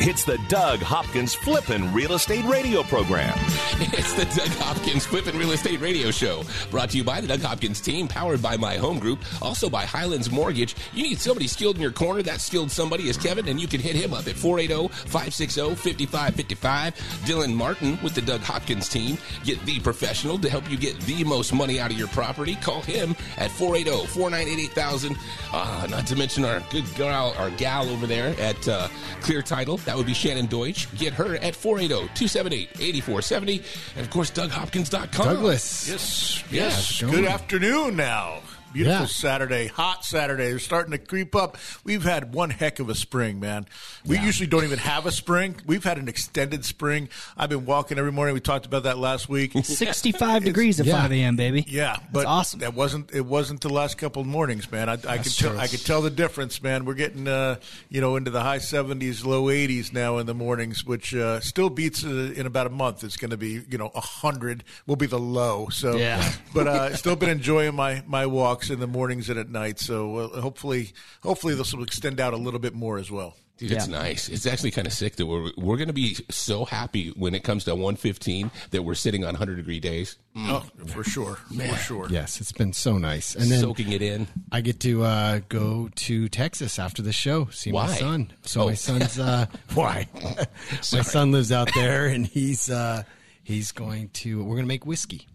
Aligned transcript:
It's 0.00 0.22
the 0.22 0.38
Doug 0.48 0.78
Hopkins 0.78 1.34
Flippin' 1.34 1.92
Real 1.92 2.12
Estate 2.12 2.44
Radio 2.44 2.84
Program. 2.84 3.36
It's 3.80 4.12
the 4.14 4.26
Doug 4.26 4.46
Hopkins 4.58 5.04
Flippin' 5.04 5.36
Real 5.36 5.50
Estate 5.50 5.80
Radio 5.80 6.12
Show. 6.12 6.44
Brought 6.70 6.90
to 6.90 6.96
you 6.96 7.02
by 7.02 7.20
the 7.20 7.26
Doug 7.26 7.40
Hopkins 7.40 7.80
team, 7.80 8.06
powered 8.06 8.40
by 8.40 8.56
My 8.56 8.76
Home 8.76 9.00
Group, 9.00 9.18
also 9.42 9.68
by 9.68 9.84
Highlands 9.84 10.30
Mortgage. 10.30 10.76
You 10.94 11.02
need 11.02 11.18
somebody 11.20 11.48
skilled 11.48 11.74
in 11.76 11.82
your 11.82 11.90
corner. 11.90 12.22
That 12.22 12.40
skilled 12.40 12.70
somebody 12.70 13.08
is 13.08 13.16
Kevin, 13.16 13.48
and 13.48 13.60
you 13.60 13.66
can 13.66 13.80
hit 13.80 13.96
him 13.96 14.14
up 14.14 14.28
at 14.28 14.36
480-560-5555. 14.36 16.94
Dylan 17.26 17.52
Martin 17.54 17.98
with 18.00 18.14
the 18.14 18.22
Doug 18.22 18.42
Hopkins 18.42 18.88
team. 18.88 19.18
Get 19.44 19.60
the 19.66 19.80
professional 19.80 20.38
to 20.38 20.48
help 20.48 20.70
you 20.70 20.76
get 20.76 20.96
the 21.00 21.24
most 21.24 21.52
money 21.52 21.80
out 21.80 21.90
of 21.90 21.98
your 21.98 22.06
property. 22.08 22.54
Call 22.56 22.82
him 22.82 23.16
at 23.36 23.50
480-498-8000. 23.50 25.18
Uh, 25.52 25.86
not 25.90 26.06
to 26.06 26.14
mention 26.14 26.44
our 26.44 26.60
good 26.70 26.84
gal, 26.94 27.34
our 27.36 27.50
gal 27.50 27.88
over 27.88 28.06
there 28.06 28.38
at 28.40 28.68
uh, 28.68 28.86
Clear 29.22 29.42
Title. 29.42 29.76
That 29.88 29.96
would 29.96 30.04
be 30.04 30.12
Shannon 30.12 30.44
Deutsch. 30.44 30.86
Get 30.98 31.14
her 31.14 31.36
at 31.36 31.54
480-278-8470. 31.54 33.64
And 33.96 34.04
of 34.04 34.10
course, 34.10 34.30
DougHopkins.com. 34.30 35.24
Douglas. 35.24 35.88
Yes, 35.88 36.42
How's 36.42 36.52
yes. 36.52 37.00
Good 37.00 37.24
afternoon 37.24 37.96
now. 37.96 38.42
Beautiful 38.72 39.00
Yeah. 39.00 39.06
Saturday, 39.06 39.66
hot 39.66 40.04
Saturday. 40.04 40.50
They're 40.50 40.58
starting 40.58 40.92
to 40.92 40.98
creep 40.98 41.34
up. 41.34 41.56
We've 41.84 42.02
had 42.04 42.34
one 42.34 42.50
heck 42.50 42.78
of 42.80 42.88
a 42.90 42.94
spring, 42.94 43.40
man. 43.40 43.66
We 44.04 44.18
usually 44.18 44.46
don't 44.46 44.64
even 44.64 44.78
have 44.78 45.06
a 45.06 45.10
spring. 45.10 45.56
We've 45.66 45.82
had 45.82 45.98
an 45.98 46.06
extended 46.08 46.64
spring. 46.64 47.08
I've 47.36 47.48
been 47.48 47.64
walking 47.64 47.98
every 47.98 48.12
morning. 48.12 48.34
We 48.34 48.40
talked 48.40 48.66
about 48.66 48.82
that 48.84 48.98
last 48.98 49.28
week. 49.28 49.52
65 49.64 50.44
degrees 50.44 50.78
at 50.80 50.86
Yeah. 50.86 51.00
5 51.00 51.12
a.m., 51.12 51.36
baby. 51.36 51.64
Yeah, 51.66 51.96
but 52.12 52.26
awesome. 52.26 52.60
That 52.60 52.74
wasn't 52.74 53.12
it. 53.14 53.24
Wasn't 53.24 53.60
the 53.62 53.68
last 53.72 53.96
couple 53.98 54.20
of 54.22 54.28
mornings, 54.28 54.70
man. 54.70 54.88
I, 54.88 54.92
I 55.08 55.18
could 55.18 55.34
tell. 55.34 55.58
I 55.58 55.66
could 55.66 55.84
tell 55.84 56.02
the 56.02 56.10
difference, 56.10 56.62
man. 56.62 56.84
We're 56.84 56.94
getting, 56.94 57.26
uh, 57.26 57.56
you 57.88 58.00
know, 58.00 58.16
into 58.16 58.30
the 58.30 58.42
high 58.42 58.58
seventies, 58.58 59.24
low 59.24 59.48
eighties 59.50 59.92
now 59.92 60.18
in 60.18 60.26
the 60.26 60.34
mornings, 60.34 60.84
which 60.84 61.14
uh, 61.14 61.40
still 61.40 61.70
beats 61.70 62.04
uh, 62.04 62.32
in 62.36 62.46
about 62.46 62.66
a 62.66 62.70
month. 62.70 63.02
It's 63.02 63.16
going 63.16 63.30
to 63.30 63.36
be, 63.38 63.62
you 63.70 63.78
know, 63.78 63.90
hundred 63.94 64.62
will 64.86 64.96
be 64.96 65.06
the 65.06 65.18
low. 65.18 65.68
So, 65.70 65.96
Yeah. 65.96 66.30
but 66.54 66.66
uh, 66.68 66.94
still 66.96 67.16
been 67.16 67.30
enjoying 67.30 67.74
my 67.74 68.02
my 68.06 68.26
walks 68.58 68.70
in 68.70 68.80
the 68.80 68.86
mornings 68.88 69.30
and 69.30 69.38
at 69.38 69.48
night. 69.48 69.78
So 69.78 70.16
uh, 70.16 70.40
hopefully, 70.40 70.92
hopefully 71.22 71.54
this 71.54 71.72
will 71.72 71.84
extend 71.84 72.18
out 72.20 72.34
a 72.34 72.36
little 72.36 72.58
bit 72.60 72.74
more 72.74 72.98
as 72.98 73.08
well. 73.10 73.36
Dude, 73.56 73.72
it's 73.72 73.88
nice. 73.88 74.28
It's 74.28 74.46
actually 74.46 74.70
kind 74.70 74.86
of 74.86 74.92
sick 74.92 75.16
that 75.16 75.26
we're 75.26 75.50
we're 75.56 75.76
going 75.76 75.88
to 75.88 75.92
be 75.92 76.16
so 76.30 76.64
happy 76.64 77.08
when 77.16 77.34
it 77.34 77.42
comes 77.42 77.64
to 77.64 77.72
115 77.74 78.52
that 78.70 78.82
we're 78.82 78.94
sitting 78.94 79.24
on 79.24 79.30
100 79.34 79.56
degree 79.56 79.80
days, 79.80 80.16
Oh, 80.36 80.64
for 80.86 81.02
sure, 81.02 81.34
for 81.34 81.76
sure. 81.76 82.06
Yes, 82.08 82.40
it's 82.40 82.52
been 82.52 82.72
so 82.72 82.98
nice. 82.98 83.34
And 83.34 83.50
then 83.50 83.60
soaking 83.60 83.90
it 83.90 84.00
in. 84.00 84.28
I 84.52 84.60
get 84.60 84.78
to 84.80 85.02
uh, 85.02 85.40
go 85.48 85.88
to 85.92 86.28
Texas 86.28 86.78
after 86.78 87.02
the 87.02 87.12
show, 87.12 87.46
see 87.46 87.72
my 87.72 87.88
son. 87.88 88.32
So 88.42 88.62
Oh. 88.62 88.66
my 88.68 88.74
son's 88.74 89.18
uh, 89.18 89.46
why? 89.74 90.06
my 90.92 91.02
son 91.02 91.32
lives 91.32 91.50
out 91.50 91.68
there, 91.74 92.06
and 92.06 92.26
he's 92.28 92.70
uh, 92.70 93.02
he's 93.42 93.72
going 93.72 94.10
to. 94.20 94.38
We're 94.38 94.54
going 94.54 94.66
to 94.66 94.68
make 94.68 94.86
whiskey. 94.86 95.26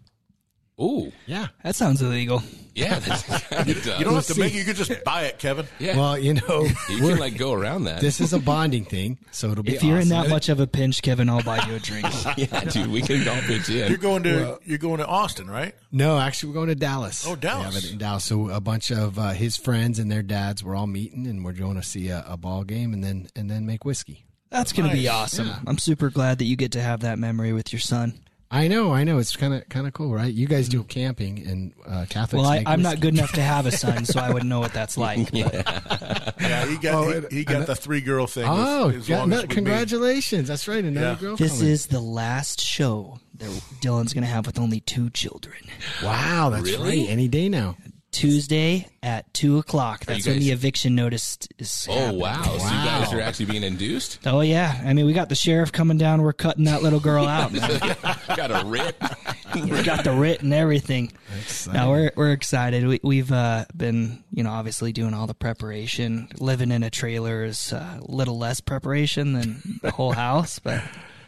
Ooh, 0.80 1.12
Yeah. 1.26 1.48
That 1.62 1.76
sounds 1.76 2.02
illegal. 2.02 2.42
yeah, 2.74 2.98
that's 2.98 3.22
kind 3.22 3.70
of 3.70 3.86
You 3.98 4.04
don't 4.04 4.14
have 4.14 4.26
to 4.26 4.38
make 4.40 4.52
it. 4.54 4.58
You 4.58 4.64
could 4.64 4.74
just 4.74 5.04
buy 5.04 5.22
it, 5.26 5.38
Kevin. 5.38 5.66
Yeah, 5.78 5.96
Well, 5.96 6.18
you 6.18 6.34
know, 6.34 6.64
you 6.90 6.98
can 6.98 7.18
like 7.18 7.36
go 7.38 7.52
around 7.52 7.84
that. 7.84 8.00
this 8.00 8.20
is 8.20 8.32
a 8.32 8.40
bonding 8.40 8.84
thing, 8.84 9.18
so 9.30 9.52
it'll 9.52 9.62
be. 9.62 9.76
If 9.76 9.84
you're 9.84 10.00
in 10.00 10.08
that 10.08 10.28
much 10.28 10.48
of 10.48 10.58
a 10.58 10.66
pinch, 10.66 11.00
Kevin, 11.00 11.28
I'll 11.28 11.44
buy 11.44 11.64
you 11.68 11.76
a 11.76 11.78
drink. 11.78 12.06
yeah, 12.36 12.64
dude, 12.64 12.88
we 12.90 13.02
can 13.02 13.26
all 13.28 13.40
pitch 13.42 13.68
in. 13.68 13.88
You're 13.88 13.98
going 13.98 14.24
to 14.24 14.58
you're 14.64 14.78
going 14.78 14.98
to 14.98 15.06
Austin, 15.06 15.48
right? 15.48 15.76
No, 15.92 16.18
actually, 16.18 16.48
we're 16.48 16.54
going 16.56 16.68
to 16.70 16.74
Dallas. 16.74 17.24
Oh, 17.24 17.36
Dallas. 17.36 17.68
We 17.68 17.74
have 17.74 17.84
it 17.84 17.92
in 17.92 17.98
Dallas. 17.98 18.24
So 18.24 18.48
a 18.50 18.60
bunch 18.60 18.90
of 18.90 19.16
uh, 19.16 19.30
his 19.30 19.56
friends 19.56 20.00
and 20.00 20.10
their 20.10 20.22
dads 20.24 20.64
were 20.64 20.74
all 20.74 20.88
meeting, 20.88 21.28
and 21.28 21.44
we're 21.44 21.52
going 21.52 21.76
to 21.76 21.84
see 21.84 22.08
a, 22.08 22.24
a 22.26 22.36
ball 22.36 22.64
game, 22.64 22.92
and 22.92 23.04
then 23.04 23.28
and 23.36 23.48
then 23.48 23.64
make 23.64 23.84
whiskey. 23.84 24.26
That's 24.50 24.72
going 24.72 24.88
to 24.88 24.94
be 24.96 25.04
Nice. 25.04 25.12
awesome. 25.38 25.50
I'm 25.68 25.78
super 25.78 26.10
glad 26.10 26.38
that 26.38 26.44
you 26.46 26.56
get 26.56 26.72
to 26.72 26.80
have 26.82 27.00
that 27.00 27.18
memory 27.20 27.52
with 27.52 27.72
your 27.72 27.80
son. 27.80 28.20
I 28.54 28.68
know, 28.68 28.92
I 28.92 29.02
know. 29.02 29.18
It's 29.18 29.34
kind 29.34 29.52
of 29.52 29.68
kind 29.68 29.86
of 29.86 29.92
cool, 29.92 30.14
right? 30.14 30.32
You 30.32 30.46
guys 30.46 30.68
do 30.68 30.84
camping, 30.84 31.44
and 31.46 31.72
uh, 31.86 32.06
Catholics. 32.08 32.40
Well, 32.42 32.46
I, 32.50 32.62
I'm 32.66 32.82
not 32.82 33.00
good 33.00 33.12
enough 33.14 33.32
to 33.32 33.40
have 33.42 33.66
a 33.66 33.72
son, 33.72 34.04
so 34.04 34.20
I 34.20 34.30
wouldn't 34.30 34.48
know 34.48 34.60
what 34.60 34.72
that's 34.72 34.96
like. 34.96 35.32
but- 35.32 36.34
Yeah, 36.40 36.66
he 36.66 36.76
got 36.76 36.94
Oh, 36.94 37.08
he, 37.10 37.16
and- 37.16 37.32
he 37.32 37.44
got 37.44 37.66
the 37.66 37.74
three 37.74 38.00
girl 38.00 38.26
thing. 38.28 38.44
Oh, 38.46 38.90
as, 38.90 39.08
yeah, 39.08 39.18
long 39.18 39.30
no, 39.30 39.36
as 39.36 39.42
with 39.42 39.50
me. 39.50 39.54
congratulations! 39.56 40.46
That's 40.48 40.68
right, 40.68 40.84
another 40.84 41.06
Yeah. 41.06 41.14
girl. 41.16 41.36
This 41.36 41.56
coming. 41.58 41.72
is 41.72 41.86
the 41.88 42.00
last 42.00 42.60
show 42.60 43.18
that 43.38 43.48
Dylan's 43.80 44.12
going 44.14 44.22
to 44.24 44.30
have 44.30 44.46
with 44.46 44.60
only 44.60 44.80
two 44.80 45.10
children. 45.10 45.56
wow. 46.02 46.50
That's 46.50 46.62
Really? 46.70 47.00
right. 47.00 47.10
Any 47.10 47.26
day 47.26 47.48
now. 47.48 47.76
Tuesday 48.14 48.88
at 49.02 49.32
2 49.34 49.58
o'clock. 49.58 50.04
That's 50.04 50.26
when 50.26 50.38
the 50.38 50.52
eviction 50.52 50.94
notice 50.94 51.36
is 51.58 51.86
oh 51.90 51.94
happening. 51.94 52.20
wow. 52.20 52.42
So 52.42 52.52
you 52.52 52.58
guys 52.60 53.12
are 53.12 53.20
actually 53.20 53.46
being 53.46 53.64
induced. 53.64 54.20
Oh, 54.24 54.40
yeah. 54.40 54.80
I 54.84 54.92
mean, 54.92 55.04
we 55.04 55.12
got 55.12 55.28
the 55.28 55.34
sheriff 55.34 55.72
coming 55.72 55.98
down. 55.98 56.22
We're 56.22 56.32
cutting 56.32 56.64
that 56.64 56.82
little 56.82 57.00
girl 57.00 57.26
out. 57.26 57.52
Got 58.36 58.50
a 58.50 58.64
rip. 58.64 59.02
we 59.54 59.82
got 59.82 60.04
the 60.04 60.12
writ 60.12 60.42
and 60.42 60.52
everything. 60.52 61.12
Now 61.72 61.90
we're 61.90 62.10
we're 62.16 62.32
excited. 62.32 62.86
We, 62.86 63.00
we've 63.02 63.30
uh, 63.30 63.66
been, 63.76 64.24
you 64.32 64.42
know, 64.42 64.50
obviously 64.50 64.92
doing 64.92 65.14
all 65.14 65.26
the 65.26 65.34
preparation. 65.34 66.28
Living 66.38 66.70
in 66.70 66.82
a 66.82 66.90
trailer 66.90 67.44
is 67.44 67.72
uh, 67.72 68.00
a 68.00 68.10
little 68.10 68.38
less 68.38 68.60
preparation 68.60 69.32
than 69.32 69.80
the 69.82 69.90
whole 69.90 70.12
house, 70.12 70.58
but. 70.58 70.82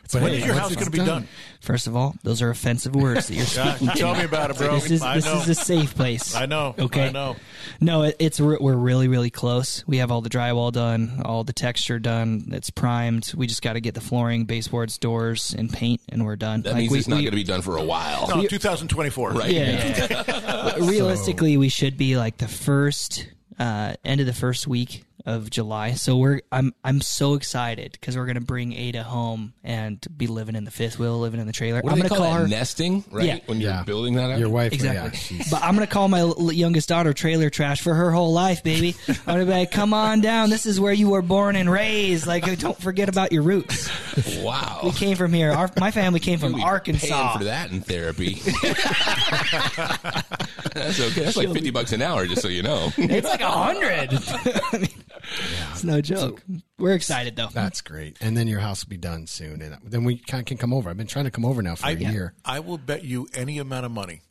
It's 0.06 0.12
But 0.15 0.22
what 0.22 0.31
When 0.31 0.34
it 0.34 0.39
is 0.43 0.47
your 0.47 0.55
house 0.55 0.67
it's 0.71 0.77
going 0.77 0.84
to 0.87 0.91
be 0.93 0.99
done. 0.99 1.06
done? 1.06 1.28
First 1.61 1.89
of 1.89 1.97
all, 1.97 2.15
those 2.22 2.41
are 2.41 2.49
offensive 2.50 2.94
words 2.94 3.27
that 3.27 3.34
you're 3.34 3.44
Yeah, 3.56 3.75
speaking 3.75 3.89
to. 3.89 3.94
tell 3.99 4.15
me 4.15 4.22
about 4.22 4.50
it, 4.53 4.56
bro. 4.56 4.77
This 4.77 4.91
is 4.93 5.03
I 5.03 5.17
this 5.17 5.25
know. 5.25 5.41
is 5.41 5.49
a 5.49 5.55
safe 5.56 5.97
place. 5.97 6.37
I 6.37 6.47
know. 6.47 6.77
Okay. 6.78 7.09
I 7.09 7.11
know. 7.11 7.34
No, 7.81 8.03
it, 8.05 8.15
it's 8.21 8.39
re- 8.39 8.59
we're 8.61 8.77
really 8.77 9.09
really 9.09 9.31
close. 9.31 9.83
We 9.89 9.97
have 9.99 10.12
all 10.12 10.21
the 10.21 10.31
drywall 10.31 10.71
done, 10.71 11.22
all 11.25 11.43
the 11.43 11.53
texture 11.53 11.99
done. 11.99 12.50
It's 12.53 12.71
primed. 12.71 13.33
We 13.37 13.49
just 13.49 13.62
got 13.62 13.72
to 13.72 13.81
get 13.81 13.94
the 13.94 14.00
flooring, 14.00 14.44
baseboards, 14.44 14.97
doors, 14.97 15.56
and 15.59 15.69
paint, 15.72 16.00
and 16.09 16.25
we're 16.25 16.37
done. 16.37 16.62
That 16.62 16.75
Like, 16.75 16.78
means 16.83 16.93
we- 16.93 16.99
it's 17.00 17.09
not 17.09 17.17
going 17.17 17.27
to 17.27 17.31
be 17.33 17.43
done 17.43 17.62
for 17.62 17.77
a 17.77 17.83
while. 17.83 18.28
No, 18.28 18.47
2024. 18.47 19.31
Right. 19.33 19.50
Yeah, 19.50 20.06
yeah, 20.09 20.23
yeah. 20.78 20.87
realistically, 20.88 21.56
we 21.56 21.69
should 21.69 21.97
be 21.97 22.17
like 22.17 22.37
the 22.38 22.47
first 22.49 23.27
uh, 23.59 23.94
end 24.05 24.21
of 24.21 24.27
the 24.28 24.33
first 24.34 24.69
week 24.69 25.03
of 25.26 25.50
July. 25.50 25.92
So 25.94 26.16
we're 26.16 26.41
I'm 26.50 26.72
I'm 26.82 27.00
so 27.03 27.34
excited 27.34 27.92
because 27.92 28.16
we're 28.16 28.26
gonna 28.26 28.41
bring 28.41 28.72
Ada 28.72 29.03
home 29.03 29.53
and 29.64 30.03
be 30.16 30.26
living 30.28 30.54
in 30.56 30.64
the 30.64 30.70
fifth 30.70 30.98
wheel, 30.98 31.19
living 31.19 31.41
in 31.41 31.47
the 31.47 31.53
trailer. 31.53 31.81
What 31.82 31.92
I'm 31.92 31.97
do 31.98 32.03
they 32.04 32.09
gonna 32.09 32.20
call 32.20 32.31
call 32.31 32.41
her 32.42 32.48
Nesting, 32.48 33.04
right? 33.10 33.25
Yeah. 33.26 33.38
When 33.47 33.60
you're 33.60 33.70
Yeah. 33.72 33.82
building 33.82 34.14
that 34.14 34.31
up. 34.31 34.38
Your 34.38 34.48
wife, 34.48 34.72
Exactly. 34.72 35.37
Yeah, 35.38 35.44
but 35.50 35.62
I'm 35.62 35.75
going 35.75 35.87
to 35.87 35.92
call 35.92 36.09
my 36.09 36.20
l- 36.20 36.53
youngest 36.53 36.88
daughter 36.88 37.12
trailer 37.12 37.50
trash 37.50 37.81
for 37.81 37.92
her 37.94 38.10
whole 38.12 38.32
life, 38.32 38.62
baby. 38.62 38.94
I'm 39.09 39.16
going 39.25 39.38
to 39.41 39.44
be 39.47 39.50
like, 39.50 39.70
come 39.72 39.92
on 39.92 40.20
down. 40.20 40.48
This 40.50 40.64
is 40.66 40.78
where 40.81 40.92
you 40.92 41.09
were 41.10 41.22
born 41.22 41.56
and 41.56 41.70
raised. 41.70 42.26
Like, 42.26 42.47
uh, 42.47 42.54
don't 42.54 42.78
forget 42.81 43.08
about 43.08 43.32
your 43.32 43.43
roots. 43.43 43.88
Wow. 44.43 44.81
We 44.84 44.93
came 44.93 45.16
from 45.16 45.32
here. 45.32 45.50
Our, 45.53 45.69
my 45.81 45.91
family 45.91 46.20
came 46.20 46.38
from 46.38 46.50
You'll 46.53 46.58
be 46.60 46.64
Arkansas. 46.64 47.06
Paying 47.28 47.38
for 47.38 47.44
that 47.44 47.70
in 47.72 47.81
therapy. 47.81 48.34
That's 50.75 51.00
okay. 51.00 51.25
That's 51.25 51.37
like 51.37 51.53
fifty 51.53 51.70
bucks 51.70 51.93
an 51.93 52.03
hour, 52.03 52.26
just 52.26 52.43
so 52.43 52.48
you 52.48 52.62
know. 52.62 52.93
It's 52.97 53.26
like 53.28 53.41
a 53.41 53.50
hundred. 53.50 54.10
I 54.72 54.78
mean, 54.78 54.88
It's 55.72 55.84
no 55.84 56.00
joke. 56.00 56.43
We're 56.78 56.94
excited 56.94 57.37
though. 57.37 57.49
That's 57.53 57.81
great. 57.81 58.16
And 58.21 58.37
then 58.37 58.47
your 58.49 58.60
house 58.60 58.84
will 58.84 58.91
be 58.91 58.97
done 58.97 59.27
soon, 59.27 59.62
and 59.62 59.77
then 59.84 60.04
we 60.04 60.19
kind 60.19 60.41
of 60.41 60.47
can 60.47 60.56
come 60.56 60.72
over. 60.72 60.88
I've 60.91 60.97
been 60.97 61.06
trying 61.06 61.25
to 61.27 61.31
come 61.31 61.44
over 61.44 61.62
now 61.62 61.75
for 61.75 61.88
a 61.88 61.93
year. 61.94 62.34
I 62.44 62.60
will 62.60 62.78
bet 62.78 63.04
you 63.04 63.28
any 63.34 63.59
amount 63.59 63.87
of 63.87 63.93
money 63.93 64.22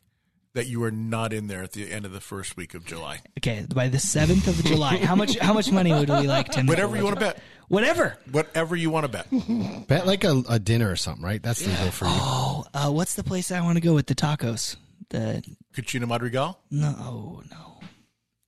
that 0.54 0.66
you 0.66 0.82
are 0.84 0.90
not 0.90 1.34
in 1.34 1.48
there 1.48 1.62
at 1.62 1.72
the 1.72 1.90
end 1.92 2.06
of 2.06 2.12
the 2.12 2.20
first 2.20 2.56
week 2.56 2.72
of 2.74 2.84
July. 2.86 3.20
Okay, 3.38 3.66
by 3.74 3.88
the 3.88 3.98
seventh 3.98 4.48
of 4.48 4.64
July, 4.64 4.96
how 4.96 5.14
much? 5.14 5.36
How 5.38 5.52
much 5.52 5.70
money 5.70 5.92
would 5.92 6.08
we 6.08 6.26
like, 6.26 6.48
Tim? 6.50 6.66
Whatever 6.66 6.96
you 6.96 7.04
want 7.04 7.16
to 7.16 7.20
bet. 7.20 7.38
Whatever. 7.68 8.16
Whatever 8.30 8.74
you 8.76 8.90
want 8.90 9.04
to 9.04 9.08
bet. 9.08 9.86
Bet 9.88 10.06
like 10.06 10.24
a, 10.24 10.42
a 10.48 10.58
dinner 10.58 10.90
or 10.90 10.96
something, 10.96 11.24
right? 11.24 11.42
That's 11.42 11.66
legal 11.66 11.90
for 11.90 12.06
you. 12.06 12.10
Oh, 12.14 12.64
uh, 12.72 12.90
what's 12.90 13.14
the 13.14 13.24
place 13.24 13.50
I 13.50 13.60
want 13.60 13.76
to 13.76 13.80
go 13.82 13.92
with 13.92 14.06
the 14.06 14.14
tacos? 14.14 14.76
The 15.10 15.42
Cocina 15.74 16.06
Madrigal? 16.06 16.58
no, 16.70 17.42
no, 17.50 17.80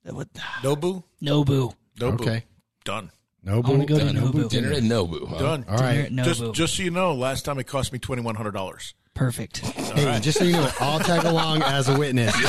The- 0.04 0.14
what? 0.14 0.32
Nobu? 0.62 1.02
Nobu. 1.22 1.74
Nobu. 1.98 2.20
Okay. 2.20 2.44
Done. 2.84 3.10
No, 3.44 3.54
I 3.64 3.68
want 3.68 3.80
to 3.82 3.86
go 3.86 3.98
to 3.98 4.04
Done. 4.04 4.16
Nobu. 4.16 4.48
Dinner 4.48 4.72
at 4.72 4.82
Nobu. 4.82 5.28
huh? 5.28 5.38
Done. 5.38 5.64
All 5.68 5.76
right. 5.78 6.08
Dinner 6.08 6.22
at 6.22 6.26
Just, 6.26 6.40
Nobu. 6.42 6.54
just 6.54 6.76
so 6.76 6.82
you 6.82 6.90
know, 6.90 7.14
last 7.14 7.44
time 7.44 7.58
it 7.58 7.64
cost 7.66 7.92
me 7.92 7.98
twenty 7.98 8.22
one 8.22 8.34
hundred 8.34 8.52
dollars. 8.52 8.94
Perfect. 9.14 9.58
Hey, 9.58 10.20
just 10.20 10.38
so 10.38 10.44
you 10.44 10.52
know, 10.52 10.70
I'll 10.78 11.00
tag 11.00 11.24
along 11.24 11.62
as 11.62 11.88
a 11.88 11.98
witness. 11.98 12.32
so 12.34 12.40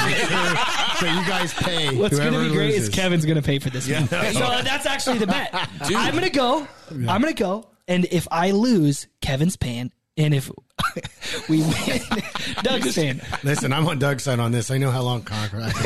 you 1.08 1.26
guys 1.26 1.52
pay. 1.54 1.96
What's 1.98 2.16
going 2.20 2.32
whoever 2.32 2.44
to 2.44 2.50
be 2.52 2.56
great 2.56 2.72
loses. 2.74 2.90
is 2.90 2.96
Kevin's 2.96 3.26
going 3.26 3.38
to 3.38 3.42
pay 3.42 3.58
for 3.58 3.72
this 3.72 3.90
one. 3.90 4.08
So 4.34 4.44
uh, 4.44 4.62
that's 4.62 4.86
actually 4.86 5.18
the 5.18 5.26
bet. 5.26 5.50
I'm 5.82 6.12
going 6.12 6.26
to 6.26 6.30
go. 6.30 6.68
I'm 6.92 7.22
going 7.22 7.34
to 7.34 7.44
go. 7.44 7.70
And 7.88 8.06
if 8.12 8.28
I 8.30 8.52
lose, 8.52 9.08
Kevin's 9.20 9.56
paying. 9.56 9.92
And 10.16 10.32
if 10.32 10.52
we 11.50 11.60
win. 11.62 12.02
Doug's 12.64 12.96
fan. 12.96 13.22
Listen, 13.44 13.74
I'm 13.74 13.88
on 13.88 14.00
Doug's 14.00 14.24
side 14.24 14.40
on 14.40 14.52
this. 14.52 14.72
I 14.72 14.78
know 14.78 14.92
how 14.92 15.02
long 15.02 15.22
contract 15.24 15.78
is. 15.80 15.86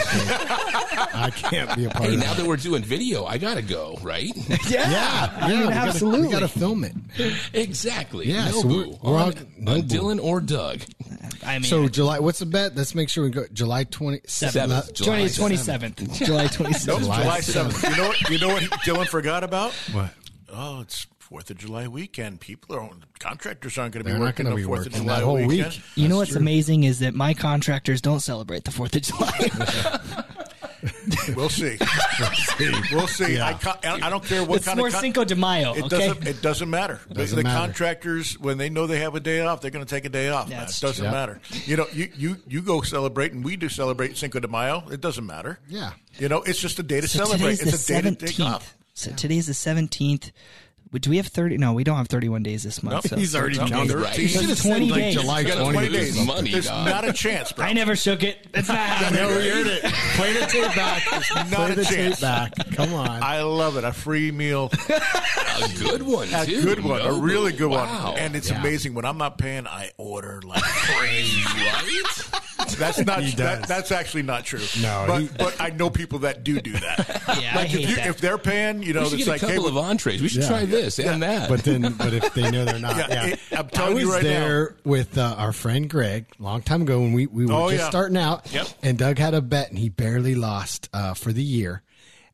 I 1.16 1.32
can't 1.36 1.76
be 1.76 1.86
a 1.86 1.90
part 1.90 2.06
of. 2.06 2.10
Hey, 2.10 2.14
of 2.16 2.20
now 2.20 2.34
that. 2.34 2.38
that 2.42 2.48
we're 2.48 2.58
doing 2.58 2.84
video, 2.84 3.26
I 3.26 3.38
gotta 3.38 3.62
go, 3.62 3.98
right? 4.02 4.32
Yeah, 4.70 4.90
yeah, 4.90 5.38
I 5.42 5.50
mean, 5.50 5.60
we 5.60 5.64
gotta- 5.66 5.76
absolutely. 5.90 6.28
we 6.28 6.32
got 6.32 6.40
to 6.40 6.48
film 6.48 6.84
it. 6.84 6.94
exactly. 7.54 8.28
Yeah, 8.28 8.46
no 8.46 8.62
so 8.62 8.68
we're- 8.68 8.98
we're 9.04 9.16
on, 9.18 9.22
all- 9.22 9.34
no 9.58 9.72
on 9.74 9.82
boo. 9.82 9.88
Dylan 9.88 10.24
or 10.24 10.40
Doug. 10.40 10.82
I 11.46 11.56
mean, 11.60 11.64
So 11.64 11.88
July, 11.90 12.20
what's 12.20 12.40
the 12.40 12.46
bet? 12.46 12.76
Let's 12.76 12.96
make 12.96 13.10
sure 13.10 13.24
we 13.26 13.30
go 13.30 13.46
July 13.52 13.84
twenty 13.84 14.22
Seventh. 14.26 14.94
July 14.94 15.28
twenty 15.28 15.58
seventh, 15.58 15.98
July 16.14 16.48
twenty 16.48 16.74
seventh. 16.74 17.04
July 17.06 17.22
July 17.24 17.40
seventh. 17.42 17.84
You 17.84 17.96
know 17.98 18.08
what? 18.08 18.30
You 18.30 18.40
know 18.40 18.48
what 18.50 18.64
Dylan 18.64 19.08
forgot 19.08 19.44
about? 19.44 19.74
What? 19.92 20.10
Oh, 20.52 20.82
it's 20.82 21.06
Fourth 21.34 21.50
of 21.50 21.58
July 21.58 21.88
weekend. 21.88 22.40
People 22.42 22.76
are 22.76 22.88
contractors 23.18 23.76
aren't 23.80 23.92
going 23.96 24.06
to 24.06 24.14
be 24.14 24.20
working 24.20 24.44
gonna 24.44 24.54
on 24.54 24.62
be 24.62 24.66
Fourth 24.68 24.86
of 24.86 24.92
July 24.94 25.16
that 25.16 25.24
whole 25.24 25.34
weekend. 25.44 25.74
week. 25.74 25.82
You 25.96 26.08
know 26.08 26.18
what's 26.18 26.30
true. 26.30 26.40
amazing 26.40 26.84
is 26.84 27.00
that 27.00 27.16
my 27.16 27.34
contractors 27.34 28.02
don't 28.02 28.20
celebrate 28.20 28.66
the 28.66 28.70
Fourth 28.72 28.96
of 28.96 29.02
July. 29.02 30.26
We'll 31.36 31.48
see. 31.48 31.78
we'll 32.92 33.08
see. 33.08 33.36
Yeah. 33.36 33.48
I, 33.48 33.54
ca- 33.54 33.80
I 33.84 34.10
don't 34.10 34.24
care 34.26 34.44
what 34.44 34.58
it's 34.58 34.66
kind 34.66 34.78
more 34.78 34.88
of 34.88 34.94
con- 34.94 35.02
Cinco 35.02 35.24
de 35.24 35.36
Mayo. 35.36 35.74
It 35.74 35.84
okay, 35.86 36.08
doesn't. 36.10 36.28
It 36.28 36.42
doesn't 36.42 36.70
matter. 36.70 37.00
The- 37.08 37.14
Doesn't 37.16 37.38
the 37.38 37.44
matter. 37.44 37.58
contractors, 37.68 38.38
when 38.38 38.58
they 38.58 38.70
know 38.70 38.86
they 38.86 39.00
have 39.00 39.16
a 39.16 39.22
day 39.22 39.40
off, 39.40 39.62
they're 39.62 39.72
going 39.72 39.86
to 39.86 39.90
take 39.90 40.04
a 40.04 40.10
day 40.10 40.28
off. 40.28 40.50
man. 40.50 40.60
That's 40.60 40.78
It 40.80 40.82
doesn't 40.86 41.06
true. 41.06 41.12
matter. 41.12 41.40
You 41.66 41.78
know, 41.78 41.88
you, 41.94 42.10
you 42.18 42.38
you 42.48 42.62
go 42.62 42.82
celebrate, 42.82 43.32
and 43.32 43.46
we 43.46 43.56
do 43.56 43.70
celebrate 43.70 44.18
Cinco 44.18 44.40
de 44.42 44.48
Mayo. 44.50 44.84
It 44.92 45.00
doesn't 45.00 45.26
matter. 45.26 45.58
Yeah. 45.70 45.92
You 46.20 46.28
know, 46.28 46.42
it's 46.44 46.60
just 46.60 46.78
a 46.80 46.84
day 46.84 47.00
to 47.00 47.08
so 47.08 47.20
celebrate. 47.24 47.56
today's 47.58 47.60
the 47.62 47.70
It's 47.70 47.90
a 47.90 47.94
day 47.94 48.02
to 48.02 48.10
take 48.16 48.20
seventeenth. 48.30 48.42
off. 48.56 48.76
So 48.94 49.12
today's 49.14 49.48
the 49.48 49.54
seventeenth. 49.54 50.32
Do 51.02 51.10
we 51.10 51.18
have 51.18 51.28
thirty? 51.28 51.58
No, 51.58 51.74
we 51.74 51.84
don't 51.84 51.98
have 51.98 52.08
thirty-one 52.08 52.44
days 52.44 52.64
this 52.64 52.84
month. 52.84 52.96
Nope. 52.96 53.08
so- 53.08 53.16
He's 53.16 53.36
already 53.36 53.58
No, 53.58 53.68
counted. 53.68 53.96
Right. 53.96 54.06
Thirteen. 54.10 54.22
You 54.24 54.28
should 54.30 54.50
have 54.50 54.62
20 54.62 54.88
said, 54.88 54.92
like, 54.92 55.02
days. 55.02 55.14
July 55.16 55.40
you 55.42 55.48
20 55.54 55.72
20 55.72 55.90
days. 55.90 56.16
days. 56.18 56.28
Money, 56.28 56.52
There's 56.52 56.66
dog. 56.68 56.86
not 56.88 57.08
a 57.08 57.14
chance, 57.14 57.52
bro. 57.52 57.66
I 57.66 57.74
never 57.74 57.96
shook 57.96 58.24
it. 58.24 58.48
It's 58.54 58.68
not 58.68 58.78
happening. 58.78 59.22
No, 59.22 59.28
we 59.38 59.50
heard 59.50 59.68
it. 59.68 59.84
Play 59.84 60.34
the 60.34 60.46
tape 60.46 60.76
back. 60.76 61.04
not 61.12 61.48
Play 61.48 61.72
a 61.72 61.76
the 61.76 61.84
chance. 61.86 62.16
tape 62.16 62.22
back. 62.22 62.54
Come 62.74 62.94
on. 62.94 63.24
I 63.24 63.42
love 63.42 63.78
it. 63.78 63.84
A 63.84 63.92
free 63.94 64.32
meal, 64.32 64.70
a 64.90 65.70
good 65.80 66.04
one, 66.04 66.28
a 66.34 66.46
too. 66.46 66.62
good 66.62 66.84
one, 66.84 67.02
a 67.02 67.12
really 67.14 67.52
good 67.54 67.70
wow. 67.72 68.12
one. 68.12 68.20
And 68.20 68.36
it's 68.36 68.50
Yeah. 68.50 68.60
amazing 68.60 68.94
when 68.94 69.06
I'm 69.06 69.18
not 69.18 69.38
paying, 69.38 69.66
I 69.68 69.92
order 69.98 70.42
like 70.46 70.62
crazy. 70.64 71.42
right? 71.46 72.30
That's 72.78 73.00
not. 73.06 73.24
He 73.24 73.36
that, 73.36 73.68
that's 73.68 73.92
actually 73.92 74.24
not 74.24 74.44
true. 74.46 74.60
No, 74.82 75.06
but 75.08 75.22
he- 75.22 75.30
but 75.38 75.60
I 75.62 75.70
know 75.70 75.90
people 75.90 76.20
that 76.20 76.44
do 76.44 76.60
do 76.60 76.74
that. 76.74 77.22
Yeah, 77.44 77.54
I 77.54 77.56
like 77.56 77.68
hate 77.68 77.84
if, 77.84 77.90
you, 77.90 77.96
that. 77.98 78.08
if 78.08 78.18
they're 78.20 78.38
paying, 78.38 78.84
you 78.84 78.94
know, 78.94 79.04
we 79.04 79.10
should 79.10 79.20
it's 79.20 79.26
get 79.26 79.32
like 79.32 79.44
a 79.44 79.48
hey, 79.48 79.56
couple 79.56 79.70
of 79.70 79.78
entrees. 79.78 80.22
We 80.22 80.28
should 80.28 80.44
Yeah. 80.44 80.48
try 80.50 80.66
this 80.66 81.00
and 81.00 81.22
that. 81.24 81.50
But 81.50 81.64
then, 81.64 81.94
but 81.98 82.14
if 82.14 82.34
they 82.34 82.50
know 82.52 82.64
they're 82.66 82.80
not, 82.80 82.96
Yeah, 82.98 83.08
yeah. 83.10 83.26
it- 83.28 83.40
I'm 83.52 83.70
I 83.76 83.90
was 83.90 84.04
you 84.04 84.12
right 84.12 84.24
now. 84.24 84.30
there 84.30 84.76
with 84.84 85.18
uh, 85.18 85.36
our 85.38 85.52
friend 85.54 85.90
Greg 85.90 86.26
a 86.40 86.44
long 86.44 86.62
time 86.62 86.82
ago 86.84 87.00
when 87.00 87.14
we, 87.14 87.26
we 87.28 87.46
were 87.46 87.54
Oh, 87.54 87.70
just 87.70 87.84
yeah. 87.84 87.90
starting 87.90 88.18
out. 88.18 88.52
Yep. 88.54 88.68
And 88.84 88.98
Doug 88.98 89.18
had 89.18 89.34
a 89.34 89.42
bet 89.42 89.70
and 89.70 89.80
he 89.80 89.90
barely 89.90 90.36
lost 90.36 90.90
uh, 90.94 91.14
for 91.16 91.32
the 91.34 91.44
year. 91.44 91.82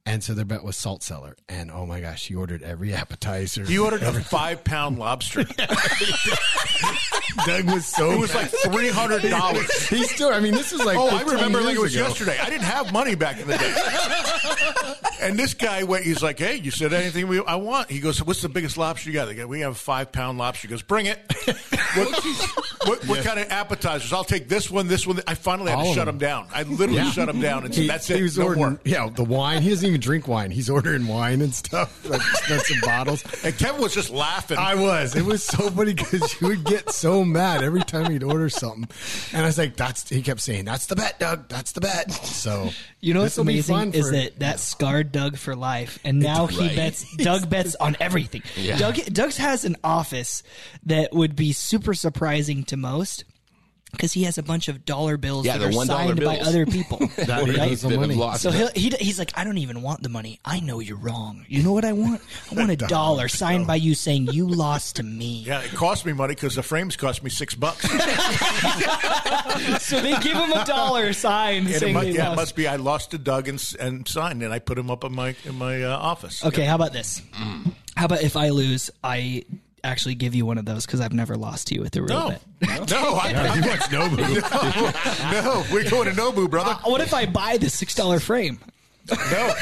And 0.10 0.24
so 0.24 0.34
their 0.34 0.44
bet 0.46 0.64
was 0.64 0.76
Salt 0.76 1.04
Cellar. 1.04 1.36
And 1.48 1.70
oh 1.70 1.86
my 1.86 2.02
gosh, 2.02 2.26
he 2.28 2.34
ordered 2.36 2.64
every 2.64 2.94
appetizer. 2.96 3.64
He 3.64 3.78
ordered 3.78 4.02
a 4.02 4.12
five 4.24 4.64
pound 4.64 4.98
lobster. 4.98 5.44
Doug 7.46 7.66
was 7.66 7.86
so 7.86 8.12
It 8.12 8.20
was 8.20 8.34
like 8.34 8.50
three 8.50 8.90
hundred 8.90 9.22
dollars. 9.30 9.70
He 9.88 10.04
still, 10.04 10.30
I 10.30 10.40
mean, 10.40 10.54
this 10.54 10.74
is 10.74 10.84
like. 10.84 10.98
Oh, 10.98 11.16
I 11.16 11.22
remember 11.22 11.62
like 11.62 11.76
it 11.76 11.80
was 11.80 11.96
ago. 11.96 12.08
yesterday. 12.08 12.38
I 12.40 12.50
didn't 12.50 12.64
have 12.64 12.92
money 12.92 13.16
back 13.16 13.40
in 13.40 13.48
the 13.48 13.58
day. 13.58 15.06
and 15.22 15.38
this 15.38 15.54
guy 15.54 15.84
went. 15.84 16.06
He's 16.06 16.24
like, 16.24 16.40
"Hey, 16.40 16.56
you 16.56 16.72
said 16.72 16.92
anything 16.92 17.28
we, 17.28 17.42
I 17.44 17.56
want?" 17.56 17.92
He 17.92 18.00
goes, 18.00 18.22
"What's 18.24 18.42
the 18.42 18.50
biggest 18.50 18.78
lobster 18.78 19.10
you 19.10 19.14
got?" 19.14 19.26
They 19.26 19.36
go, 19.36 19.46
"We 19.48 19.60
have 19.62 19.74
a 19.74 19.76
five 19.76 20.12
pound 20.12 20.38
lobster." 20.40 20.68
He 20.68 20.72
goes, 20.72 20.82
"Bring 20.82 21.06
it." 21.06 21.20
what, 21.96 22.24
what, 22.88 23.08
what 23.08 23.24
kind 23.26 23.40
of 23.40 23.50
appetizers? 23.52 24.12
I'll 24.12 24.24
take 24.24 24.50
this 24.50 24.70
one, 24.72 24.88
this 24.88 25.06
one. 25.06 25.22
I 25.28 25.36
finally 25.36 25.70
had 25.72 25.80
All 25.80 25.86
to 25.86 25.94
shut 25.94 26.08
him 26.08 26.18
down. 26.18 26.48
I 26.54 26.64
literally 26.64 26.96
Yeah. 26.96 27.12
shut 27.12 27.30
him 27.30 27.40
down 27.42 27.64
and 27.66 27.74
said, 27.74 27.82
He, 27.84 27.88
"That's 27.88 28.08
he 28.08 28.16
it. 28.16 28.24
was 28.24 28.38
no 28.38 28.46
ordering, 28.46 28.60
more." 28.62 28.80
yeah, 28.86 29.08
the 29.10 29.24
wine. 29.24 29.62
He 29.62 29.70
doesn't 29.70 29.88
even 29.88 29.99
drink 30.00 30.28
wine. 30.28 30.52
He's 30.52 30.70
ordering 30.70 31.08
wine 31.08 31.42
and 31.42 31.54
stuff, 31.54 32.04
like 32.10 32.22
expensive 32.22 32.78
bottles. 32.82 33.24
And 33.44 33.58
Kevin 33.58 33.82
was 33.82 33.94
just 33.94 34.10
laughing. 34.10 34.58
I 34.58 34.76
was. 34.76 35.16
It 35.16 35.26
was 35.26 35.44
so 35.44 35.70
funny 35.70 35.94
because 35.94 36.40
you 36.42 36.48
would 36.48 36.64
get 36.64 36.92
so 36.92 37.24
mad 37.24 37.64
every 37.64 37.82
time 37.84 38.12
he'd 38.12 38.24
order 38.24 38.50
something, 38.50 38.88
and 39.34 39.44
I 39.44 39.46
was 39.46 39.58
like, 39.58 39.76
"That's." 39.76 40.10
He 40.10 40.22
kept 40.22 40.42
saying, 40.42 40.66
"That's 40.66 40.86
the 40.88 40.96
bet, 40.96 41.20
Doug. 41.20 41.48
That's 41.50 41.72
the 41.74 41.82
bet." 41.82 42.12
So 42.12 42.70
You 43.02 43.14
know 43.14 43.22
what's 43.22 43.36
this'll 43.36 43.46
fun 43.46 43.84
amazing 43.90 43.94
is 44.00 44.08
for- 44.08 44.12
that 44.16 44.40
that 44.40 44.60
scarred 44.60 45.12
Doug 45.12 45.38
for 45.38 45.56
life, 45.56 46.00
and 46.04 46.20
now 46.20 46.48
he 46.48 46.60
right. 46.68 46.76
bets. 46.76 47.06
Doug 47.18 47.50
bets 47.50 47.76
on 47.76 47.96
everything. 48.00 48.44
Yeah. 48.56 48.78
Doug 48.78 48.96
Doug's 49.06 49.38
has 49.38 49.66
an 49.66 49.76
office 49.84 50.44
that 50.86 51.14
would 51.14 51.36
be 51.36 51.52
super 51.54 51.94
surprising 51.94 52.64
to 52.66 52.78
most 52.78 53.24
because 53.92 54.14
he 54.14 54.24
has 54.24 54.38
a 54.38 54.44
bunch 54.44 54.68
of 54.68 54.86
dollar 54.86 55.18
bills 55.18 55.46
Yeah, 55.46 55.58
that 55.58 55.68
are 55.68 55.72
$1 55.72 55.86
signed 55.88 56.24
by 56.24 56.38
other 56.40 56.66
people. 56.78 57.00
That 57.18 57.42
right? 57.58 57.72
is 57.72 57.82
the 57.82 57.90
money. 57.98 58.16
lost 58.16 58.44
So 58.44 58.52
he'll, 58.52 58.70
he's 58.74 59.18
like, 59.20 59.32
I 59.38 59.44
don't 59.44 59.58
even 59.58 59.82
want 59.82 60.04
the 60.04 60.10
money. 60.10 60.40
I 60.46 60.60
know 60.60 60.80
you're 60.80 60.98
wrong. 60.98 61.46
You 61.48 61.64
know 61.64 61.74
what 61.74 61.86
I 61.86 61.94
want? 61.94 62.22
I 62.52 62.56
want 62.56 62.72
a 62.72 62.76
dollar 62.88 63.28
signed 63.28 63.66
by 63.68 63.76
you 63.76 63.96
saying 63.96 64.28
you 64.32 64.48
lost 64.48 64.98
to 64.98 65.04
me. 65.04 65.44
yeah, 65.46 65.62
it 65.62 65.72
cost 65.74 66.06
me 66.06 66.14
money 66.14 66.36
because 66.36 66.56
the 66.56 66.64
frames 66.64 66.96
cost 66.96 67.24
me 67.24 67.30
six 67.30 67.56
bucks. 67.56 67.88
So 69.80 70.00
they 70.02 70.12
give 70.20 70.36
him 70.38 70.52
a 70.52 70.64
dollar 70.66 71.14
signed 71.14 71.66
And 71.68 71.76
it 71.76 71.80
saying 71.80 71.94
must, 71.94 72.06
they 72.06 72.12
yeah, 72.14 72.26
it 72.26 72.30
lost. 72.30 72.36
must 72.38 72.56
be. 72.56 72.68
I 72.68 72.76
lost 72.78 73.12
to 73.12 73.18
Doug 73.18 73.48
and, 73.48 73.76
and 73.80 74.08
signed, 74.08 74.42
and 74.44 74.54
I 74.54 74.60
put 74.60 74.78
him 74.78 74.90
up 74.90 75.04
in 75.04 75.14
my 75.14 75.36
in 75.46 75.56
my 75.56 75.84
uh, 75.84 75.98
office. 75.98 76.44
Okay, 76.46 76.64
how 76.66 76.76
about 76.76 76.94
this? 76.94 77.22
How 77.96 78.06
about 78.06 78.22
if 78.22 78.36
I 78.38 78.50
lose, 78.50 78.90
I 79.04 79.44
actually 79.84 80.16
give 80.16 80.36
you 80.36 80.46
one 80.46 80.58
of 80.58 80.66
those 80.66 80.86
because 80.86 81.02
I've 81.02 81.14
never 81.14 81.36
lost 81.36 81.68
to 81.68 81.76
you 81.76 81.82
with 81.82 81.96
a 81.96 82.02
real 82.02 82.10
No, 82.20 82.30
bet. 82.60 82.90
no, 82.92 83.16
I, 83.16 83.30
he 83.60 83.68
wants 83.68 83.88
Nobu. 83.88 84.18
no, 85.32 85.42
no. 85.42 85.64
We're 85.74 85.90
going 85.90 86.14
to 86.14 86.22
Nobu, 86.22 86.50
brother. 86.50 86.72
Uh, 86.72 86.90
what 86.90 87.02
if 87.02 87.14
I 87.14 87.26
buy 87.26 87.58
the 87.58 87.70
six 87.70 87.94
dollar 87.96 88.20
frame? 88.20 88.60
No, 89.12 89.54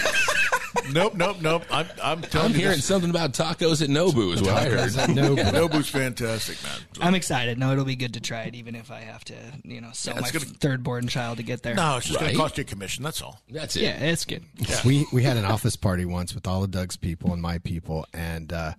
nope, 0.91 1.15
nope, 1.15 1.37
nope. 1.41 1.63
I'm, 1.71 1.87
I'm 2.03 2.21
telling 2.21 2.51
I'm 2.51 2.57
hearing 2.57 2.75
this, 2.77 2.85
something 2.85 3.09
about 3.09 3.33
tacos 3.33 3.81
at 3.81 3.89
Nobu 3.89 4.33
is 4.33 4.41
what 4.41 4.51
I 4.51 4.65
heard. 4.65 4.89
Nobu. 4.91 5.37
Nobu's 5.51 5.89
fantastic, 5.89 6.61
man. 6.63 6.79
I'm 7.01 7.15
excited. 7.15 7.57
No, 7.57 7.71
it'll 7.71 7.85
be 7.85 7.95
good 7.95 8.13
to 8.15 8.19
try 8.21 8.41
it, 8.43 8.55
even 8.55 8.75
if 8.75 8.91
I 8.91 8.99
have 9.01 9.23
to, 9.25 9.35
you 9.63 9.81
know, 9.81 9.89
sell 9.93 10.15
Yeah, 10.15 10.21
my 10.21 10.27
it's 10.27 10.37
gonna- 10.37 10.45
third 10.57 10.83
born 10.83 11.07
child 11.07 11.37
to 11.37 11.43
get 11.43 11.63
there. 11.63 11.75
No, 11.75 11.97
it's 11.97 12.07
just 12.07 12.19
going 12.19 12.31
to 12.31 12.37
cost 12.37 12.57
you 12.57 12.61
a 12.61 12.65
commission. 12.65 13.03
That's 13.03 13.21
all. 13.21 13.41
That's 13.49 13.75
it. 13.75 13.83
Yeah, 13.83 13.97
it's 13.99 14.25
good. 14.25 14.43
we 14.85 15.05
we 15.13 15.23
had 15.23 15.37
an 15.37 15.45
office 15.45 15.75
party 15.75 16.05
once 16.05 16.35
with 16.35 16.45
all 16.47 16.63
of 16.63 16.71
Doug's 16.71 16.97
people 16.97 17.33
and 17.33 17.41
my 17.41 17.57
people, 17.59 18.05
and 18.13 18.51
uh, 18.53 18.73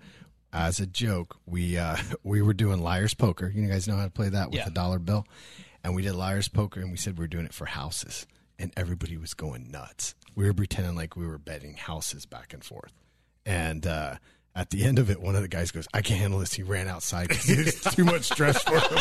as 0.52 0.80
a 0.80 0.86
joke, 0.86 1.36
we 1.46 1.76
uh, 1.78 1.96
we 2.22 2.42
were 2.42 2.54
doing 2.54 2.80
liar's 2.82 3.14
poker. 3.14 3.48
You 3.54 3.66
guys 3.68 3.86
know 3.88 3.96
how 3.96 4.04
to 4.04 4.10
play 4.10 4.28
that 4.30 4.50
with 4.50 4.58
Yeah. 4.60 4.66
a 4.68 4.70
dollar 4.70 4.98
bill, 4.98 5.26
and 5.84 5.94
we 5.94 6.02
did 6.02 6.14
liar's 6.14 6.48
poker, 6.48 6.80
and 6.80 6.90
we 6.90 6.96
said 6.96 7.18
we 7.18 7.24
were 7.24 7.28
doing 7.28 7.44
it 7.46 7.54
for 7.54 7.66
houses, 7.66 8.26
and 8.58 8.72
everybody 8.76 9.16
was 9.16 9.34
going 9.34 9.70
nuts. 9.70 10.14
We 10.34 10.44
were 10.44 10.54
pretending 10.54 10.94
like 10.94 11.16
we 11.16 11.26
were 11.26 11.38
betting 11.38 11.74
houses 11.74 12.26
back 12.26 12.52
and 12.54 12.64
forth, 12.64 12.92
and. 13.46 13.86
Uh, 13.86 14.16
at 14.54 14.70
the 14.70 14.82
end 14.82 14.98
of 14.98 15.08
it, 15.08 15.20
one 15.20 15.36
of 15.36 15.42
the 15.42 15.46
guys 15.46 15.70
goes, 15.70 15.86
"I 15.94 16.02
can't 16.02 16.18
handle 16.18 16.40
this." 16.40 16.52
He 16.54 16.64
ran 16.64 16.88
outside 16.88 17.28
because 17.28 17.48
it 17.48 17.64
was 17.64 17.80
too 17.94 18.04
much 18.04 18.22
stress 18.24 18.60
for 18.60 18.72
him, 18.80 18.98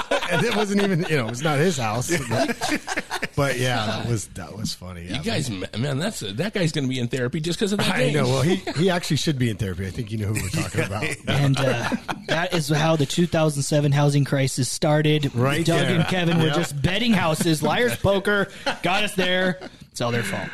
and 0.30 0.44
it 0.44 0.54
wasn't 0.56 0.82
even, 0.82 1.04
you 1.08 1.16
know, 1.16 1.26
it 1.26 1.30
was 1.30 1.42
not 1.42 1.58
his 1.58 1.76
house. 1.78 2.10
But, 2.28 3.32
but 3.36 3.58
yeah, 3.58 3.86
that 3.86 4.08
was 4.08 4.26
that 4.28 4.56
was 4.56 4.74
funny. 4.74 5.04
Yeah, 5.04 5.18
You 5.18 5.22
guys, 5.22 5.48
man, 5.78 5.98
that's 5.98 6.20
that 6.20 6.52
guy's 6.52 6.72
going 6.72 6.84
to 6.84 6.88
be 6.88 6.98
in 6.98 7.06
therapy 7.08 7.40
just 7.40 7.58
because 7.58 7.72
of 7.72 7.78
that. 7.78 7.94
I 7.94 7.98
game. 8.10 8.14
know. 8.14 8.24
Well, 8.24 8.42
he 8.42 8.56
he 8.76 8.90
actually 8.98 9.16
should 9.18 9.38
be 9.38 9.48
in 9.48 9.56
therapy. 9.56 9.86
I 9.86 9.90
think 9.90 10.10
you 10.10 10.18
know 10.18 10.26
who 10.28 10.34
we're 10.42 10.48
talking 10.62 10.82
about. 10.84 11.04
And 11.28 11.56
uh, 11.58 11.88
that 12.28 12.52
is 12.52 12.68
how 12.68 12.96
the 12.96 13.06
2007 13.06 13.92
housing 13.92 14.24
crisis 14.24 14.68
started. 14.68 15.32
Right 15.34 15.64
Doug 15.64 15.80
there. 15.86 16.00
and 16.00 16.04
Kevin 16.08 16.38
were 16.40 16.50
just 16.50 16.80
betting 16.82 17.12
houses, 17.12 17.62
liar's 17.62 17.96
poker, 17.96 18.48
got 18.82 19.04
us 19.04 19.14
there. 19.14 19.60
It's 19.92 20.00
all 20.00 20.10
their 20.10 20.22
fault. 20.24 20.48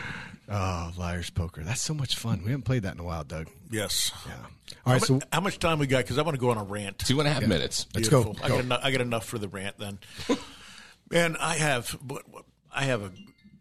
Oh, 0.48 0.92
liar's 0.98 1.30
poker. 1.30 1.62
That's 1.62 1.80
so 1.80 1.94
much 1.94 2.16
fun. 2.16 2.42
We 2.44 2.50
haven't 2.50 2.64
played 2.64 2.82
that 2.82 2.94
in 2.94 3.00
a 3.00 3.04
while, 3.04 3.24
Doug. 3.24 3.48
Yes. 3.70 4.12
Yeah. 4.26 4.32
All 4.86 4.92
right, 4.92 5.00
How, 5.00 5.06
so 5.06 5.14
mu- 5.14 5.20
how 5.32 5.40
much 5.40 5.58
time 5.58 5.78
we 5.78 5.86
got? 5.86 5.98
Because 6.04 6.18
I 6.18 6.22
want 6.22 6.34
to 6.34 6.40
go 6.40 6.50
on 6.50 6.58
a 6.58 6.62
rant. 6.64 6.98
Two 6.98 7.18
and 7.20 7.28
a 7.28 7.32
half 7.32 7.46
minutes. 7.46 7.86
let's 7.94 8.08
go. 8.08 8.24
Beautiful. 8.24 8.44
I 8.44 8.48
Go. 8.48 8.56
got, 8.56 8.64
enough, 8.64 8.80
I 8.84 8.90
got 8.90 9.00
enough 9.00 9.24
for 9.26 9.38
the 9.38 9.48
rant 9.48 9.78
then. 9.78 9.98
Man, 11.10 11.36
I 11.38 11.54
have 11.56 11.90
what- 12.06 12.28
what- 12.30 12.44
I 12.76 12.84
have 12.84 13.02
a 13.02 13.12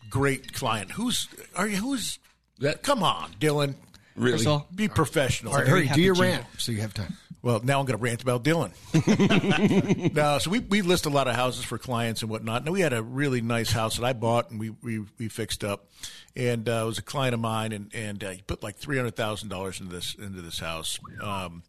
great 0.09 0.53
client. 0.53 0.91
Who's 0.91 1.27
are 1.55 1.67
you? 1.67 1.77
Who's 1.77 2.17
That 2.59 2.81
Come 2.83 3.03
on, 3.03 3.31
Dylan. 3.39 3.75
Really. 4.15 4.37
First 4.37 4.47
all, 4.47 4.67
Be 4.73 4.87
professional. 4.87 5.53
All 5.53 5.59
right, 5.59 5.67
very 5.67 5.85
hurry, 5.85 5.95
do 5.95 6.01
your 6.01 6.15
rant 6.15 6.45
so 6.57 6.71
you 6.71 6.81
have 6.81 6.93
time. 6.93 7.17
Well, 7.43 7.59
now 7.61 7.81
I'm 7.81 7.85
going 7.85 7.97
to 7.97 8.01
rant 8.01 8.21
about 8.21 8.45
Dylan. 8.45 8.71
no, 10.15 10.37
so 10.37 10.49
we, 10.49 10.59
we 10.59 10.81
list 10.81 11.05
a 11.05 11.09
lot 11.09 11.27
of 11.27 11.35
houses 11.35 11.65
for 11.65 11.77
clients 11.77 12.21
and 12.21 12.31
whatnot. 12.31 12.63
Now 12.63 12.71
we 12.71 12.79
had 12.79 12.93
a 12.93 13.03
really 13.03 13.41
nice 13.41 13.69
house 13.69 13.97
that 13.97 14.05
I 14.05 14.13
bought 14.13 14.49
and 14.49 14.61
we 14.61 14.69
we, 14.69 15.03
we 15.17 15.27
fixed 15.27 15.61
up, 15.65 15.89
and 16.37 16.69
uh, 16.69 16.83
it 16.83 16.85
was 16.85 16.97
a 16.99 17.03
client 17.03 17.33
of 17.33 17.41
mine, 17.41 17.73
and 17.73 17.93
and 17.93 18.23
uh, 18.23 18.29
he 18.29 18.41
put 18.43 18.63
like 18.63 18.77
three 18.77 18.95
hundred 18.95 19.17
thousand 19.17 19.49
dollars 19.49 19.81
into 19.81 19.93
this 19.93 20.15
into 20.15 20.41
this 20.41 20.59
house. 20.59 20.99
Um, 21.21 21.63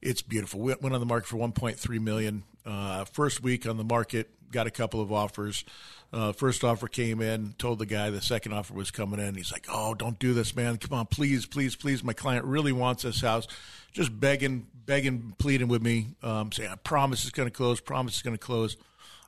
it's 0.00 0.22
beautiful. 0.22 0.60
We 0.60 0.74
went 0.80 0.94
on 0.94 1.00
the 1.00 1.06
market 1.06 1.28
for 1.28 1.36
one 1.36 1.52
point 1.52 1.78
three 1.78 1.98
million. 1.98 2.44
Uh, 2.64 3.04
first 3.04 3.42
week 3.42 3.66
on 3.66 3.76
the 3.76 3.84
market, 3.84 4.28
got 4.50 4.66
a 4.66 4.70
couple 4.70 5.00
of 5.00 5.12
offers. 5.12 5.64
Uh, 6.12 6.32
first 6.32 6.64
offer 6.64 6.88
came 6.88 7.20
in, 7.20 7.54
told 7.58 7.78
the 7.78 7.86
guy 7.86 8.10
the 8.10 8.20
second 8.20 8.52
offer 8.52 8.74
was 8.74 8.90
coming 8.90 9.20
in. 9.20 9.34
He's 9.34 9.52
like, 9.52 9.66
"Oh, 9.70 9.94
don't 9.94 10.18
do 10.18 10.34
this, 10.34 10.54
man! 10.54 10.78
Come 10.78 10.98
on, 10.98 11.06
please, 11.06 11.46
please, 11.46 11.76
please! 11.76 12.02
My 12.02 12.12
client 12.12 12.44
really 12.44 12.72
wants 12.72 13.02
this 13.02 13.20
house." 13.20 13.46
Just 13.92 14.18
begging, 14.18 14.66
begging, 14.86 15.34
pleading 15.38 15.68
with 15.68 15.82
me, 15.82 16.08
um, 16.22 16.52
saying, 16.52 16.70
"I 16.70 16.76
promise 16.76 17.24
it's 17.24 17.32
going 17.32 17.48
to 17.48 17.54
close. 17.54 17.80
Promise 17.80 18.14
it's 18.14 18.22
going 18.22 18.36
to 18.36 18.44
close." 18.44 18.76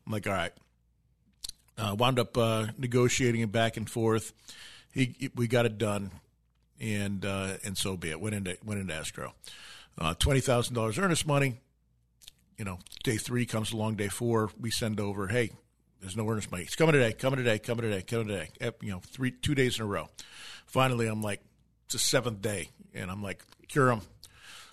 I'm 0.06 0.12
like, 0.12 0.26
"All 0.26 0.32
right." 0.32 0.52
Uh, 1.76 1.94
wound 1.98 2.18
up 2.18 2.36
uh, 2.36 2.66
negotiating 2.76 3.40
it 3.40 3.50
back 3.50 3.78
and 3.78 3.88
forth. 3.88 4.34
He, 4.92 5.30
we 5.34 5.48
got 5.48 5.64
it 5.64 5.78
done, 5.78 6.10
and 6.78 7.24
uh, 7.24 7.54
and 7.64 7.76
so 7.76 7.96
be 7.96 8.10
it. 8.10 8.20
Went 8.20 8.34
into 8.34 8.56
went 8.64 8.80
into 8.80 8.94
escrow. 8.94 9.34
Uh, 9.98 10.14
Twenty 10.18 10.40
thousand 10.40 10.74
dollars 10.74 10.98
earnest 10.98 11.26
money. 11.26 11.60
You 12.56 12.64
know, 12.64 12.78
day 13.04 13.16
three 13.16 13.46
comes 13.46 13.72
along. 13.72 13.96
Day 13.96 14.08
four, 14.08 14.50
we 14.60 14.70
send 14.70 15.00
over. 15.00 15.28
Hey, 15.28 15.50
there's 16.00 16.16
no 16.16 16.28
earnest 16.28 16.50
money. 16.50 16.64
It's 16.64 16.76
coming 16.76 16.92
today. 16.92 17.12
Coming 17.12 17.38
today. 17.38 17.58
Coming 17.58 17.82
today. 17.82 18.02
Coming 18.02 18.28
today. 18.28 18.48
You 18.82 18.92
know, 18.92 19.00
three 19.06 19.30
two 19.30 19.54
days 19.54 19.78
in 19.78 19.82
a 19.84 19.86
row. 19.86 20.08
Finally, 20.66 21.06
I'm 21.06 21.22
like, 21.22 21.42
it's 21.86 21.94
the 21.94 21.98
seventh 21.98 22.40
day, 22.42 22.70
and 22.94 23.10
I'm 23.10 23.22
like, 23.22 23.42
cure 23.68 23.86
them. 23.88 24.02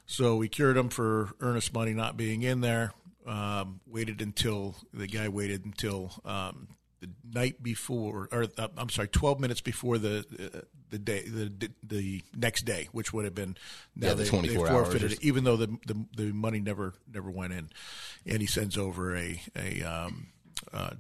So 0.06 0.38
we 0.38 0.48
cured 0.48 0.78
them 0.78 0.90
for 0.90 1.32
earnest 1.40 1.74
money 1.74 1.94
not 1.94 2.16
being 2.18 2.44
in 2.44 2.62
there. 2.62 2.94
Um, 3.26 3.82
waited 3.86 4.22
until 4.22 4.76
the 4.94 5.08
guy 5.08 5.28
waited 5.28 5.66
until 5.66 6.14
um, 6.24 6.70
the 7.00 7.10
night 7.32 7.62
before, 7.62 8.28
or 8.32 8.48
uh, 8.58 8.68
I'm 8.78 8.90
sorry, 8.90 9.08
12 9.08 9.40
minutes 9.40 9.62
before 9.62 9.98
the 9.98 10.26
uh, 10.56 10.60
the 10.90 10.98
day 10.98 11.24
the 11.28 11.70
the 11.84 12.24
next 12.36 12.64
day, 12.64 12.88
which 12.92 13.14
would 13.14 13.26
have 13.26 13.36
been 13.36 13.56
now 13.96 14.10
yeah, 14.10 14.14
the 14.16 14.24
they, 14.24 14.30
24 14.30 14.66
they 14.66 14.72
forfeited 14.72 15.12
it, 15.14 15.24
even 15.24 15.44
though 15.44 15.58
the, 15.58 15.68
the 15.86 16.06
the 16.16 16.32
money 16.34 16.60
never 16.60 16.94
never 17.12 17.30
went 17.30 17.54
in, 17.54 17.70
and 18.26 18.42
he 18.42 18.48
sends 18.48 18.78
over 18.78 19.16
a 19.16 19.42
a, 19.56 19.84
um, 19.84 20.28
uh, 20.74 20.92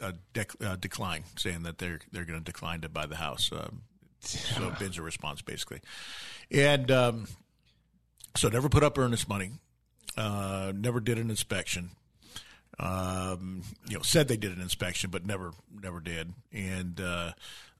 a 0.00 0.14
dec- 0.32 0.64
uh, 0.64 0.76
decline 0.76 1.24
saying 1.36 1.62
that 1.64 1.78
they're 1.78 2.00
they're 2.12 2.24
going 2.24 2.38
to 2.38 2.44
decline 2.44 2.80
to 2.80 2.88
buy 2.88 3.06
the 3.06 3.16
house. 3.16 3.50
Um, 3.52 3.82
so 4.20 4.74
bids 4.78 4.98
a 4.98 5.02
response 5.02 5.42
basically, 5.42 5.80
and 6.50 6.90
um, 6.90 7.26
so 8.36 8.48
never 8.48 8.68
put 8.68 8.82
up 8.82 8.98
earnest 8.98 9.28
money, 9.28 9.52
uh, 10.16 10.72
never 10.74 11.00
did 11.00 11.18
an 11.18 11.30
inspection 11.30 11.90
um, 12.78 13.62
you 13.88 13.96
know, 13.96 14.02
said 14.02 14.28
they 14.28 14.36
did 14.36 14.52
an 14.52 14.60
inspection, 14.60 15.10
but 15.10 15.24
never 15.24 15.52
never 15.82 16.00
did, 16.00 16.32
and 16.52 17.00
uh, 17.00 17.32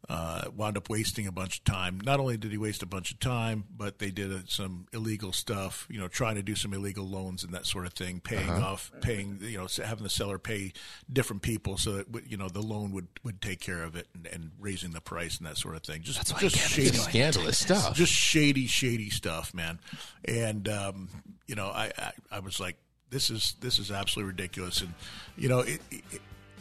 uh, 0.09 0.45
wound 0.55 0.77
up 0.77 0.89
wasting 0.89 1.27
a 1.27 1.33
bunch 1.33 1.59
of 1.59 1.65
time. 1.65 2.01
Not 2.05 2.21
only 2.21 2.37
did 2.37 2.53
he 2.53 2.59
waste 2.59 2.83
a 2.83 2.87
bunch 2.87 3.11
of 3.11 3.19
time, 3.19 3.65
but 3.77 3.99
they 3.99 4.11
did 4.11 4.33
uh, 4.33 4.39
some 4.47 4.87
illegal 4.93 5.33
stuff. 5.33 5.87
You 5.91 5.99
know, 5.99 6.09
trying 6.09 6.37
to 6.37 6.43
do 6.43 6.55
some 6.55 6.73
illegal 6.73 7.07
loans 7.07 7.43
and 7.43 7.53
that 7.53 7.67
sort 7.67 7.87
of 7.87 7.93
thing, 7.93 8.21
paying 8.21 8.49
uh-huh. 8.49 8.73
off, 8.73 8.93
paying 9.01 9.39
you 9.43 9.59
know, 9.59 9.67
having 9.85 10.05
the 10.05 10.11
seller 10.11 10.39
pay 10.39 10.73
different 11.13 11.43
people 11.43 11.77
so 11.77 11.97
that 11.97 12.07
you 12.27 12.37
know 12.37 12.49
the 12.49 12.63
loan 12.63 12.93
would, 12.93 13.09
would 13.25 13.43
take 13.43 13.61
care 13.61 13.83
of 13.83 13.97
it, 13.97 14.07
and, 14.15 14.27
and 14.27 14.51
raising 14.59 14.93
the 14.93 15.01
price 15.01 15.39
and 15.39 15.47
that 15.47 15.59
sort 15.59 15.75
of 15.75 15.83
thing. 15.83 16.03
Just 16.03 16.19
That's 16.19 16.41
just 16.41 16.57
shady, 16.57 16.97
scandalous 16.97 17.59
stuff. 17.59 17.95
Just 17.95 18.13
shady, 18.13 18.67
shady 18.67 19.11
stuff, 19.11 19.53
man. 19.53 19.81
And 20.25 20.69
um, 20.69 21.09
you 21.47 21.55
know, 21.55 21.67
I, 21.67 21.93
I 21.99 22.13
I 22.31 22.39
was 22.39 22.61
like 22.61 22.77
this 23.11 23.31
is 23.31 23.55
this 23.61 23.79
is 23.79 23.91
absolutely 23.91 24.33
ridiculous. 24.33 24.81
And 24.81 24.93
you 25.37 25.49
know, 25.49 25.61
it, 25.61 25.81
it, 25.91 26.03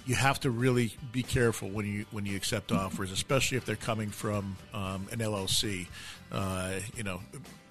you 0.06 0.16
have 0.16 0.40
to 0.42 0.52
really 0.52 0.94
be 1.12 1.24
careful 1.24 1.70
when 1.70 1.86
you 1.86 2.06
when 2.12 2.26
you 2.26 2.36
accept 2.36 2.72
offers, 2.72 3.12
especially 3.12 3.58
if 3.58 3.66
they're 3.66 3.76
coming 3.76 4.10
from 4.10 4.56
um, 4.74 5.08
an 5.12 5.20
LLC. 5.20 5.88
Uh, 6.32 6.74
you 6.96 7.04
know, 7.04 7.22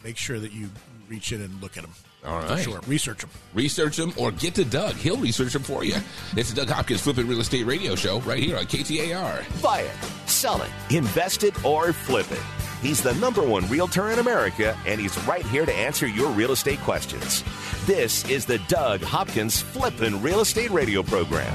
make 0.03 0.17
sure 0.17 0.39
that 0.39 0.53
you 0.53 0.71
reach 1.09 1.33
in 1.33 1.41
and 1.41 1.61
look 1.63 1.77
at 1.77 1.83
them. 1.83 1.93
All 2.25 2.41
right. 2.41 2.63
sure. 2.63 2.81
Research 2.87 3.19
them. 3.21 3.31
Research 3.53 3.97
them 3.97 4.13
or 4.17 4.31
get 4.31 4.55
to 4.55 4.65
Doug. 4.65 4.95
He'll 4.95 5.17
research 5.17 5.53
them 5.53 5.63
for 5.63 5.85
you. 5.85 5.97
It's 6.37 6.51
the 6.51 6.57
Doug 6.57 6.69
Hopkins 6.69 7.01
Flipping 7.03 7.29
Real 7.29 7.41
Estate 7.41 7.67
Radio 7.67 7.95
Show 7.95 8.21
right 8.21 8.43
here 8.43 8.57
on 8.57 8.65
KTAR. 8.65 9.63
Buy 9.63 9.81
it, 9.83 9.95
sell 10.29 10.61
it, 10.63 10.71
invest 10.91 11.45
it, 11.45 11.65
or 11.65 11.93
flip 11.93 12.31
it. 12.33 12.41
He's 12.81 13.03
the 13.03 13.15
number 13.15 13.43
one 13.43 13.67
realtor 13.69 14.11
in 14.11 14.19
America, 14.19 14.77
and 14.87 15.01
he's 15.01 15.17
right 15.25 15.45
here 15.47 15.65
to 15.65 15.75
answer 15.75 16.07
your 16.07 16.31
real 16.33 16.53
estate 16.53 16.79
questions. 16.81 17.43
This 17.87 18.29
is 18.29 18.45
the 18.45 18.59
Doug 18.69 19.01
Hopkins 19.03 19.61
Flippin' 19.61 20.21
Real 20.21 20.41
Estate 20.41 20.71
Radio 20.71 21.03
Program. 21.03 21.55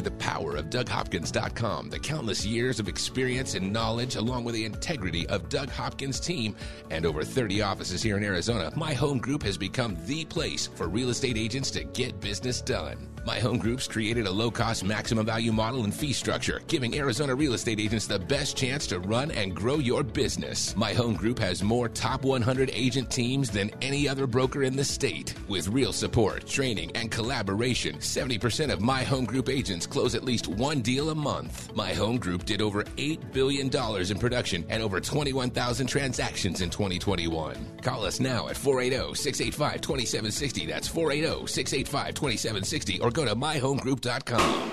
With 0.00 0.18
the 0.18 0.24
power 0.24 0.56
of 0.56 0.70
DougHopkins.com, 0.70 1.90
the 1.90 1.98
countless 1.98 2.46
years 2.46 2.80
of 2.80 2.88
experience 2.88 3.54
and 3.54 3.70
knowledge, 3.70 4.16
along 4.16 4.44
with 4.44 4.54
the 4.54 4.64
integrity 4.64 5.26
of 5.26 5.50
Doug 5.50 5.68
Hopkins' 5.68 6.18
team, 6.18 6.56
and 6.88 7.04
over 7.04 7.22
30 7.22 7.60
offices 7.60 8.02
here 8.02 8.16
in 8.16 8.24
Arizona, 8.24 8.72
My 8.74 8.94
Home 8.94 9.18
Group 9.18 9.42
has 9.42 9.58
become 9.58 9.98
the 10.06 10.24
place 10.24 10.68
for 10.68 10.88
real 10.88 11.10
estate 11.10 11.36
agents 11.36 11.70
to 11.72 11.84
get 11.84 12.18
business 12.18 12.62
done. 12.62 13.10
My 13.24 13.38
Home 13.38 13.58
Group's 13.58 13.86
created 13.86 14.26
a 14.26 14.30
low 14.30 14.50
cost 14.50 14.82
maximum 14.82 15.26
value 15.26 15.52
model 15.52 15.84
and 15.84 15.94
fee 15.94 16.12
structure, 16.12 16.62
giving 16.68 16.96
Arizona 16.96 17.34
real 17.34 17.52
estate 17.52 17.78
agents 17.78 18.06
the 18.06 18.18
best 18.18 18.56
chance 18.56 18.86
to 18.88 18.98
run 18.98 19.30
and 19.32 19.54
grow 19.54 19.76
your 19.78 20.02
business. 20.02 20.74
My 20.74 20.94
Home 20.94 21.14
Group 21.14 21.38
has 21.38 21.62
more 21.62 21.88
top 21.88 22.24
100 22.24 22.70
agent 22.72 23.10
teams 23.10 23.50
than 23.50 23.70
any 23.82 24.08
other 24.08 24.26
broker 24.26 24.62
in 24.62 24.74
the 24.74 24.84
state. 24.84 25.34
With 25.48 25.68
real 25.68 25.92
support, 25.92 26.46
training, 26.46 26.92
and 26.94 27.10
collaboration, 27.10 27.96
70% 27.96 28.72
of 28.72 28.80
My 28.80 29.02
Home 29.04 29.26
Group 29.26 29.50
agents 29.50 29.86
close 29.86 30.14
at 30.14 30.24
least 30.24 30.48
one 30.48 30.80
deal 30.80 31.10
a 31.10 31.14
month. 31.14 31.74
My 31.74 31.92
Home 31.92 32.18
Group 32.18 32.46
did 32.46 32.62
over 32.62 32.84
$8 32.84 33.32
billion 33.32 33.68
in 34.10 34.18
production 34.18 34.64
and 34.70 34.82
over 34.82 35.00
21,000 35.00 35.86
transactions 35.86 36.62
in 36.62 36.70
2021. 36.70 37.80
Call 37.82 38.04
us 38.04 38.18
now 38.18 38.48
at 38.48 38.56
480 38.56 39.14
685 39.14 39.80
2760. 39.82 40.66
That's 40.66 40.88
480 40.88 41.46
685 41.46 42.14
2760 42.14 43.00
or 43.00 43.09
or 43.10 43.12
go 43.12 43.24
to 43.24 43.34
myhomegroup.com. 43.34 44.70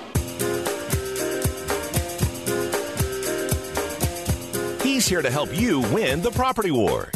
He's 4.81 5.07
here 5.07 5.21
to 5.21 5.29
help 5.29 5.55
you 5.57 5.81
win 5.93 6.21
the 6.21 6.31
property 6.31 6.71
war. 6.71 7.11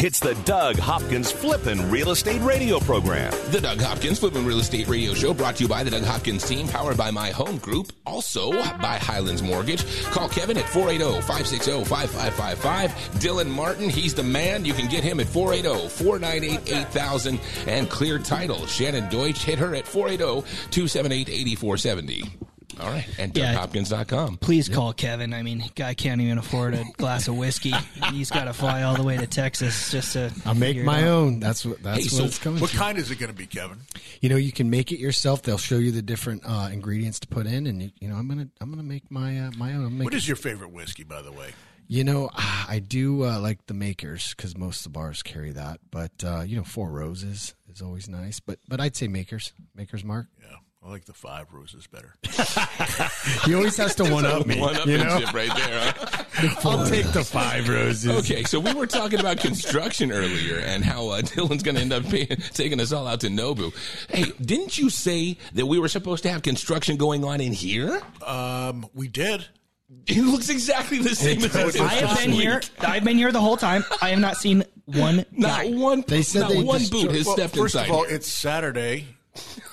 It's 0.00 0.20
the 0.20 0.34
Doug 0.44 0.78
Hopkins 0.78 1.32
Flippin' 1.32 1.90
Real 1.90 2.12
Estate 2.12 2.40
Radio 2.42 2.78
Program. 2.78 3.32
The 3.50 3.60
Doug 3.60 3.80
Hopkins 3.80 4.20
Flippin' 4.20 4.46
Real 4.46 4.60
Estate 4.60 4.86
Radio 4.86 5.12
Show 5.12 5.34
brought 5.34 5.56
to 5.56 5.64
you 5.64 5.68
by 5.68 5.82
the 5.82 5.90
Doug 5.90 6.04
Hopkins 6.04 6.46
team, 6.46 6.68
powered 6.68 6.96
by 6.96 7.10
My 7.10 7.30
Home 7.30 7.58
Group, 7.58 7.90
also 8.06 8.52
by 8.52 8.96
Highlands 8.96 9.42
Mortgage. 9.42 9.84
Call 10.04 10.28
Kevin 10.28 10.56
at 10.56 10.66
480-560-5555. 10.66 12.90
Dylan 13.20 13.50
Martin, 13.50 13.90
he's 13.90 14.14
the 14.14 14.22
man. 14.22 14.64
You 14.64 14.72
can 14.72 14.88
get 14.88 15.02
him 15.02 15.18
at 15.18 15.26
480-498-8000 15.26 17.40
and 17.66 17.90
Clear 17.90 18.20
Title. 18.20 18.66
Shannon 18.66 19.10
Deutsch, 19.10 19.42
hit 19.42 19.58
her 19.58 19.74
at 19.74 19.86
480-278-8470. 19.86 22.47
All 22.80 22.88
right. 22.88 23.06
And 23.18 23.36
Yeah. 23.36 23.54
DougHopkins.com. 23.54 24.36
Please 24.38 24.68
call 24.68 24.92
Kevin. 24.92 25.32
I 25.34 25.42
mean, 25.42 25.64
guy 25.74 25.94
can't 25.94 26.20
even 26.20 26.38
afford 26.38 26.74
a 26.74 26.84
glass 26.96 27.28
of 27.28 27.36
whiskey. 27.36 27.72
He's 28.12 28.30
got 28.30 28.44
to 28.44 28.52
fly 28.52 28.82
all 28.82 28.94
the 28.96 29.02
way 29.02 29.16
to 29.16 29.26
Texas 29.26 29.90
just 29.90 30.12
to. 30.14 30.32
I'll 30.46 30.54
make 30.54 30.76
my 30.84 31.02
out. 31.02 31.08
own. 31.08 31.40
That's 31.40 31.64
what 31.66 31.82
that's 31.82 31.98
Hey, 31.98 32.02
what 32.04 32.10
so 32.12 32.24
it's 32.24 32.38
coming 32.38 32.60
What 32.60 32.70
to. 32.70 32.76
kind 32.76 32.98
is 32.98 33.10
it 33.10 33.18
going 33.18 33.32
to 33.32 33.36
be, 33.36 33.46
Kevin? 33.46 33.78
You 34.20 34.28
know, 34.28 34.36
you 34.36 34.52
can 34.52 34.70
make 34.70 34.92
it 34.92 34.98
yourself. 34.98 35.42
They'll 35.42 35.58
show 35.58 35.76
you 35.78 35.90
the 35.92 36.02
different 36.02 36.42
uh, 36.46 36.68
ingredients 36.72 37.18
to 37.20 37.28
put 37.28 37.46
in, 37.46 37.66
and 37.66 37.82
you, 37.82 37.90
you 38.00 38.08
know, 38.08 38.16
I'm 38.16 38.28
gonna 38.28 38.48
I'm 38.60 38.70
gonna 38.70 38.82
make 38.82 39.10
my 39.10 39.38
uh, 39.40 39.50
my 39.56 39.72
own. 39.74 39.84
I'm 39.86 39.98
What 39.98 40.26
your 40.26 40.36
favorite 40.36 40.70
whiskey, 40.70 41.04
by 41.04 41.22
the 41.22 41.32
way? 41.32 41.50
you 41.90 42.04
know, 42.04 42.28
I 42.36 42.80
do 42.86 43.24
uh, 43.24 43.40
like 43.40 43.66
the 43.66 43.74
makers 43.74 44.34
because 44.36 44.56
most 44.56 44.78
of 44.86 44.92
the 44.92 44.98
bars 44.98 45.22
carry 45.22 45.52
that. 45.52 45.80
But 45.90 46.12
uh, 46.24 46.40
you 46.40 46.56
know, 46.56 46.64
Four 46.64 46.90
Roses 46.90 47.54
is 47.72 47.80
always 47.82 48.08
nice. 48.08 48.40
But 48.40 48.58
but 48.68 48.80
I'd 48.80 48.94
say 48.96 49.08
makers, 49.08 49.52
makers 49.74 50.04
mark. 50.04 50.26
Yeah, 50.40 50.56
I 50.88 50.90
like 50.90 51.04
the 51.04 51.12
Five 51.12 51.52
Roses 51.52 51.86
better. 51.86 52.14
He 53.44 53.54
always 53.54 53.76
has 53.76 53.94
to 53.96 54.04
one 54.10 54.24
up 54.24 54.46
me. 54.46 54.58
One 54.58 54.74
up 54.76 54.86
you 54.86 54.96
know, 54.98 55.20
right 55.34 55.54
there. 55.54 55.94
Huh? 55.96 56.60
I'll 56.68 56.86
take 56.86 57.06
the 57.12 57.22
Five 57.24 57.68
Roses. 57.68 58.06
Okay, 58.30 58.42
so 58.44 58.58
we 58.58 58.72
were 58.72 58.86
talking 58.86 59.20
about 59.20 59.38
construction 59.38 60.10
earlier 60.10 60.56
and 60.58 60.82
how 60.84 61.08
uh, 61.08 61.20
Dylan's 61.20 61.62
going 61.62 61.74
to 61.76 61.80
end 61.82 61.92
up 61.92 62.04
paying, 62.04 62.26
taking 62.54 62.80
us 62.80 62.92
all 62.92 63.06
out 63.06 63.20
to 63.20 63.28
Nobu. 63.28 63.72
Hey, 64.08 64.32
didn't 64.40 64.78
you 64.78 64.88
say 64.90 65.36
that 65.54 65.66
we 65.66 65.78
were 65.78 65.88
supposed 65.88 66.22
to 66.24 66.30
have 66.30 66.42
construction 66.42 66.96
going 66.96 67.22
on 67.24 67.40
in 67.42 67.52
here? 67.52 68.00
Um, 68.26 68.86
we 68.94 69.08
did. 69.08 69.44
It 70.06 70.22
looks 70.22 70.48
exactly 70.48 70.98
the 70.98 71.14
same 71.14 71.38
as 71.44 71.54
it 71.76 71.80
I 71.80 71.88
have 71.94 72.18
been 72.18 72.30
week. 72.32 72.40
here. 72.40 72.60
I've 72.80 73.04
been 73.04 73.16
here 73.18 73.32
the 73.32 73.40
whole 73.40 73.56
time. 73.58 73.84
I 74.02 74.10
have 74.10 74.18
not 74.20 74.36
seen 74.36 74.64
one 74.86 75.24
Not 75.32 75.62
guy. 75.64 75.70
one. 75.70 76.02
They 76.06 76.22
said 76.22 76.40
not 76.40 76.50
they 76.50 76.62
one 76.62 76.78
just- 76.80 76.92
boot 76.92 77.10
has 77.12 77.26
Well, 77.26 77.36
stepped 77.36 77.56
first 77.56 77.74
inside. 77.74 77.88
of 77.90 77.94
all, 77.94 78.04
here. 78.04 78.16
it's 78.16 78.28
Saturday. 78.28 79.06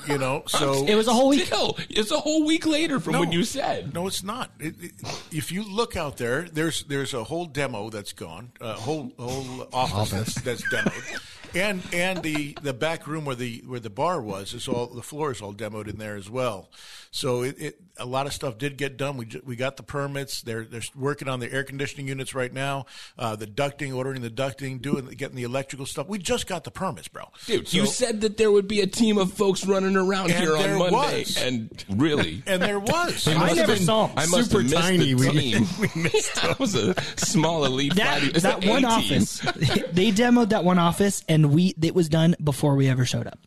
You 0.07 0.17
know, 0.19 0.43
so 0.47 0.85
It 0.85 0.95
was 0.95 1.07
a 1.07 1.13
whole 1.13 1.29
week. 1.29 1.45
Still, 1.47 1.77
it's 1.89 2.11
a 2.11 2.19
whole 2.19 2.45
week 2.45 2.65
later 2.65 2.99
from 2.99 3.13
No. 3.13 3.19
when 3.21 3.31
you 3.31 3.43
said. 3.43 3.93
No, 3.93 4.05
it's 4.07 4.23
not. 4.23 4.51
It, 4.59 4.75
it, 4.79 4.91
if 5.31 5.51
you 5.51 5.63
look 5.63 5.95
out 5.95 6.17
there, 6.17 6.43
there's 6.43 6.83
there's 6.83 7.13
a 7.13 7.23
whole 7.23 7.45
demo 7.45 7.89
that's 7.89 8.13
gone, 8.13 8.51
a 8.61 8.73
whole 8.73 9.11
whole 9.17 9.67
office, 9.73 10.35
That's, 10.35 10.41
that's 10.41 10.63
demoed, 10.73 11.34
and 11.55 11.81
and 11.93 12.21
the, 12.23 12.57
the 12.61 12.73
back 12.73 13.07
room 13.07 13.25
where 13.25 13.35
the 13.35 13.63
where 13.65 13.79
the 13.79 13.89
bar 13.89 14.21
was 14.21 14.53
is 14.53 14.67
all 14.67 14.87
the 14.87 15.01
floor 15.01 15.31
is 15.31 15.41
all 15.41 15.53
demoed 15.53 15.87
in 15.87 15.97
there 15.97 16.15
as 16.15 16.29
well. 16.29 16.69
So 17.11 17.43
it, 17.43 17.55
it 17.59 17.81
a 17.97 18.05
lot 18.05 18.25
of 18.27 18.33
stuff 18.33 18.57
did 18.57 18.75
get 18.77 18.97
done. 18.97 19.15
We 19.15 19.27
we 19.45 19.55
got 19.55 19.77
the 19.77 19.83
permits. 19.83 20.41
They're 20.41 20.65
they're 20.65 20.81
working 20.95 21.29
on 21.29 21.39
the 21.39 21.51
air 21.51 21.63
conditioning 21.63 22.07
units 22.09 22.35
right 22.35 22.51
now. 22.51 22.87
Uh, 23.17 23.37
the 23.37 23.47
ducting, 23.47 23.95
ordering 23.95 24.21
the 24.21 24.29
ducting, 24.29 24.81
doing 24.81 25.05
getting 25.07 25.37
the 25.37 25.43
electrical 25.43 25.85
stuff. 25.85 26.07
We 26.09 26.17
just 26.19 26.45
got 26.47 26.65
the 26.65 26.71
permits, 26.71 27.07
bro. 27.07 27.23
Dude, 27.45 27.71
you 27.73 27.85
said 27.85 28.19
that 28.21 28.35
there 28.35 28.51
would 28.51 28.67
be 28.67 28.81
a 28.81 28.87
team 28.87 29.17
of 29.17 29.31
folks 29.31 29.65
running 29.65 29.95
around 29.95 30.31
here 30.31 30.57
on 30.57 30.63
there 30.63 30.77
Monday, 30.77 31.19
was. 31.21 31.37
and 31.41 31.85
really, 31.89 32.43
and 32.47 32.61
there 32.61 32.79
was. 32.79 33.27
I 33.29 33.53
never 33.53 33.77
saw 33.77 34.07
him. 34.07 34.17
I 34.17 34.25
must 34.25 34.51
Super 34.51 34.61
have 34.63 34.71
missed 34.71 34.81
tiny. 34.81 35.13
the 35.13 35.15
We- 35.15 35.29
team. 35.51 35.63
that 36.43 36.57
was 36.59 36.75
a 36.75 36.93
small 37.17 37.63
elite. 37.63 37.95
That, 37.95 38.19
fighting- 38.21 38.41
that 38.41 38.65
one 38.65 38.81
team. 38.81 38.85
office, 38.91 39.39
they 39.93 40.11
demoed 40.11 40.49
that 40.49 40.65
one 40.65 40.79
office, 40.79 41.23
and 41.29 41.44
we 41.47 41.73
it 41.81 41.95
was 41.95 42.09
done 42.09 42.35
before 42.43 42.75
we 42.75 42.87
ever 42.89 43.05
showed 43.05 43.27
up. 43.27 43.39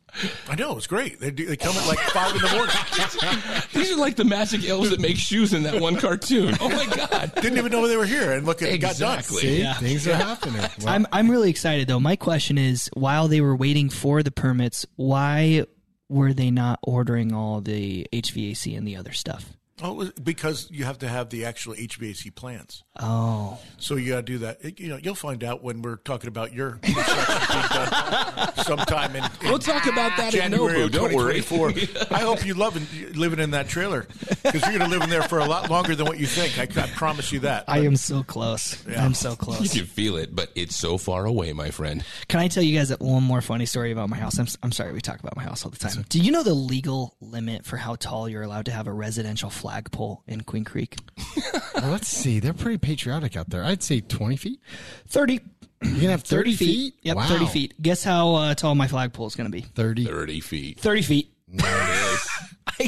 I 0.48 0.54
know 0.56 0.76
it's 0.76 0.86
great. 0.86 1.20
They 1.20 1.30
do, 1.30 1.46
they 1.46 1.56
come 1.56 1.76
at 1.76 1.86
like 1.86 1.98
five 1.98 2.34
in 2.34 2.42
the 2.42 2.48
morning. 2.54 3.62
These 3.74 3.92
are 3.92 3.96
like 3.96 4.16
the 4.16 4.24
magic 4.24 4.68
elves 4.68 4.90
that 4.90 5.00
make 5.00 5.16
shoes 5.16 5.52
in 5.52 5.62
that 5.64 5.80
one 5.80 5.96
cartoon. 5.96 6.56
Oh 6.60 6.68
my 6.68 6.86
god! 6.86 7.32
Didn't 7.36 7.58
even 7.58 7.70
know 7.72 7.86
they 7.86 7.96
were 7.96 8.06
here, 8.06 8.32
and 8.32 8.44
look, 8.46 8.62
it 8.62 8.78
got 8.78 8.96
done. 8.96 9.18
Exactly. 9.18 9.42
See, 9.42 9.60
Yeah. 9.60 9.74
things 9.74 10.06
are 10.08 10.14
happening. 10.16 10.62
Well, 10.80 10.88
I'm 10.88 11.06
I'm 11.12 11.30
really 11.30 11.50
excited 11.50 11.88
though. 11.88 12.00
My 12.00 12.16
question 12.16 12.58
is, 12.58 12.88
while 12.94 13.28
they 13.28 13.40
were 13.40 13.54
waiting 13.56 13.90
for 13.90 14.22
the 14.22 14.30
permits, 14.30 14.86
why 14.96 15.64
were 16.08 16.32
they 16.32 16.50
not 16.50 16.78
ordering 16.82 17.32
all 17.34 17.60
the 17.60 18.06
HVAC 18.12 18.76
and 18.76 18.86
the 18.88 18.96
other 18.96 19.12
stuff? 19.12 19.52
Oh, 19.82 20.10
because 20.22 20.68
you 20.70 20.84
have 20.84 20.98
to 20.98 21.08
have 21.08 21.30
the 21.30 21.44
actual 21.44 21.74
HVAC 21.74 22.34
plans. 22.34 22.82
Oh, 23.00 23.58
So 23.78 23.94
you 23.96 24.10
got 24.10 24.16
to 24.16 24.22
do 24.22 24.38
that. 24.38 24.58
It- 24.64 24.80
you 24.80 24.88
know, 24.88 24.98
you'll 25.00 25.14
find 25.14 25.44
out 25.44 25.62
when 25.62 25.82
we're 25.82 25.96
talking 25.96 26.28
about 26.28 26.52
your 26.52 26.72
construction 26.82 28.64
sometime 28.64 29.14
in, 29.16 29.24
in 29.24 29.30
We'll 29.44 29.58
talk 29.58 29.86
about 29.86 30.16
that 30.16 30.34
in 30.34 30.40
January 30.40 30.78
Nobu. 30.80 30.84
of 30.86 30.92
Don't 30.92 31.14
worry. 31.14 31.40
2024. 31.40 32.06
I 32.16 32.20
hope 32.20 32.44
you 32.44 32.54
love 32.54 32.76
in, 32.76 33.12
living 33.18 33.38
in 33.38 33.52
that 33.52 33.68
trailer 33.68 34.06
because 34.42 34.62
you're 34.68 34.78
going 34.78 34.80
to 34.80 34.88
live 34.88 35.02
in 35.02 35.10
there 35.10 35.22
for 35.22 35.38
a 35.38 35.44
lot 35.46 35.70
longer 35.70 35.94
than 35.94 36.06
what 36.06 36.18
you 36.18 36.26
think. 36.26 36.58
I, 36.58 36.82
I 36.82 36.86
promise 36.88 37.32
you 37.32 37.40
that. 37.40 37.64
I 37.68 37.80
am 37.80 37.96
so 37.96 38.22
close. 38.22 38.84
Yeah. 38.88 39.04
I'm 39.04 39.14
so 39.14 39.30
You 39.30 39.36
close. 39.36 39.72
can 39.74 39.86
feel 39.86 40.16
it, 40.16 40.34
but 40.34 40.50
it's 40.54 40.76
so 40.76 40.98
far 40.98 41.24
away, 41.24 41.52
my 41.52 41.70
friend. 41.70 42.04
Can 42.28 42.40
I 42.40 42.48
tell 42.48 42.62
you 42.62 42.76
guys 42.76 42.90
one 42.98 43.22
more 43.22 43.40
funny 43.40 43.66
story 43.66 43.92
about 43.92 44.08
my 44.08 44.16
house? 44.18 44.38
I'm, 44.38 44.46
I'm 44.62 44.72
sorry, 44.72 44.92
we 44.92 45.00
talk 45.00 45.20
about 45.20 45.36
my 45.36 45.42
house 45.44 45.64
all 45.64 45.70
the 45.70 45.78
time. 45.78 46.04
Do 46.08 46.20
you 46.20 46.32
know 46.32 46.42
the 46.42 46.54
legal 46.54 47.14
limit 47.20 47.64
for 47.64 47.76
how 47.76 47.94
tall 47.96 48.28
you're 48.28 48.42
allowed 48.42 48.66
to 48.66 48.72
have 48.72 48.86
a 48.86 48.92
residential 48.92 49.50
flagpole 49.68 50.22
in 50.26 50.40
Queen 50.42 50.64
Creek? 50.64 50.96
well, 51.74 51.90
let's 51.90 52.08
see. 52.08 52.40
They're 52.40 52.54
pretty 52.54 52.78
patriotic 52.78 53.36
out 53.36 53.50
there. 53.50 53.62
I'd 53.64 53.82
say 53.82 54.00
20 54.00 54.36
feet. 54.36 54.60
30. 55.08 55.34
You 55.34 55.40
can 56.00 56.10
have 56.10 56.22
30, 56.22 56.52
30 56.52 56.56
feet. 56.56 56.94
Yep, 57.02 57.16
Wow. 57.16 57.28
30 57.28 57.46
feet. 57.46 57.74
Guess 57.82 58.02
how 58.02 58.34
uh, 58.34 58.54
tall 58.54 58.74
my 58.74 58.88
flagpole 58.88 59.26
is 59.26 59.34
going 59.36 59.50
to 59.50 59.52
be? 59.54 59.60
30. 59.60 60.06
Thirty 60.06 60.40
feet. 60.40 60.80
30 60.80 61.02
feet. 61.02 61.32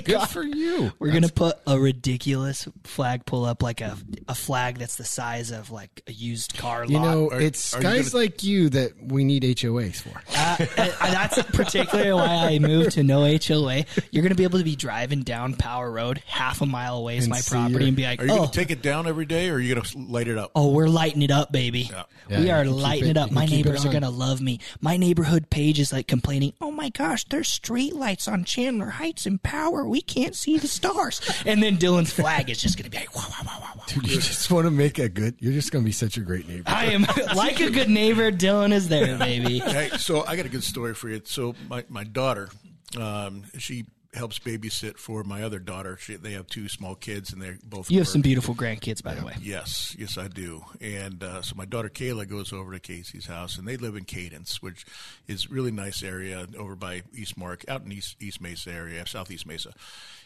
I 0.01 0.07
Good 0.07 0.13
got 0.19 0.31
for 0.31 0.43
you. 0.43 0.93
We're 0.99 1.13
gonna 1.13 1.29
put 1.29 1.57
a 1.67 1.79
ridiculous 1.79 2.67
flag 2.85 3.25
pull 3.27 3.45
up, 3.45 3.63
like 3.63 3.81
a 3.81 3.97
a 4.29 4.35
flag 4.35 4.79
that's 4.79 4.97
the 4.97 5.05
size 5.05 5.51
of 5.51 5.71
like 5.71 6.03
a 6.07 6.13
used 6.13 6.57
car 6.57 6.81
lot. 6.87 6.91
You 6.91 7.01
know, 7.01 7.31
Are- 7.31 7.41
it's 7.41 7.75
are 7.75 7.79
you 7.79 7.83
guys 7.83 8.11
gonna- 8.11 8.25
like 8.25 8.43
you 8.43 8.69
that 8.71 8.93
we 9.03 9.25
need 9.25 9.43
HOAs 9.45 10.01
for. 10.01 10.21
Uh, 10.37 10.57
and 10.79 11.13
that's 11.15 11.43
particularly 11.53 12.13
why 12.13 12.27
I 12.55 12.59
moved 12.59 12.93
to 12.93 13.03
no 13.03 13.25
HOA. 13.25 13.85
You're 14.11 14.23
gonna 14.23 14.35
be 14.35 14.45
able 14.45 14.59
to 14.59 14.65
be 14.65 14.77
driving 14.77 15.23
down 15.23 15.55
Power 15.55 15.91
Road, 15.91 16.23
half 16.27 16.61
a 16.61 16.67
mile 16.67 16.97
away 16.97 17.17
is 17.19 17.25
And 17.25 17.31
my 17.31 17.41
see 17.41 17.51
property, 17.51 17.75
your- 17.81 17.89
and 17.89 17.97
be 17.97 18.05
like, 18.05 18.23
Are 18.23 18.27
you 18.27 18.33
oh. 18.33 18.37
going 18.39 18.49
to 18.51 18.59
take 18.59 18.71
it 18.71 18.83
down 18.83 19.07
every 19.07 19.27
day, 19.27 19.49
or 19.49 19.55
are 19.55 19.61
you 19.61 19.75
going 19.75 19.85
to 19.85 19.99
light 19.99 20.29
it 20.29 20.39
up? 20.39 20.51
Oh, 20.55 20.71
we're 20.73 20.89
lighting 20.89 21.23
it 21.23 21.31
up, 21.31 21.53
baby. 21.53 21.91
Yeah, 21.91 22.05
we 22.41 22.47
you 22.47 22.53
are 22.53 22.65
can 22.65 22.73
keep 22.75 22.83
lighting 22.83 23.05
it- 23.09 23.11
it, 23.11 23.17
up. 23.17 23.29
you 23.31 23.35
My 23.35 23.47
keep 23.47 23.53
it 23.67 23.69
neighbors 23.69 23.85
are 23.85 23.89
on. 23.89 23.95
gonna 23.95 24.11
love 24.11 24.41
me. 24.41 24.61
My 24.81 24.97
neighborhood 24.97 25.51
page 25.51 25.81
is 25.81 25.93
like 25.93 26.07
complaining, 26.07 26.53
"Oh 26.61 26.71
my 26.71 26.89
gosh, 26.91 27.25
there's 27.25 27.49
street 27.49 27.95
lights 27.95 28.29
on 28.29 28.45
Chandler 28.45 28.91
Heights 28.91 29.27
and 29.27 29.43
Power. 29.43 29.85
We 29.91 30.01
can't 30.01 30.35
see 30.35 30.57
the 30.59 30.69
stars." 30.69 31.21
And 31.45 31.63
then 31.63 31.77
Dylan's 31.77 32.13
flag 32.13 32.49
is 32.49 32.61
just 32.61 32.79
gonna 32.79 32.91
be 32.91 32.99
like, 32.99 33.15
"Wow, 33.15 33.27
wow, 33.29 33.45
wow, 33.45 33.59
wow, 33.61 33.73
wow." 33.77 33.85
Dude, 33.89 34.07
you 34.07 34.21
just 34.21 34.51
want 34.51 34.67
to 34.67 34.71
make 34.71 34.99
a 34.99 35.09
good. 35.09 35.35
You're 35.41 35.53
just 35.53 35.73
going 35.73 35.83
to 35.83 35.87
be 35.87 35.93
such 35.93 36.17
a 36.17 36.21
great 36.21 36.49
neighbor. 36.49 36.65
I 36.67 36.87
am 36.87 37.03
like 37.35 37.61
a 37.61 37.71
good 37.71 37.89
neighbor. 37.89 38.31
Dylan 38.31 38.73
is 38.73 38.89
there, 38.89 39.19
baby. 39.19 39.59
hey, 39.59 39.91
so 39.99 40.25
I 40.27 40.37
got 40.37 40.47
a 40.47 40.49
good 40.49 40.63
story 40.63 40.95
for 40.95 41.09
you. 41.09 41.21
So 41.25 41.55
my 41.69 41.85
my 41.89 42.05
daughter, 42.05 42.51
um, 42.97 43.45
she 43.59 43.87
helps 44.13 44.41
babysit 44.41 44.99
for 44.99 45.23
my 45.23 45.43
other 45.43 45.59
daughter. 45.61 45.97
She, 45.97 46.17
they 46.17 46.33
have 46.33 46.47
two 46.49 46.69
small 46.69 46.95
kids, 46.97 47.33
and 47.33 47.41
they're 47.41 47.59
both. 47.65 47.91
You 47.91 47.99
have 47.99 48.07
work. 48.09 48.13
some 48.13 48.23
beautiful 48.23 48.55
grandkids, 48.55 49.03
by 49.03 49.15
the 49.15 49.25
way. 49.25 49.35
Yes, 49.41 49.95
yes, 49.99 50.19
I 50.19 50.27
do. 50.29 50.65
And 50.81 51.23
uh, 51.23 51.43
so 51.43 51.55
my 51.57 51.65
daughter 51.65 51.89
Kayla 51.89 52.29
goes 52.29 52.53
over 52.53 52.73
to 52.73 52.81
Casey's 52.81 53.27
house, 53.27 53.57
and 53.57 53.69
they 53.69 53.77
live 53.77 53.95
in 53.97 54.05
Cadence, 54.05 54.61
which 54.61 54.85
is 55.29 55.51
really 55.51 55.71
nice 55.71 56.03
area 56.03 56.47
over 56.59 56.75
by 56.75 57.03
Eastmark, 57.17 57.69
out 57.69 57.83
in 57.85 57.93
East 57.93 58.17
East 58.21 58.41
Mesa 58.41 58.73
area, 58.73 59.07
Southeast 59.07 59.47
Mesa. 59.47 59.73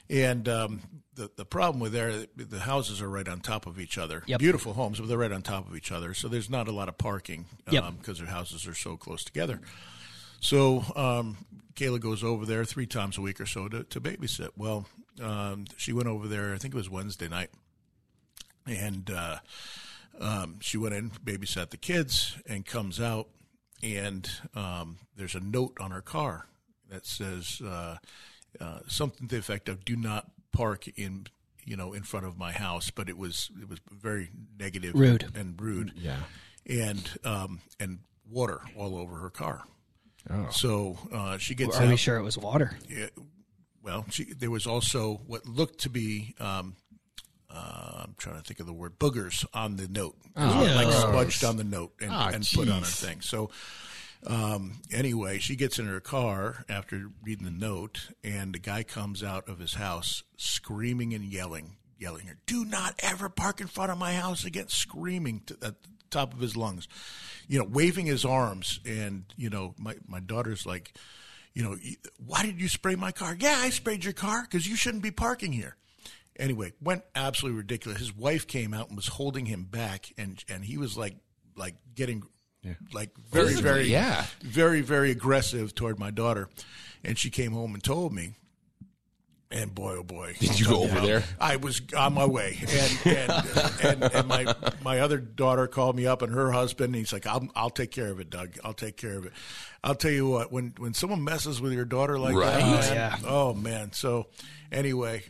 And 0.09 0.49
um, 0.49 0.81
the 1.15 1.31
the 1.37 1.45
problem 1.45 1.81
with 1.81 1.93
there, 1.93 2.25
the 2.37 2.61
houses 2.61 3.03
are 3.03 3.09
right 3.09 3.29
on 3.29 3.41
top 3.41 3.67
of 3.67 3.79
each 3.79 3.99
other. 3.99 4.23
Yep. 4.27 4.39
Beautiful 4.41 4.73
homes, 4.73 4.99
but 4.99 5.09
they're 5.09 5.19
right 5.19 5.33
on 5.33 5.43
top 5.43 5.69
of 5.69 5.77
each 5.77 5.93
other, 5.93 6.15
so 6.15 6.29
there's 6.29 6.49
not 6.51 6.69
a 6.69 6.73
lot 6.73 6.89
of 6.89 6.97
parking 6.99 7.45
Yep. 7.71 7.85
because 7.99 8.19
their 8.19 8.29
houses 8.29 8.67
are 8.67 8.75
so 8.75 8.97
close 8.97 9.25
together. 9.25 9.61
So 10.41 10.85
um, 10.95 11.39
Kayla 11.77 12.01
goes 12.01 12.23
over 12.25 12.47
there 12.47 12.65
three 12.65 12.87
times 12.87 13.19
a 13.19 13.21
week 13.21 13.41
or 13.41 13.47
so 13.47 13.69
to, 13.69 13.85
to 13.85 14.01
babysit. 14.01 14.51
Well, 14.57 14.87
um, 15.23 15.65
she 15.77 15.93
went 15.93 16.09
over 16.09 16.29
there. 16.29 16.55
I 16.55 16.59
think 16.59 16.75
it 16.75 16.77
was 16.77 16.89
Wednesday 16.91 17.29
night, 17.29 17.51
and 18.67 19.11
uh, 19.11 19.39
um, 20.21 20.59
she 20.61 20.77
went 20.77 20.95
in, 20.95 21.11
babysat 21.11 21.71
the 21.71 21.77
kids, 21.77 22.37
and 22.47 22.65
comes 22.65 23.01
out, 23.01 23.29
and 23.83 24.29
um, 24.55 24.99
there's 25.17 25.35
a 25.35 25.41
note 25.41 25.77
on 25.81 25.91
her 25.91 26.03
car 26.03 26.47
that 26.91 27.07
says 27.07 27.61
uh, 27.65 27.97
uh, 28.61 28.79
something 28.87 29.29
to 29.29 29.35
the 29.35 29.39
effect 29.41 29.69
of 29.69 29.85
"Do 29.85 29.97
not 29.97 30.31
park 30.53 30.87
in." 30.97 31.27
You 31.67 31.79
know, 31.79 31.95
in 31.95 32.03
front 32.03 32.27
of 32.27 32.37
my 32.37 32.53
house, 32.53 32.91
but 32.91 33.09
it 33.09 33.17
was 33.17 33.51
it 33.59 33.67
was 33.71 33.79
very 33.91 34.29
negative, 34.59 34.95
Rude. 34.95 35.33
and 35.35 35.59
rude, 35.59 35.95
Yeah. 35.97 36.19
and 36.67 37.11
um, 37.25 37.61
and 37.81 38.01
water 38.31 38.61
all 38.77 38.99
over 38.99 39.17
her 39.21 39.31
car. 39.31 39.65
Oh. 40.31 40.49
So 40.51 40.99
uh, 41.13 41.39
she 41.39 41.55
gets 41.55 41.77
Are 41.77 41.83
out. 41.83 41.89
we 41.89 41.97
sure 41.97 42.17
it 42.17 42.23
was 42.23 42.39
water? 42.39 42.77
Yeah, 42.89 43.07
well, 43.83 44.07
she, 44.11 44.25
there 44.25 44.51
was 44.51 44.67
also 44.67 45.21
what 45.27 45.47
looked 45.47 45.81
to 45.81 45.91
be. 45.91 46.35
Um, 46.41 46.77
uh, 47.51 48.05
I'm 48.05 48.15
trying 48.19 48.37
to 48.37 48.43
think 48.43 48.59
of 48.61 48.67
the 48.67 48.73
word 48.73 48.99
boogers 48.99 49.45
on 49.55 49.77
the 49.77 49.87
note, 49.87 50.17
like 50.35 50.93
smudged 50.93 51.45
on 51.45 51.57
the 51.57 51.65
note 51.65 51.93
and, 52.01 52.11
Ah, 52.11 52.31
and 52.33 52.49
put 52.53 52.69
on 52.69 52.81
her 52.81 52.85
thing. 52.87 53.21
So 53.21 53.51
um, 54.27 54.81
anyway, 54.91 55.39
she 55.39 55.55
gets 55.55 55.79
in 55.79 55.87
her 55.87 56.01
car 56.01 56.65
after 56.69 57.11
reading 57.23 57.45
the 57.45 57.51
note, 57.53 58.09
and 58.25 58.55
the 58.55 58.59
guy 58.59 58.83
comes 58.83 59.23
out 59.23 59.49
of 59.49 59.59
his 59.59 59.75
house 59.75 60.23
screaming 60.37 61.13
and 61.15 61.23
yelling, 61.25 61.77
yelling 61.99 62.27
her, 62.27 62.39
"Do 62.47 62.65
not 62.65 62.95
ever 63.01 63.29
park 63.29 63.61
in 63.61 63.67
front 63.67 63.93
of 63.93 63.99
my 63.99 64.15
house 64.15 64.45
again!" 64.45 64.69
Screaming 64.69 65.43
to, 65.47 65.55
at 65.63 65.83
the 65.83 65.89
top 66.15 66.33
of 66.33 66.41
his 66.41 66.57
lungs, 66.57 66.89
you 67.49 67.59
know, 67.59 67.65
waving 67.65 68.07
his 68.07 68.25
arms, 68.25 68.81
and 68.87 69.25
you 69.37 69.51
know, 69.51 69.75
my 69.79 69.97
my 70.07 70.21
daughter's 70.21 70.65
like, 70.65 70.95
you 71.53 71.63
know, 71.63 71.77
why 72.25 72.43
did 72.43 72.61
you 72.61 72.69
spray 72.69 72.95
my 72.95 73.13
car? 73.13 73.37
Yeah, 73.39 73.57
I 73.59 73.71
sprayed 73.71 74.05
your 74.05 74.13
car 74.13 74.43
because 74.43 74.67
you 74.67 74.77
shouldn't 74.77 75.03
be 75.03 75.11
parking 75.11 75.53
here. 75.53 75.77
Anyway, 76.37 76.73
went 76.81 77.03
absolutely 77.15 77.59
ridiculous. 77.59 77.99
His 78.01 78.17
wife 78.17 78.47
came 78.47 78.75
out 78.75 78.89
and 78.89 78.97
was 78.97 79.07
holding 79.07 79.47
him 79.47 79.65
back, 79.65 80.13
and 80.17 80.43
and 80.49 80.65
he 80.65 80.79
was 80.79 80.97
like 80.97 81.17
like 81.57 81.77
getting 81.95 82.25
like 82.93 83.11
very 83.31 83.55
very 83.55 83.89
yeah. 83.89 84.25
very 84.43 84.81
very 84.81 85.11
aggressive 85.11 85.75
toward 85.75 85.99
my 85.99 86.11
daughter, 86.11 86.49
and 87.05 87.19
she 87.19 87.31
came 87.31 87.53
home 87.53 87.75
and 87.75 87.83
told 87.83 88.13
me. 88.13 88.35
And 89.51 89.73
boy, 89.73 89.99
oh 89.99 90.03
boy! 90.03 90.35
Did 90.41 90.59
you 90.59 90.67
go 90.67 90.83
over 90.83 91.01
there? 91.01 91.23
I 91.41 91.57
was 91.57 91.81
on 91.97 92.15
my 92.15 92.25
way, 92.27 92.59
and 92.61 93.07
and, 93.07 93.83
and, 94.03 94.03
and 94.15 94.29
my 94.29 94.55
my 94.83 94.99
other 95.01 95.19
daughter 95.19 95.69
called 95.69 95.95
me 95.95 96.07
up, 96.07 96.23
and 96.23 96.33
her 96.33 96.51
husband. 96.51 96.87
And 96.87 96.97
he's 96.97 97.13
like, 97.13 97.27
"I'll 97.27 97.47
I'll 97.55 97.71
take 97.71 97.93
care 97.93 98.11
of 98.11 98.19
it, 98.19 98.31
Doug. 98.31 98.57
I'll 98.65 98.73
take 98.75 98.97
care 98.97 99.17
of 99.17 99.27
it." 99.27 99.33
I'll 99.85 99.95
tell 99.95 100.11
you 100.11 100.27
what, 100.29 100.51
when 100.51 100.73
when 100.79 100.93
someone 100.95 101.23
messes 101.23 101.61
with 101.61 101.73
your 101.73 101.85
daughter 101.85 102.19
like 102.19 102.35
Right. 102.35 102.59
that, 102.59 102.63
Oh, 102.63 102.71
man, 102.73 102.95
yeah. 102.95 103.17
oh 103.31 103.55
man. 103.55 103.93
So 103.93 104.27
anyway, 104.73 105.23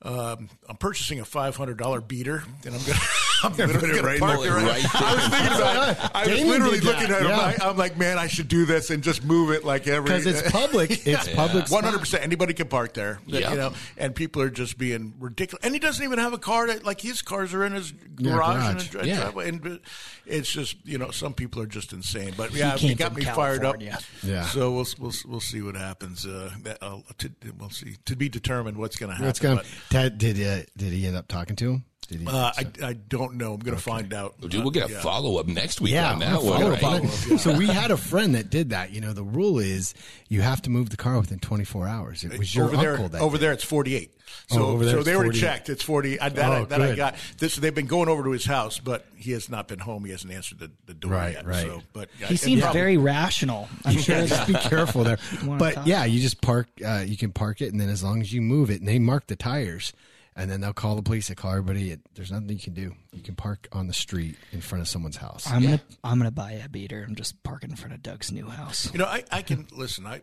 um, 0.00 0.48
I'm 0.68 0.76
purchasing 0.78 1.20
a 1.20 1.24
five 1.26 1.56
hundred 1.56 1.76
dollar 1.76 2.00
beater, 2.00 2.44
and 2.64 2.74
I'm 2.74 2.80
gonna 2.82 2.98
I'm 3.42 3.52
gonna, 3.52 3.78
put 3.78 3.90
it 3.90 4.02
right 4.02 4.18
park 4.18 4.40
it 4.40 4.50
right. 4.50 4.84
right 4.84 5.02
I 5.02 5.14
was 5.14 5.28
thinking 5.28 5.56
about 5.56 5.88
it. 5.90 6.10
I 6.14 6.26
was 6.26 6.28
Damon 6.38 6.48
literally 6.48 6.76
did 6.78 6.84
looking 6.84 7.08
that, 7.08 7.22
at 7.22 7.22
him. 7.22 7.28
yeah. 7.28 7.64
I, 7.64 7.68
I'm 7.70 7.76
like, 7.76 7.96
man, 7.96 8.18
I 8.18 8.26
should 8.26 8.48
do 8.48 8.64
this 8.64 8.90
and 8.90 9.02
just 9.02 9.24
move 9.24 9.50
it 9.50 9.64
like 9.64 9.86
every 9.86 10.08
because 10.08 10.26
it's 10.26 10.50
public. 10.50 11.06
It's 11.06 11.28
public. 11.28 11.70
One 11.70 11.84
hundred 11.84 11.98
percent. 12.00 12.22
Anybody 12.22 12.54
can 12.54 12.68
park 12.68 12.94
there. 12.94 13.18
Yeah. 13.26 13.50
You 13.50 13.56
know, 13.56 13.72
and 13.96 14.14
people 14.14 14.42
are 14.42 14.50
just 14.50 14.78
being 14.78 15.14
ridiculous. 15.18 15.64
And 15.64 15.74
he 15.74 15.80
doesn't 15.80 16.04
even 16.04 16.18
have 16.18 16.32
a 16.32 16.38
car. 16.38 16.66
That, 16.66 16.84
like 16.84 17.00
his 17.00 17.22
cars 17.22 17.52
are 17.54 17.64
in 17.64 17.72
his 17.72 17.92
garage, 17.92 18.36
garage. 18.36 18.70
and 18.70 18.80
his 18.80 18.88
dri- 18.88 19.08
Yeah. 19.08 19.16
driveway. 19.16 19.48
And 19.48 19.80
it's 20.26 20.50
just 20.50 20.76
you 20.84 20.98
know, 20.98 21.10
some 21.10 21.34
people 21.34 21.62
are 21.62 21.66
just 21.66 21.92
insane. 21.92 22.34
But 22.36 22.52
yeah, 22.52 22.76
came 22.76 22.92
it 22.92 22.98
got 22.98 23.12
from 23.12 23.20
me 23.20 23.26
fired 23.26 23.64
up. 23.64 23.76
Yeah. 23.80 24.46
So 24.46 24.72
we'll 24.72 24.86
we'll 24.98 25.12
we'll 25.26 25.40
see 25.40 25.62
what 25.62 25.76
happens. 25.76 26.26
Uh, 26.26 26.50
that, 26.62 26.78
uh, 26.82 26.98
to, 27.18 27.30
we'll 27.58 27.70
see. 27.70 27.96
To 28.06 28.16
be 28.16 28.28
determined 28.28 28.76
what's 28.76 28.96
going 28.96 29.10
to 29.10 29.14
happen. 29.14 29.26
What's 29.26 29.40
going? 29.40 29.60
but, 29.90 30.18
did 30.18 30.40
uh, 30.40 30.64
did 30.76 30.92
he 30.92 31.06
end 31.06 31.16
up 31.16 31.28
talking 31.28 31.56
to 31.56 31.72
him? 31.72 31.84
Did 32.08 32.20
he? 32.20 32.26
uh, 32.26 32.52
I 32.56 32.66
I 32.82 32.92
don't 32.92 33.34
know. 33.34 33.54
I'm 33.54 33.60
going 33.60 33.76
to 33.76 33.82
find 33.82 34.12
out. 34.14 34.40
Dude, 34.40 34.54
we'll 34.62 34.70
get 34.70 34.88
a 34.88 34.92
Yeah. 34.92 35.00
follow 35.00 35.38
up 35.38 35.46
next 35.46 35.80
week 35.80 35.92
yeah, 35.92 36.12
on 36.12 36.18
that 36.20 36.34
gonna 36.36 36.44
one. 36.44 36.58
follow 36.60 36.70
right? 36.70 36.82
up 36.82 36.90
on 36.92 37.04
it. 37.04 37.38
So 37.40 37.56
we 37.56 37.66
had 37.66 37.90
a 37.90 37.96
friend 37.96 38.34
that 38.34 38.50
did 38.50 38.70
that. 38.70 38.92
You 38.92 39.00
know, 39.00 39.12
the 39.12 39.24
rule 39.24 39.58
is 39.58 39.94
you 40.28 40.40
have 40.42 40.62
to 40.62 40.70
move 40.70 40.90
the 40.90 40.96
car 40.96 41.18
within 41.18 41.38
24 41.38 41.86
hours. 41.88 42.24
It 42.24 42.38
was 42.38 42.54
your 42.54 42.66
over 42.66 42.76
uncle 42.76 42.96
there, 42.96 43.08
that 43.08 43.20
over 43.20 43.36
did 43.36 43.42
there, 43.42 43.52
it's 43.52 43.64
forty-eight. 43.64 44.12
So, 44.48 44.60
Oh, 44.60 44.66
over 44.70 44.84
there 44.84 44.94
so 44.94 44.98
it's 44.98 45.06
they 45.06 45.14
already 45.14 45.30
48. 45.38 45.40
checked. 45.40 45.68
It's 45.68 45.82
forty. 45.82 46.20
I, 46.20 46.28
that, 46.30 46.52
I, 46.52 46.58
Oh, 46.60 46.64
that 46.66 46.80
I 46.82 46.86
good. 46.88 46.96
got. 46.96 47.14
This, 47.38 47.56
they've 47.56 47.74
been 47.74 47.86
going 47.86 48.08
over 48.08 48.22
to 48.24 48.30
his 48.30 48.44
house, 48.44 48.78
but 48.80 49.04
he 49.16 49.32
has 49.32 49.48
not 49.48 49.66
been 49.68 49.78
home. 49.78 50.04
He 50.04 50.10
hasn't 50.12 50.32
answered 50.32 50.58
the, 50.58 50.70
the 50.86 50.94
door 50.94 51.12
Right, 51.12 51.34
yet. 51.34 51.46
right. 51.46 51.62
So, 51.66 51.82
but 51.92 52.08
yeah, 52.20 52.26
He 52.28 52.34
it 52.34 52.40
seems 52.40 52.60
probably- 52.62 52.80
very 52.80 52.96
rational. 52.96 53.68
I'm 53.84 53.96
sure 53.98 54.16
it. 54.16 54.28
Just 54.28 54.46
be 54.48 54.54
careful 54.68 55.04
there. 55.04 55.18
wanna 55.44 55.58
But 55.58 55.74
talk? 55.74 55.86
yeah, 55.86 56.04
you 56.04 56.20
just 56.20 56.40
park. 56.40 56.68
Uh, 56.84 57.04
you 57.06 57.16
can 57.16 57.32
park 57.32 57.60
it, 57.60 57.70
and 57.72 57.80
then 57.80 57.88
as 57.88 58.02
long 58.02 58.20
as 58.20 58.32
you 58.32 58.40
move 58.42 58.70
it, 58.70 58.80
and 58.80 58.88
they 58.88 58.98
mark 58.98 59.26
the 59.28 59.36
tires, 59.36 59.92
and 60.36 60.50
then 60.50 60.60
they'll 60.60 60.72
call 60.72 60.94
the 60.96 61.02
police. 61.02 61.28
They 61.28 61.34
call 61.34 61.50
everybody. 61.52 61.90
It, 61.90 62.00
there's 62.14 62.30
nothing 62.30 62.48
you 62.50 62.58
can 62.58 62.74
do. 62.74 62.94
You 63.12 63.22
can 63.22 63.34
park 63.34 63.66
on 63.72 63.86
the 63.88 63.94
street 63.94 64.36
in 64.52 64.60
front 64.60 64.82
of 64.82 64.88
someone's 64.88 65.16
house. 65.16 65.50
I'm 65.50 65.62
gonna 65.62 65.80
I'm 66.04 66.18
gonna 66.18 66.30
buy 66.30 66.52
a 66.52 66.68
beater 66.68 67.04
I'm 67.08 67.14
just 67.16 67.42
parking 67.42 67.70
in 67.70 67.76
front 67.76 67.94
of 67.94 68.02
Doug's 68.02 68.30
new 68.30 68.46
house. 68.48 68.92
You 68.92 68.98
know, 68.98 69.06
I, 69.06 69.24
I 69.32 69.42
can 69.42 69.66
listen. 69.72 70.06
I. 70.06 70.20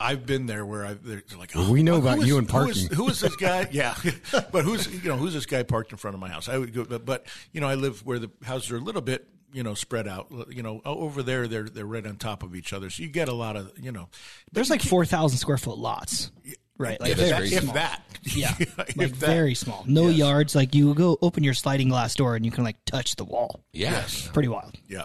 I've 0.00 0.26
been 0.26 0.46
there 0.46 0.64
where 0.64 0.86
I've 0.86 1.02
they're 1.04 1.22
like 1.36 1.50
oh, 1.56 1.72
We 1.72 1.82
know 1.82 1.94
who 2.00 2.02
about 2.06 2.18
is- 2.18 2.28
you 2.28 2.38
and 2.38 2.48
who 2.48 2.68
is- 2.68 2.82
parking. 2.86 2.96
Who 2.96 3.08
is 3.08 3.18
this 3.18 3.34
guy? 3.48 3.66
yeah, 3.72 3.96
but 4.52 4.64
who's 4.64 4.86
you 5.02 5.08
know 5.08 5.16
who's 5.16 5.34
this 5.34 5.44
guy 5.46 5.64
parked 5.64 5.90
in 5.90 5.98
front 5.98 6.14
of 6.14 6.20
my 6.20 6.28
house? 6.28 6.48
I 6.48 6.56
would 6.56 6.72
go, 6.72 6.84
but, 6.84 7.04
but 7.04 7.26
you 7.52 7.60
know 7.60 7.66
I 7.68 7.74
live 7.74 8.06
where 8.06 8.20
the 8.20 8.30
houses 8.44 8.70
are 8.70 8.76
a 8.76 8.80
little 8.80 9.00
bit 9.02 9.26
you 9.52 9.64
know 9.64 9.74
spread 9.74 10.06
out. 10.06 10.28
You 10.50 10.62
know 10.62 10.80
over 10.84 11.24
there 11.24 11.48
they're 11.48 11.64
they're 11.64 11.84
right 11.84 12.06
on 12.06 12.14
top 12.16 12.44
of 12.44 12.54
each 12.54 12.72
other, 12.72 12.90
so 12.90 13.02
you 13.02 13.08
get 13.08 13.28
a 13.28 13.32
lot 13.34 13.56
of 13.56 13.72
you 13.76 13.90
know. 13.90 14.08
There's 14.52 14.70
like 14.70 14.82
four 14.82 15.04
thousand 15.04 15.38
square 15.38 15.58
foot 15.58 15.78
lots, 15.78 16.30
right? 16.78 17.00
Like 17.00 17.10
Yeah, 17.10 17.14
that's 17.16 17.28
very 17.30 17.40
crazy. 17.40 17.56
if 17.56 17.62
small. 17.64 17.74
that, 17.74 18.02
Yeah, 18.34 18.54
if 18.60 18.78
like 18.78 18.94
that. 18.96 19.12
very 19.14 19.54
small. 19.54 19.84
No 19.86 20.08
Yes. 20.08 20.16
yards. 20.18 20.54
Like 20.54 20.74
you 20.74 20.94
go 20.94 21.18
open 21.22 21.44
your 21.44 21.54
sliding 21.54 21.88
glass 21.90 22.14
door 22.14 22.36
and 22.36 22.44
you 22.44 22.50
can 22.52 22.64
like 22.64 22.76
touch 22.84 23.16
the 23.16 23.24
wall. 23.24 23.60
Yeah. 23.72 24.04
Pretty 24.32 24.48
wild. 24.48 24.74
Yeah. 24.88 25.04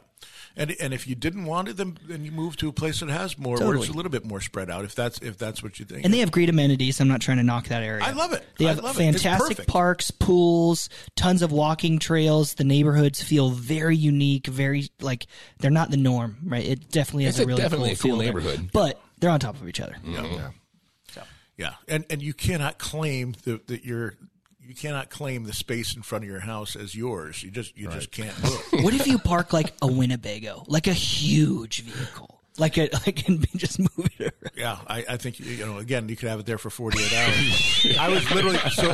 And 0.55 0.75
and 0.79 0.93
if 0.93 1.07
you 1.07 1.15
didn't 1.15 1.45
want 1.45 1.67
it, 1.67 1.77
then 1.77 1.97
then 2.07 2.23
you 2.23 2.31
move 2.31 2.57
to 2.57 2.69
a 2.69 2.71
place 2.71 2.99
that 2.99 3.09
has 3.09 3.39
more, 3.39 3.55
where 3.55 3.65
Totally. 3.65 3.88
it's 3.88 3.91
a 3.91 3.97
little 3.97 4.12
bit 4.12 4.23
more 4.23 4.39
spread 4.39 4.69
out. 4.69 4.86
If 4.86 4.93
that's 4.93 5.17
if 5.17 5.36
that's 5.36 5.63
what 5.63 5.79
you 5.79 5.86
think. 5.86 6.05
And 6.05 6.13
they 6.13 6.19
have 6.19 6.29
great 6.31 6.47
amenities. 6.47 6.99
I'm 7.01 7.07
not 7.07 7.21
trying 7.21 7.38
to 7.38 7.43
knock 7.43 7.69
that 7.69 7.81
area. 7.81 8.03
I 8.03 8.12
love 8.12 8.33
it. 8.33 8.45
They 8.59 8.65
I 8.65 8.69
have 8.75 8.83
love 8.83 8.95
it. 8.95 8.99
Fantastic 8.99 9.47
perfect. 9.57 9.67
parks, 9.67 10.12
pools, 10.12 10.89
tons 11.15 11.41
of 11.41 11.51
walking 11.51 11.97
trails. 11.97 12.53
The 12.53 12.65
neighborhoods 12.65 13.19
feel 13.23 13.49
very 13.49 13.97
unique, 13.97 14.45
very 14.45 14.89
like 15.01 15.25
they're 15.57 15.71
not 15.71 15.89
the 15.89 15.97
norm, 15.97 16.38
right? 16.45 16.63
It 16.63 16.91
definitely 16.91 17.23
has 17.23 17.33
It's 17.33 17.39
a 17.39 17.43
a- 17.45 17.47
really 17.47 17.62
definitely 17.63 17.91
a 17.93 17.95
cool, 17.95 18.12
cool 18.12 18.12
feel 18.12 18.17
there. 18.17 18.27
neighborhood. 18.41 18.69
but 18.71 19.01
they're 19.17 19.31
on 19.31 19.39
top 19.39 19.59
of 19.59 19.67
each 19.67 19.79
other. 19.79 19.95
yeah. 20.05 20.19
Mm-hmm. 20.19 20.47
Yeah, 21.57 21.73
and 21.87 22.05
and 22.09 22.21
you 22.21 22.33
cannot 22.33 22.77
claim 22.77 23.35
that 23.43 23.67
that 23.67 23.85
you're 23.85 24.15
you 24.65 24.73
cannot 24.73 25.09
claim 25.09 25.43
the 25.43 25.53
space 25.53 25.95
in 25.95 26.01
front 26.01 26.23
of 26.23 26.29
your 26.29 26.39
house 26.39 26.75
as 26.75 26.95
yours. 26.95 27.43
You 27.43 27.51
just 27.51 27.77
you 27.77 27.89
just 27.89 28.11
can't 28.11 28.35
do 28.43 28.57
it. 28.73 28.83
What 28.83 28.93
if 28.93 29.07
you 29.07 29.17
park 29.19 29.53
like 29.53 29.73
a 29.81 29.87
Winnebago, 29.87 30.63
like 30.67 30.87
a 30.87 30.93
huge 30.93 31.81
vehicle, 31.83 32.41
like 32.57 32.77
a 32.77 32.89
like 33.05 33.27
and 33.27 33.45
just 33.55 33.79
move 33.79 34.09
it 34.17 34.21
around? 34.21 34.53
Yeah, 34.55 34.77
I, 34.87 35.05
I 35.09 35.17
think 35.17 35.39
you 35.39 35.65
know. 35.65 35.77
Again, 35.77 36.09
you 36.09 36.15
could 36.15 36.29
have 36.29 36.39
it 36.39 36.45
there 36.45 36.57
for 36.57 36.69
forty 36.69 37.03
eight 37.03 37.13
hours. 37.85 37.97
I 37.99 38.09
was 38.09 38.29
literally 38.31 38.57
so. 38.71 38.93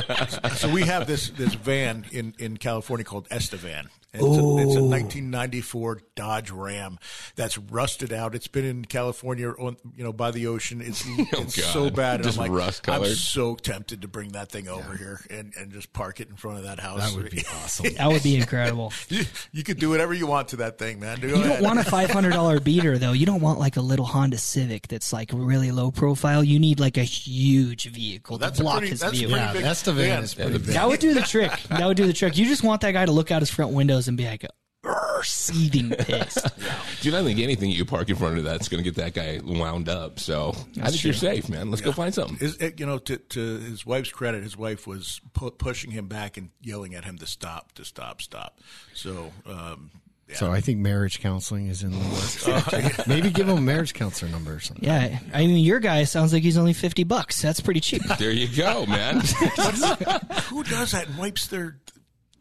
So 0.56 0.68
we 0.70 0.82
have 0.82 1.06
this 1.06 1.30
this 1.30 1.54
van 1.54 2.04
in 2.12 2.34
in 2.38 2.56
California 2.56 3.04
called 3.04 3.28
Estevan. 3.30 3.88
And 4.12 4.22
It's 4.22 4.36
a, 4.36 4.40
it's 4.40 4.76
a 4.76 4.82
1994 4.82 6.00
Dodge 6.16 6.50
Ram 6.50 6.98
that's 7.36 7.56
rusted 7.56 8.12
out. 8.12 8.34
It's 8.34 8.48
been 8.48 8.64
in 8.64 8.84
California, 8.84 9.50
on, 9.50 9.76
you 9.96 10.02
know, 10.02 10.12
by 10.12 10.30
the 10.32 10.48
ocean. 10.48 10.80
It's, 10.80 11.04
it's 11.08 11.58
oh, 11.58 11.62
so 11.62 11.80
Oh, 11.84 11.90
bad. 11.90 12.22
Just 12.22 12.36
I'm 12.38 12.42
like, 12.50 12.58
rust-colored. 12.60 13.06
I'm 13.08 13.14
so 13.14 13.54
tempted 13.54 14.02
to 14.02 14.08
bring 14.08 14.30
that 14.32 14.50
thing 14.50 14.68
over 14.68 14.96
here 14.96 15.20
and, 15.30 15.52
and 15.56 15.72
just 15.72 15.92
park 15.92 16.20
it 16.20 16.28
in 16.28 16.36
front 16.36 16.58
of 16.58 16.64
that 16.64 16.78
house. 16.80 16.98
That 17.14 17.22
would 17.22 17.30
be 17.30 17.38
awesome. 17.62 17.94
That 17.96 18.08
would 18.08 18.22
be 18.22 18.36
incredible. 18.36 18.92
you, 19.08 19.24
you 19.52 19.62
could 19.62 19.78
do 19.78 19.88
whatever 19.90 20.12
you 20.12 20.26
want 20.26 20.48
to 20.48 20.56
that 20.56 20.76
thing, 20.78 20.98
man. 21.00 21.20
Go 21.20 21.28
You 21.28 21.42
don't 21.42 21.62
want 21.62 21.78
a 21.78 21.84
five 21.84 22.10
hundred 22.10 22.32
dollar 22.32 22.60
beater 22.60 22.98
though. 22.98 23.12
You 23.12 23.26
don't 23.26 23.40
want 23.40 23.58
like 23.60 23.76
a 23.76 23.80
little 23.80 24.04
Honda 24.06 24.38
Civic 24.38 24.88
that's 24.88 25.12
like 25.12 25.30
really 25.32 25.70
low 25.70 25.90
profile. 25.90 26.42
You 26.44 26.58
need 26.58 26.80
like 26.80 26.96
a 26.96 27.04
huge 27.04 27.88
vehicle 27.90 28.38
That's 28.38 28.56
to 28.58 28.62
a 28.62 28.64
block 28.64 28.78
pretty- 28.78 28.90
his 28.90 29.00
that's 29.00 29.16
view. 29.18 29.28
pretty 29.28 29.40
Yeah, 29.42 29.52
big 29.52 29.62
that's 29.62 29.82
the 29.82 29.92
van. 29.92 30.08
van. 30.16 30.22
Is 30.24 30.34
pretty 30.34 30.52
the- 30.52 30.58
big. 30.58 30.74
That 30.74 30.88
would 30.88 31.00
do 31.00 31.14
the 31.14 31.22
trick. 31.22 31.52
That 31.70 31.86
would 31.86 31.96
do 31.96 32.06
the 32.06 32.12
trick. 32.12 32.36
You 32.36 32.44
just 32.46 32.62
want 32.64 32.80
that 32.82 32.92
guy 32.92 33.06
to 33.06 33.12
look 33.12 33.30
out 33.30 33.40
his 33.40 33.50
front 33.50 33.72
windows 34.00 34.08
and 34.08 34.16
be 34.16 34.24
like, 34.26 34.46
"Urgh," 34.84 35.24
seething 35.24 35.90
pissed. 35.98 36.46
Dude, 37.02 37.14
I 37.14 37.18
don't 37.18 37.26
think 37.26 37.40
anything 37.40 37.70
you 37.70 37.84
park 37.84 38.08
in 38.08 38.16
front 38.16 38.38
of 38.38 38.44
that's 38.44 38.68
going 38.68 38.82
to 38.82 38.90
get 38.90 38.96
that 38.96 39.14
guy 39.14 39.40
wound 39.44 39.88
up. 39.88 40.18
So 40.20 40.54
I 40.82 40.90
think 40.90 41.04
you're 41.04 41.12
safe, 41.14 41.48
man. 41.48 41.70
Let's 41.70 41.82
go 41.82 41.92
find 41.92 42.14
something. 42.14 42.38
Is, 42.40 42.56
it- 42.56 42.80
you 42.80 42.86
know, 42.86 42.98
to, 42.98 43.16
to 43.18 43.40
his 43.58 43.84
wife's 43.84 44.10
credit, 44.10 44.42
his 44.42 44.56
wife 44.56 44.86
was 44.86 45.20
pu- 45.34 45.50
pushing 45.52 45.90
him 45.90 46.06
back 46.06 46.36
and 46.36 46.50
yelling 46.62 46.94
at 46.94 47.04
him 47.04 47.18
to 47.18 47.26
stop, 47.26 47.72
to 47.72 47.84
stop, 47.84 48.22
stop. 48.22 48.58
So, 48.94 49.32
um, 49.46 49.90
yeah. 50.28 50.36
So 50.36 50.52
I 50.52 50.60
think 50.60 50.78
marriage 50.78 51.20
counseling 51.20 51.66
is 51.66 51.82
in 51.82 51.90
the 51.90 51.98
works. 51.98 53.06
Maybe 53.08 53.30
give 53.30 53.48
him 53.48 53.58
a 53.58 53.60
marriage 53.60 53.94
counselor 53.94 54.30
number 54.30 54.54
or 54.54 54.60
something. 54.60 54.84
Yeah, 54.84 55.18
I 55.34 55.38
mean, 55.46 55.58
your 55.64 55.80
guy 55.80 56.04
sounds 56.04 56.32
like 56.32 56.44
he's 56.44 56.56
only 56.56 56.72
fifty 56.72 57.02
bucks. 57.02 57.42
That's 57.42 57.60
pretty 57.60 57.80
cheap. 57.80 58.02
There 58.16 58.30
you 58.30 58.46
go, 58.56 58.86
man. 58.86 59.16
who 60.44 60.62
does 60.62 60.92
that 60.92 61.06
and 61.08 61.18
wipes 61.18 61.48
their? 61.48 61.78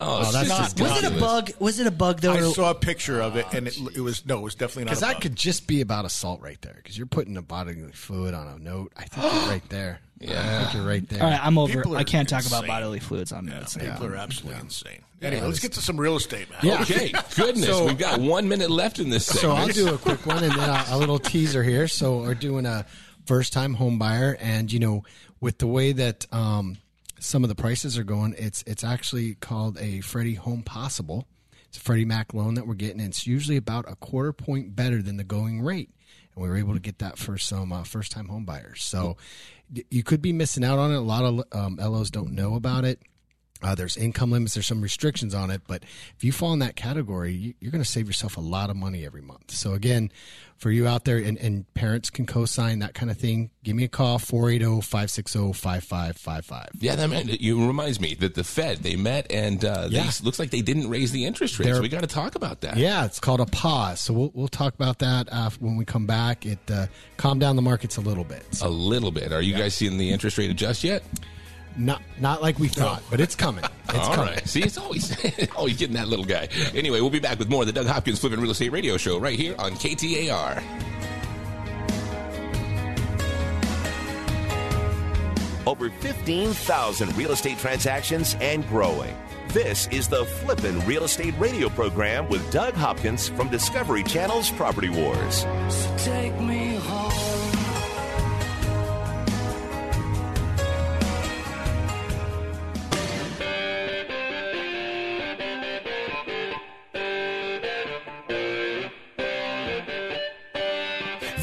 Oh, 0.01 0.31
that's 0.31 0.49
it's 0.49 0.57
just 0.75 0.79
Was 0.79 1.03
it 1.03 1.11
a 1.11 1.19
bug? 1.19 1.51
Was 1.59 1.79
it 1.79 1.87
a 1.87 1.91
bug 1.91 2.21
though? 2.21 2.31
I 2.31 2.41
or- 2.41 2.53
saw 2.53 2.71
a 2.71 2.75
picture 2.75 3.19
of 3.21 3.35
it, 3.35 3.45
and 3.53 3.67
it, 3.67 3.77
it 3.95 4.01
was 4.01 4.25
no, 4.25 4.39
it 4.39 4.43
was 4.43 4.55
definitely 4.55 4.85
not. 4.85 4.91
Because 4.91 5.01
that 5.01 5.19
could 5.21 5.35
just 5.35 5.67
be 5.67 5.81
about 5.81 6.05
assault 6.05 6.41
right 6.41 6.61
there. 6.61 6.75
Because 6.77 6.97
you're 6.97 7.07
putting 7.07 7.35
a 7.35 7.41
bodily 7.41 7.91
fluid 7.91 8.33
on 8.33 8.47
a 8.47 8.57
note. 8.59 8.93
I 8.95 9.03
think 9.03 9.25
you're 9.33 9.49
right 9.51 9.69
there. 9.69 9.99
Yeah. 10.19 10.39
I 10.41 10.63
think 10.63 10.73
you're 10.75 10.87
right 10.87 11.07
there. 11.09 11.23
All 11.23 11.29
right, 11.29 11.39
I'm 11.45 11.57
over. 11.57 11.73
People 11.73 11.97
I 11.97 12.03
can't 12.05 12.27
talk 12.29 12.45
about 12.45 12.65
bodily 12.65 12.99
fluids 12.99 13.31
on 13.33 13.45
minutes. 13.45 13.75
People 13.75 14.05
are 14.05 14.15
absolutely 14.15 14.61
insane. 14.61 15.01
Anyway, 15.21 15.45
let's 15.45 15.59
get 15.59 15.73
to 15.73 15.81
some 15.81 15.99
real 15.99 16.15
estate, 16.15 16.49
man. 16.49 16.59
Yeah. 16.63 16.81
Okay, 16.81 17.11
goodness. 17.35 17.65
So- 17.65 17.85
We've 17.87 17.97
got 17.97 18.21
one 18.21 18.47
minute 18.47 18.69
left 18.71 18.99
in 18.99 19.09
this 19.09 19.25
So 19.25 19.33
segment. 19.33 19.59
I'll 19.59 19.67
do 19.67 19.93
a 19.93 19.97
quick 19.97 20.25
one 20.25 20.43
and 20.43 20.53
then 20.53 20.69
a, 20.69 20.85
a 20.91 20.97
little 20.97 21.19
teaser 21.19 21.61
here. 21.61 21.89
So 21.89 22.19
we're 22.19 22.35
doing 22.35 22.65
a 22.65 22.85
first 23.25 23.51
time 23.51 23.73
home 23.73 23.99
buyer, 23.99 24.37
and 24.39 24.71
you 24.71 24.79
know, 24.79 25.03
with 25.41 25.57
the 25.57 25.67
way 25.67 25.91
that 25.91 26.25
um, 26.33 26.77
some 27.19 27.43
of 27.43 27.49
the 27.49 27.55
prices 27.55 27.97
are 27.97 28.03
going, 28.03 28.35
it's 28.37 28.63
it's 28.65 28.83
actually 28.83 29.35
called 29.35 29.77
a 29.79 30.01
Freddie 30.01 30.35
Home 30.35 30.63
Possible. 30.63 31.27
It's 31.67 31.77
a 31.77 31.81
Freddie 31.81 32.05
Mac 32.05 32.33
loan 32.33 32.55
that 32.55 32.65
we're 32.65 32.73
getting. 32.73 32.99
It's 32.99 33.27
usually 33.27 33.57
about 33.57 33.85
a 33.91 33.95
quarter 33.95 34.33
point 34.33 34.75
better 34.75 35.01
than 35.01 35.17
the 35.17 35.23
going 35.23 35.61
rate, 35.61 35.89
and 36.33 36.43
we 36.43 36.49
were 36.49 36.57
able 36.57 36.73
to 36.73 36.79
get 36.79 36.99
that 36.99 37.17
for 37.17 37.37
some 37.37 37.71
uh, 37.71 37.83
first 37.83 38.11
time 38.11 38.27
home 38.27 38.45
buyers. 38.45 38.83
So 38.83 39.17
you 39.91 40.03
could 40.03 40.21
be 40.21 40.33
missing 40.33 40.63
out 40.63 40.79
on 40.79 40.91
it. 40.91 40.97
A 40.97 41.01
lot 41.01 41.23
of 41.23 41.43
um, 41.51 41.75
LOs 41.75 42.09
don't 42.09 42.31
know 42.31 42.55
about 42.55 42.85
it. 42.85 43.01
Uh, 43.61 43.75
there's 43.75 43.97
income 43.97 44.31
limits. 44.31 44.53
There's 44.53 44.67
some 44.67 44.81
restrictions 44.81 45.33
on 45.35 45.51
it, 45.51 45.61
but 45.67 45.83
if 46.15 46.23
you 46.23 46.31
fall 46.31 46.53
in 46.53 46.59
that 46.59 46.77
category, 46.77 47.33
you, 47.33 47.53
you're 47.59 47.71
going 47.71 47.83
to 47.83 47.89
save 47.89 48.07
yourself 48.07 48.37
a 48.37 48.41
lot 48.41 48.69
of 48.69 48.77
money 48.77 49.05
every 49.05 49.21
month. 49.21 49.51
So 49.51 49.73
again, 49.73 50.11
for 50.57 50.71
you 50.71 50.87
out 50.87 51.03
there 51.05 51.17
and, 51.17 51.37
and 51.37 51.71
parents 51.73 52.09
can 52.09 52.25
co-sign 52.25 52.79
that 52.79 52.93
kind 52.93 53.11
of 53.11 53.17
thing, 53.17 53.49
give 53.63 53.75
me 53.75 53.83
a 53.83 53.87
call 53.89 54.15
oh, 54.15 54.19
480-560-5555. 54.19 56.67
yeah, 56.79 56.95
that 56.95 57.09
man, 57.09 57.27
you 57.39 57.65
reminds 57.67 57.99
me 57.99 58.15
that 58.15 58.35
the 58.35 58.43
Fed 58.43 58.79
they 58.79 58.95
met 58.95 59.27
and 59.31 59.63
uh, 59.63 59.87
they, 59.87 59.95
Yeah. 59.97 60.11
looks 60.23 60.39
like 60.39 60.49
they 60.51 60.61
didn't 60.61 60.89
raise 60.89 61.11
the 61.11 61.25
interest 61.25 61.59
rates. 61.59 61.71
They're- 61.71 61.81
we 61.81 61.89
got 61.89 62.01
to 62.01 62.07
talk 62.07 62.35
about 62.35 62.61
that. 62.61 62.77
Yeah, 62.77 63.05
it's 63.05 63.19
called 63.19 63.41
a 63.41 63.45
pause. 63.45 64.01
So 64.01 64.13
we'll 64.13 64.31
we'll 64.33 64.47
talk 64.47 64.73
about 64.73 64.99
that 64.99 65.27
uh, 65.31 65.49
when 65.59 65.75
we 65.77 65.85
come 65.85 66.05
back. 66.05 66.45
It 66.45 66.59
uh, 66.69 66.87
calm 67.17 67.39
down 67.39 67.55
the 67.55 67.61
markets 67.61 67.97
a 67.97 68.01
little 68.01 68.23
bit. 68.23 68.43
So, 68.51 68.67
A 68.67 68.69
little 68.69 69.11
bit. 69.11 69.31
Are 69.31 69.41
you 69.41 69.55
guys 69.55 69.73
seeing 69.75 69.97
the 69.97 70.11
interest 70.11 70.37
rate 70.37 70.49
adjust 70.49 70.83
yet? 70.83 71.03
Not 71.77 72.01
not 72.19 72.41
like 72.41 72.59
we 72.59 72.67
thought, 72.67 73.01
but 73.09 73.19
it's 73.21 73.35
coming. 73.35 73.63
It's 73.89 73.97
All 73.97 74.13
coming. 74.15 74.33
right. 74.33 74.47
See, 74.47 74.61
it's 74.61 74.77
always 74.77 75.15
oh, 75.25 75.45
always 75.57 75.77
getting 75.77 75.95
that 75.95 76.07
little 76.07 76.25
guy. 76.25 76.49
Anyway, 76.75 76.99
we'll 76.99 77.09
be 77.09 77.19
back 77.19 77.39
with 77.39 77.49
more 77.49 77.61
of 77.63 77.67
the 77.67 77.73
Doug 77.73 77.87
Hopkins 77.87 78.19
Flipping 78.19 78.39
Real 78.39 78.51
Estate 78.51 78.71
Radio 78.71 78.97
Show 78.97 79.19
right 79.19 79.37
here 79.39 79.55
on 79.57 79.71
KTAR. 79.73 80.61
Over 85.67 85.89
15,000 85.89 87.15
real 87.15 87.31
estate 87.31 87.59
transactions 87.59 88.35
and 88.41 88.67
growing. 88.67 89.15
This 89.49 89.87
is 89.87 90.07
the 90.07 90.25
Flippin' 90.25 90.79
Real 90.85 91.03
Estate 91.03 91.33
Radio 91.39 91.69
program 91.69 92.27
with 92.29 92.49
Doug 92.51 92.73
Hopkins 92.75 93.29
from 93.29 93.49
Discovery 93.49 94.03
Channel's 94.03 94.49
Property 94.51 94.89
Wars. 94.89 95.45
So 95.69 95.95
Take 95.97 96.39
me 96.39 96.75
home. 96.75 97.38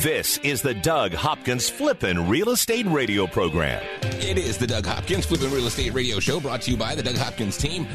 This 0.06 0.38
is 0.44 0.62
the 0.62 0.72
Doug 0.72 1.12
Hopkins 1.12 1.68
Flippin' 1.68 2.28
Real 2.28 2.50
Estate 2.50 2.86
Radio 2.86 3.26
program. 3.26 3.82
It 4.02 4.38
is 4.38 4.56
the 4.56 4.64
Doug 4.64 4.86
Hopkins 4.86 5.26
Flipping 5.26 5.50
Real 5.50 5.66
Estate 5.66 5.92
Radio 5.94 6.20
Show 6.20 6.38
brought 6.38 6.62
to 6.62 6.70
you 6.70 6.76
by 6.76 6.94
the 6.94 7.02
Doug 7.02 7.16
Hopkins 7.16 7.56
team. 7.56 7.88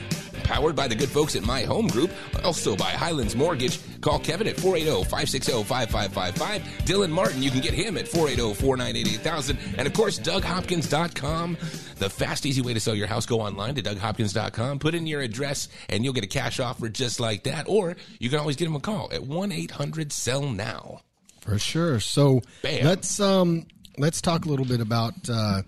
Powered 0.44 0.76
by 0.76 0.90
the 0.90 0.96
good 0.96 1.08
folks 1.08 1.38
at 1.38 1.44
My 1.44 1.62
Home 1.62 1.88
Group, 1.88 2.12
also 2.44 2.76
by 2.76 2.90
Highlands 2.90 3.34
Mortgage. 3.34 3.80
Call 4.02 4.20
Kevin 4.20 4.48
at 4.48 4.58
480 4.58 5.06
560 5.06 5.64
5555. 5.64 6.62
Dylan 6.86 7.12
Martin, 7.12 7.42
you 7.42 7.50
can 7.50 7.62
get 7.62 7.74
him 7.74 7.96
at 7.98 8.10
480 8.10 8.56
498 8.56 9.20
8000. 9.22 9.58
And 9.78 9.88
of 9.88 9.94
course, 9.94 10.20
DougHopkins.com. 10.20 11.58
The 11.96 12.10
fast, 12.10 12.46
easy 12.46 12.62
way 12.62 12.74
to 12.74 12.82
sell 12.82 12.94
your 12.94 13.08
house. 13.08 13.26
Go 13.26 13.40
online 13.40 13.76
to 13.76 13.82
DougHopkins.com, 13.82 14.80
put 14.80 14.96
in 14.96 15.08
your 15.08 15.22
address, 15.22 15.70
and 15.88 16.04
you'll 16.04 16.12
get 16.12 16.26
a 16.26 16.28
cash 16.28 16.60
offer 16.60 16.90
just 16.90 17.22
like 17.22 17.44
that. 17.44 17.70
Or 17.70 17.96
you 18.20 18.30
can 18.30 18.40
always 18.40 18.58
give 18.58 18.68
him 18.68 18.76
a 18.76 18.82
call 18.82 19.14
at 19.14 19.24
1 19.24 19.54
800 19.54 20.12
Sell 20.12 20.50
Now. 20.50 21.04
For 21.42 21.58
sure. 21.58 22.00
So 22.00 22.42
Bam. 22.62 22.86
let's 22.86 23.20
um 23.20 23.66
let's 23.98 24.22
talk 24.22 24.46
a 24.46 24.50
little 24.50 24.66
bit 24.66 24.80
about 24.80 25.14
uh, 25.30 25.64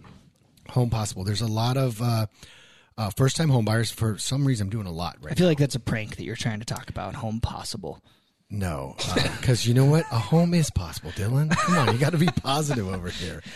Home 0.70 0.90
Possible. 0.90 1.24
There's 1.24 1.42
a 1.42 1.48
lot 1.48 1.78
of 1.78 2.02
uh, 2.02 2.28
uh, 2.98 3.10
first 3.18 3.36
time 3.38 3.50
home 3.50 3.66
buyers. 3.66 3.92
For 3.92 4.18
some 4.18 4.46
reason, 4.46 4.68
I'm 4.68 4.72
doing 4.72 4.88
a 4.88 4.92
lot 4.92 5.18
right. 5.22 5.26
I 5.26 5.28
right 5.30 5.38
feel 5.38 5.48
like 5.48 5.58
that's 5.58 5.76
a 5.76 5.80
prank 5.80 6.16
that 6.18 6.24
you're 6.24 6.36
trying 6.36 6.60
to 6.60 6.66
talk 6.66 6.90
about. 6.90 7.16
Home 7.16 7.40
possible. 7.40 8.02
No, 8.54 8.96
because 9.16 9.66
you 9.66 9.74
know 9.74 9.86
what? 9.86 10.06
A 10.12 10.20
home 10.20 10.54
is 10.54 10.70
possible, 10.70 11.10
Dylan. 11.12 11.50
Come 11.50 11.76
on, 11.76 11.92
you 11.92 12.00
got 12.00 12.12
to 12.12 12.20
be 12.20 12.28
positive 12.28 12.88
over 12.88 13.10
here. 13.10 13.42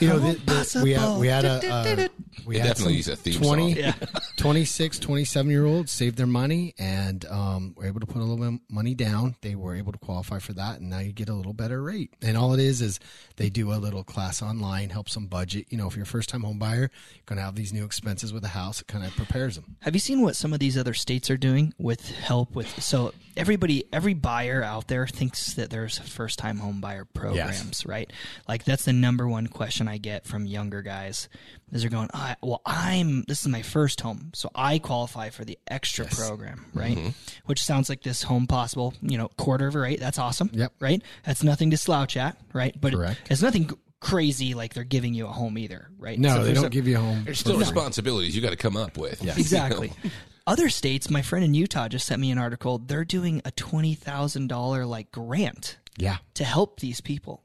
You 0.00 0.08
know, 0.08 0.18
the, 0.18 0.32
the, 0.44 0.80
we 0.82 0.92
had 0.92 1.18
we 1.18 1.28
had 1.28 1.44
a 1.44 1.72
uh, 1.72 2.08
we 2.44 2.58
had 2.58 2.66
definitely 2.66 2.94
use 2.94 3.08
a 3.08 3.14
theme 3.14 3.40
20, 3.40 3.74
song. 3.74 3.82
Yeah. 3.82 3.94
26, 4.36 4.98
27 4.98 5.50
year 5.50 5.64
olds 5.64 5.92
saved 5.92 6.18
their 6.18 6.26
money 6.26 6.74
and 6.78 7.24
um, 7.26 7.74
were 7.76 7.86
able 7.86 8.00
to 8.00 8.06
put 8.06 8.16
a 8.16 8.24
little 8.24 8.36
bit 8.36 8.54
of 8.54 8.60
money 8.68 8.94
down. 8.94 9.36
They 9.42 9.54
were 9.54 9.76
able 9.76 9.92
to 9.92 9.98
qualify 9.98 10.40
for 10.40 10.52
that, 10.54 10.80
and 10.80 10.90
now 10.90 10.98
you 10.98 11.12
get 11.12 11.28
a 11.28 11.34
little 11.34 11.52
better 11.52 11.80
rate. 11.80 12.10
And 12.20 12.36
all 12.36 12.52
it 12.52 12.60
is 12.60 12.82
is 12.82 12.98
they 13.36 13.48
do 13.48 13.72
a 13.72 13.78
little 13.78 14.02
class 14.02 14.42
online, 14.42 14.90
helps 14.90 15.14
them 15.14 15.26
budget. 15.26 15.66
You 15.70 15.78
know, 15.78 15.86
if 15.86 15.94
you're 15.94 16.02
a 16.02 16.06
first 16.06 16.28
time 16.28 16.42
home 16.42 16.58
buyer, 16.58 16.90
you're 17.14 17.22
going 17.26 17.36
to 17.36 17.44
have 17.44 17.54
these 17.54 17.72
new 17.72 17.84
expenses 17.84 18.32
with 18.32 18.44
a 18.44 18.48
house. 18.48 18.80
It 18.80 18.88
kind 18.88 19.04
of 19.04 19.14
prepares 19.14 19.54
them. 19.54 19.76
Have 19.82 19.94
you 19.94 20.00
seen 20.00 20.20
what 20.20 20.34
some 20.34 20.52
of 20.52 20.58
these 20.58 20.76
other 20.76 20.94
states 20.94 21.30
are 21.30 21.36
doing 21.36 21.72
with 21.78 22.10
help 22.10 22.54
with 22.56 22.82
so 22.82 23.12
everybody 23.36 23.84
every 23.92 24.14
buyer 24.14 24.62
out 24.62 24.88
there 24.88 25.06
thinks 25.06 25.54
that 25.54 25.70
there's 25.70 25.98
first 25.98 26.38
time 26.38 26.58
home 26.58 26.80
buyer 26.80 27.04
programs, 27.04 27.84
right? 27.86 28.10
Like 28.48 28.64
that's 28.64 28.84
the 28.84 28.92
number 28.92 29.26
one 29.28 29.46
question 29.48 29.88
I 29.88 29.98
get 29.98 30.26
from 30.26 30.46
younger 30.46 30.82
guys. 30.82 31.28
Is 31.72 31.80
they're 31.82 31.90
going, 31.90 32.08
I, 32.14 32.36
well, 32.42 32.62
I'm 32.64 33.24
this 33.26 33.40
is 33.40 33.48
my 33.48 33.62
first 33.62 34.00
home, 34.00 34.30
so 34.34 34.50
I 34.54 34.78
qualify 34.78 35.30
for 35.30 35.44
the 35.44 35.58
extra 35.66 36.04
program, 36.06 36.66
right? 36.72 36.96
Mm-hmm. 36.96 37.08
Which 37.46 37.62
sounds 37.62 37.88
like 37.88 38.02
this 38.02 38.22
home 38.22 38.46
possible, 38.46 38.94
you 39.02 39.18
know, 39.18 39.28
quarter 39.36 39.66
of 39.66 39.74
a 39.74 39.80
rate. 39.80 39.98
That's 39.98 40.18
awesome, 40.18 40.50
Yep. 40.52 40.72
right? 40.78 41.02
That's 41.26 41.42
nothing 41.42 41.70
to 41.72 41.76
slouch 41.76 42.16
at, 42.16 42.36
right? 42.52 42.78
But 42.80 42.92
Correct. 42.92 43.18
it's 43.30 43.42
nothing 43.42 43.70
crazy 44.00 44.52
like 44.54 44.74
they're 44.74 44.84
giving 44.84 45.14
you 45.14 45.24
a 45.26 45.30
home 45.32 45.56
either, 45.58 45.88
right? 45.98 46.18
No, 46.18 46.36
So 46.36 46.44
they 46.44 46.52
don't 46.52 46.66
a- 46.66 46.68
give 46.70 46.86
you 46.86 46.96
a 46.98 47.00
home. 47.00 47.24
There's 47.24 47.40
still 47.40 47.58
responsibilities 47.58 48.36
you 48.36 48.42
got 48.42 48.50
to 48.50 48.56
come 48.56 48.76
up 48.76 48.96
with. 48.98 49.24
Yes. 49.24 49.38
Exactly. 49.38 49.92
Other 50.46 50.68
states, 50.68 51.08
my 51.08 51.22
friend 51.22 51.44
in 51.44 51.54
Utah 51.54 51.88
just 51.88 52.06
sent 52.06 52.20
me 52.20 52.30
an 52.30 52.38
article. 52.38 52.78
They're 52.78 53.04
doing 53.04 53.40
a 53.44 53.50
twenty 53.50 53.94
thousand 53.94 54.48
dollar 54.48 54.84
like 54.84 55.10
grant 55.10 55.78
Yeah. 55.96 56.18
to 56.34 56.44
help 56.44 56.80
these 56.80 57.00
people. 57.00 57.42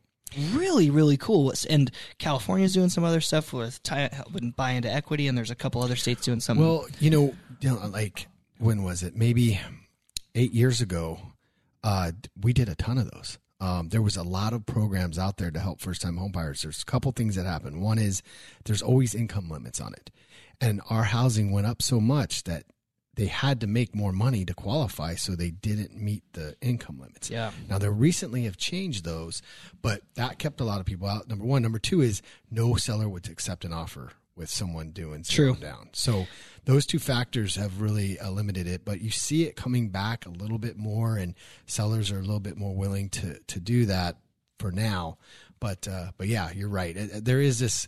Really, 0.51 0.89
really 0.89 1.17
cool. 1.17 1.53
And 1.69 1.89
California's 2.19 2.73
doing 2.73 2.89
some 2.89 3.03
other 3.03 3.21
stuff 3.21 3.51
with 3.53 3.81
tie, 3.83 4.09
helping 4.11 4.51
buy 4.51 4.71
into 4.71 4.91
equity, 4.91 5.27
and 5.27 5.37
there's 5.37 5.49
a 5.49 5.55
couple 5.55 5.81
other 5.81 5.95
states 5.95 6.23
doing 6.25 6.39
some. 6.39 6.59
Well, 6.59 6.85
you 6.99 7.09
know, 7.09 7.33
you 7.61 7.69
know, 7.69 7.87
like 7.87 8.27
when 8.59 8.83
was 8.83 9.01
it? 9.01 9.15
Maybe 9.15 9.59
eight 10.35 10.51
years 10.53 10.81
ago. 10.81 11.19
Uh, 11.81 12.11
we 12.41 12.51
did 12.51 12.67
a 12.67 12.75
ton 12.75 12.97
of 12.97 13.09
those. 13.11 13.37
Um, 13.61 13.87
there 13.89 14.01
was 14.01 14.17
a 14.17 14.23
lot 14.23 14.51
of 14.51 14.65
programs 14.65 15.17
out 15.17 15.37
there 15.37 15.49
to 15.51 15.59
help 15.59 15.79
first 15.79 16.01
time 16.01 16.17
homebuyers. 16.17 16.61
There's 16.61 16.81
a 16.81 16.85
couple 16.85 17.11
things 17.13 17.35
that 17.35 17.45
happen. 17.45 17.79
One 17.81 17.97
is 17.97 18.21
there's 18.65 18.81
always 18.81 19.15
income 19.15 19.49
limits 19.49 19.79
on 19.79 19.93
it, 19.93 20.11
and 20.59 20.81
our 20.89 21.03
housing 21.05 21.51
went 21.51 21.65
up 21.67 21.81
so 21.81 22.01
much 22.01 22.43
that 22.43 22.65
they 23.19 23.25
had 23.25 23.59
to 23.59 23.67
make 23.67 23.93
more 23.93 24.13
money 24.13 24.45
to 24.45 24.53
qualify, 24.53 25.13
so 25.13 25.35
they 25.35 25.51
didn't 25.51 25.93
meet 25.93 26.23
the 26.31 26.55
income 26.61 27.01
limits. 27.01 27.29
Yeah. 27.29 27.51
Now 27.69 27.77
they 27.77 27.89
recently 27.89 28.45
have 28.45 28.55
changed 28.55 29.03
those, 29.03 29.41
but 29.81 30.03
that 30.15 30.39
kept 30.39 30.61
a 30.61 30.63
lot 30.63 30.79
of 30.79 30.85
people 30.85 31.05
out. 31.05 31.27
Number 31.27 31.43
one, 31.43 31.61
number 31.61 31.79
two 31.79 31.99
is 31.99 32.21
no 32.49 32.75
seller 32.75 33.09
would 33.09 33.27
accept 33.27 33.65
an 33.65 33.73
offer 33.73 34.13
with 34.37 34.49
someone 34.49 34.91
doing 34.91 35.23
True. 35.23 35.53
down. 35.55 35.89
So 35.91 36.27
those 36.63 36.85
two 36.85 36.97
factors 36.97 37.57
have 37.57 37.81
really 37.81 38.17
uh, 38.17 38.31
limited 38.31 38.67
it, 38.67 38.85
but 38.85 39.01
you 39.01 39.11
see 39.11 39.43
it 39.43 39.57
coming 39.57 39.89
back 39.89 40.25
a 40.25 40.29
little 40.29 40.57
bit 40.57 40.77
more, 40.77 41.17
and 41.17 41.35
sellers 41.65 42.11
are 42.13 42.19
a 42.19 42.21
little 42.21 42.39
bit 42.39 42.55
more 42.55 42.73
willing 42.73 43.09
to 43.09 43.37
to 43.47 43.59
do 43.59 43.85
that 43.87 44.15
for 44.59 44.71
now. 44.71 45.17
But 45.59 45.89
uh, 45.89 46.11
but 46.17 46.29
yeah, 46.29 46.51
you're 46.55 46.69
right. 46.69 46.95
There 46.95 47.41
is 47.41 47.59
this. 47.59 47.85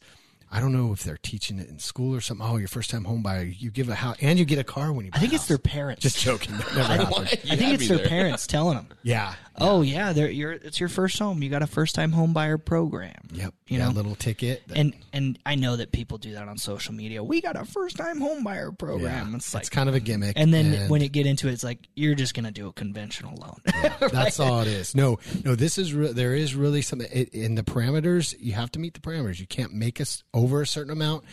I 0.52 0.60
don't 0.60 0.74
know 0.74 0.92
if 0.92 1.04
they're 1.04 1.18
teaching 1.22 1.60
it 1.60 1.70
in 1.70 1.80
school 1.80 2.14
or 2.14 2.20
something. 2.22 2.46
Oh, 2.46 2.58
your 2.58 2.68
first 2.68 2.90
time 2.90 3.06
home 3.06 3.24
buyer, 3.24 3.44
you 3.44 3.72
give 3.72 3.88
a 3.90 3.96
house 3.96 4.18
and 4.22 4.38
you 4.38 4.44
get 4.46 4.60
a 4.60 4.64
car 4.66 4.92
when 4.92 5.06
you. 5.06 5.12
Buy 5.12 5.18
I 5.18 5.22
think 5.22 5.32
a 5.32 5.36
it's 5.36 5.48
their 5.48 5.58
parents. 5.58 6.02
Just 6.02 6.20
joking. 6.20 6.54
Happened. 6.56 7.16
I 7.50 7.56
think 7.56 7.74
it's 7.80 7.88
their 7.88 7.98
there. 8.00 8.08
parents 8.08 8.48
telling 8.48 8.76
them. 8.76 8.88
Yeah. 9.04 9.34
Oh 9.58 9.82
yeah, 9.82 10.14
they're, 10.14 10.30
you're 10.30 10.52
it's 10.54 10.80
your 10.80 10.88
first 10.90 11.18
home. 11.20 11.42
You 11.44 11.50
got 11.50 11.62
a 11.62 11.68
first 11.68 11.94
time 11.96 12.12
home 12.12 12.34
buyer 12.34 12.58
program. 12.58 13.14
Yep. 13.34 13.54
You 13.68 13.78
yeah, 13.80 13.86
know? 13.86 13.92
little 13.92 14.16
ticket. 14.16 14.66
that- 14.68 14.78
And 14.78 14.94
and 15.12 15.40
I 15.46 15.56
know 15.56 15.76
that 15.76 15.92
people 15.92 16.18
do 16.18 16.34
that 16.34 16.48
on 16.48 16.58
social 16.58 16.94
media. 16.94 17.24
We 17.24 17.42
got 17.42 17.56
a 17.60 17.66
first 17.66 17.98
time 17.98 18.20
home 18.22 18.44
buyer 18.44 18.72
program. 18.72 19.30
yeah, 19.32 19.36
It's 19.36 19.54
like 19.54 19.62
it's 19.62 19.70
kind 19.70 19.90
of 19.90 19.96
a 19.96 20.00
gimmick. 20.00 20.34
And 20.40 20.54
then 20.54 20.88
when 20.90 21.02
you 21.02 21.10
get 21.10 21.26
into 21.26 21.48
it, 21.48 21.54
it's 21.54 21.64
like 21.64 21.80
you're 21.96 22.16
just 22.16 22.34
gonna 22.34 22.52
do 22.52 22.68
a 22.68 22.74
conventional 22.74 23.36
loan. 23.38 23.60
That's 24.12 24.40
all 24.40 24.62
it 24.62 24.68
is. 24.68 24.96
No, 24.96 25.20
no. 25.44 25.56
This 25.56 25.78
is 25.78 25.94
re- 25.94 26.14
there 26.14 26.34
is 26.36 26.56
really 26.56 26.82
something 26.82 27.10
it, 27.12 27.30
in 27.30 27.56
the 27.56 27.64
parameters. 27.64 28.36
You 28.40 28.54
have 28.54 28.72
to 28.72 28.80
meet 28.80 28.94
the 28.94 29.00
parameters. 29.02 29.40
You 29.40 29.48
can't 29.48 29.74
make 29.74 30.00
us 30.00 30.24
over 30.42 30.62
a 30.62 30.68
certain 30.68 30.92
amount, 30.92 31.24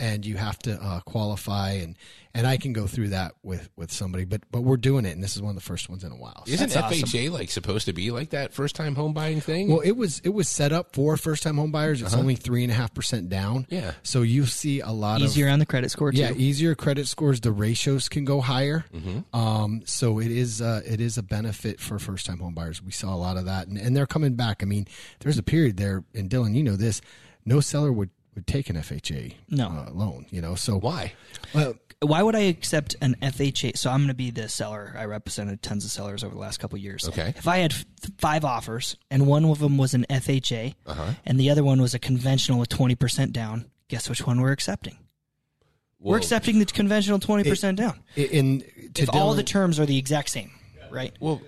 and 0.00 0.24
you 0.24 0.36
have 0.36 0.58
to 0.60 0.74
uh, 0.80 1.00
qualify. 1.00 1.72
and 1.72 1.96
And 2.34 2.46
I 2.46 2.56
can 2.56 2.72
go 2.72 2.86
through 2.86 3.08
that 3.08 3.32
with 3.42 3.68
with 3.76 3.90
somebody, 3.90 4.24
but 4.24 4.42
but 4.52 4.60
we're 4.60 4.76
doing 4.76 5.04
it, 5.04 5.10
and 5.10 5.24
this 5.24 5.34
is 5.34 5.42
one 5.42 5.50
of 5.50 5.56
the 5.56 5.66
first 5.66 5.88
ones 5.88 6.04
in 6.04 6.12
a 6.12 6.16
while. 6.16 6.44
So 6.46 6.52
Isn't 6.52 6.70
that's 6.70 6.84
awesome. 6.92 7.08
FHA 7.08 7.30
like 7.32 7.50
supposed 7.50 7.86
to 7.86 7.92
be 7.92 8.12
like 8.12 8.30
that 8.30 8.52
first 8.52 8.76
time 8.76 8.94
home 8.94 9.12
buying 9.12 9.40
thing? 9.40 9.68
Well, 9.68 9.80
it 9.80 9.92
was 9.92 10.20
it 10.20 10.28
was 10.28 10.48
set 10.48 10.72
up 10.72 10.94
for 10.94 11.16
first 11.16 11.42
time 11.42 11.56
home 11.56 11.72
buyers. 11.72 12.00
It's 12.00 12.14
only 12.14 12.36
three 12.36 12.62
and 12.62 12.70
a 12.70 12.76
half 12.76 12.94
percent 12.94 13.28
down. 13.28 13.66
Yeah. 13.70 13.92
So 14.04 14.22
you 14.22 14.46
see 14.46 14.80
a 14.80 14.90
lot 14.90 15.20
of 15.20 15.26
Easier 15.26 15.48
on 15.48 15.58
the 15.58 15.66
credit 15.66 15.90
score 15.90 16.12
too. 16.12 16.18
Yeah, 16.18 16.32
easier 16.32 16.76
credit 16.76 17.08
scores. 17.08 17.40
The 17.40 17.50
ratios 17.50 18.08
can 18.08 18.24
go 18.24 18.40
higher. 18.40 18.84
Mm-hmm. 18.94 19.36
Um, 19.36 19.82
so 19.84 20.20
it 20.20 20.30
is 20.30 20.62
uh, 20.62 20.82
it 20.86 21.00
is 21.00 21.18
a 21.18 21.22
benefit 21.24 21.80
for 21.80 21.98
first 21.98 22.24
time 22.26 22.38
home 22.38 22.54
buyers. 22.54 22.80
We 22.80 22.92
saw 22.92 23.12
a 23.12 23.18
lot 23.18 23.36
of 23.36 23.46
that, 23.46 23.66
and, 23.66 23.76
and 23.76 23.96
they're 23.96 24.06
coming 24.06 24.34
back. 24.34 24.62
I 24.62 24.66
mean, 24.66 24.86
there's 25.20 25.38
a 25.38 25.42
period 25.42 25.76
there, 25.76 26.04
and 26.14 26.30
Dylan, 26.30 26.54
you 26.54 26.62
know 26.62 26.76
this. 26.76 27.00
No 27.44 27.60
seller 27.60 27.90
would, 27.90 28.10
would 28.38 28.46
take 28.46 28.70
an 28.70 28.76
FHA 28.76 29.34
No. 29.50 29.66
uh, 29.68 29.90
loan. 29.92 30.26
You 30.30 30.40
know, 30.40 30.54
so 30.54 30.78
Why? 30.78 31.12
Well, 31.54 31.74
Why 32.00 32.22
would 32.22 32.36
I 32.36 32.40
accept 32.42 32.94
an 33.00 33.16
FHA? 33.20 33.76
So 33.76 33.90
I'm 33.90 33.98
going 33.98 34.08
to 34.08 34.14
be 34.14 34.30
the 34.30 34.48
seller. 34.48 34.94
I 34.96 35.04
represented 35.06 35.60
tons 35.62 35.84
of 35.84 35.90
sellers 35.90 36.22
over 36.22 36.32
the 36.34 36.40
last 36.40 36.58
couple 36.58 36.76
of 36.76 36.82
years. 36.82 37.08
Okay. 37.08 37.34
If 37.36 37.48
I 37.48 37.58
had 37.58 37.72
f- 37.72 37.84
five 38.18 38.44
offers 38.44 38.96
and 39.10 39.26
one 39.26 39.44
of 39.44 39.58
them 39.58 39.76
was 39.78 39.94
an 39.94 40.06
FHA 40.08 40.74
Uh-huh. 40.86 41.14
and 41.26 41.40
the 41.40 41.50
other 41.50 41.64
one 41.64 41.82
was 41.82 41.94
a 41.94 41.98
conventional 41.98 42.60
with 42.60 42.68
20% 42.68 43.32
down, 43.32 43.64
guess 43.88 44.08
which 44.08 44.24
one 44.26 44.40
we're 44.40 44.52
accepting? 44.52 44.96
we're 46.00 46.16
accepting 46.16 46.60
the 46.60 46.64
conventional 46.66 47.18
20% 47.18 47.74
down. 47.74 47.98
in 48.14 48.60
to 48.94 49.02
If 49.02 49.10
all 49.12 49.34
the 49.34 49.42
terms 49.42 49.80
are 49.80 49.86
the 49.86 49.98
exact 49.98 50.30
same, 50.30 50.52
right? 50.92 51.12
Well, 51.18 51.40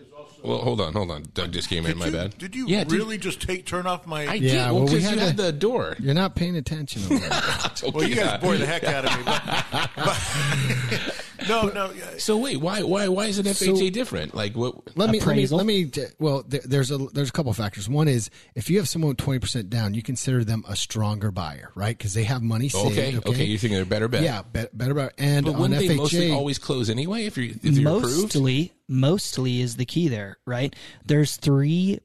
well, 0.42 0.58
hold 0.58 0.80
on, 0.80 0.92
hold 0.92 1.10
on. 1.10 1.24
Doug 1.34 1.52
just 1.52 1.68
came 1.68 1.86
in. 1.86 1.96
My 1.98 2.06
you, 2.06 2.12
bad. 2.12 2.38
Did 2.38 2.54
you 2.54 2.66
Yeah, 2.66 2.84
did- 2.84 2.92
really 2.92 3.18
just 3.18 3.40
take 3.42 3.66
turn 3.66 3.86
off 3.86 4.06
my? 4.06 4.26
I 4.26 4.34
Yeah, 4.34 4.66
did. 4.68 4.72
Well, 4.74 4.84
well, 4.84 4.94
we 4.94 5.00
had 5.02 5.14
you 5.14 5.20
a- 5.20 5.24
had 5.24 5.36
the 5.36 5.52
door. 5.52 5.96
you're 5.98 6.14
not 6.14 6.34
paying 6.34 6.56
attention. 6.56 7.02
Over 7.04 7.18
there. 7.18 7.30
Okay, 7.82 7.90
well, 7.94 8.08
you 8.08 8.14
guys 8.16 8.40
bore 8.40 8.56
the 8.58 8.66
heck 8.66 8.84
out 8.84 9.04
of 9.06 9.16
me. 9.16 9.22
But, 9.24 9.90
but, 9.96 11.24
No, 11.48 11.68
no. 11.68 11.90
yeah. 11.92 12.04
So 12.18 12.36
wait, 12.36 12.56
why 12.58 12.82
why 12.82 13.08
why 13.08 13.26
is 13.26 13.38
an 13.38 13.46
FHA 13.46 13.92
different? 13.92 14.34
Like 14.34 14.54
what? 14.56 14.96
Let 14.96 15.10
me, 15.10 15.20
let 15.20 15.36
me 15.36 15.46
let 15.46 15.66
me 15.66 15.90
well 16.18 16.44
there, 16.46 16.60
there's 16.64 16.90
a 16.90 16.98
there's 16.98 17.28
a 17.28 17.32
couple 17.32 17.50
of 17.50 17.56
factors. 17.56 17.88
One 17.88 18.08
is 18.08 18.30
if 18.54 18.68
you 18.70 18.78
have 18.78 18.88
someone 18.88 19.14
20% 19.16 19.68
down, 19.68 19.94
you 19.94 20.02
consider 20.02 20.44
them 20.44 20.64
a 20.68 20.76
stronger 20.76 21.30
buyer, 21.30 21.70
right? 21.74 21.98
Cuz 21.98 22.14
they 22.14 22.24
have 22.24 22.42
money 22.42 22.68
saved, 22.68 22.92
Okay, 22.98 23.16
okay, 23.18 23.44
you're 23.44 23.58
thinking 23.58 23.76
they're 23.76 23.84
better 23.84 24.08
bet. 24.08 24.22
yeah, 24.22 24.42
be, 24.42 24.64
better 24.72 24.94
buyer. 24.94 25.12
And 25.18 25.46
But 25.46 25.54
on 25.54 25.60
wouldn't 25.60 25.80
they 25.80 25.88
FHA 25.88 25.96
mostly 25.96 26.30
always 26.32 26.58
close 26.58 26.90
anyway 26.90 27.24
if 27.26 27.36
you're 27.36 27.46
if 27.62 27.64
you're 27.78 27.96
approved? 27.98 28.34
mostly 28.34 28.72
mostly 28.88 29.60
is 29.60 29.76
the 29.76 29.84
key 29.84 30.08
there 30.08 30.36
right 30.46 30.74
there's 31.06 31.36
three 31.36 32.00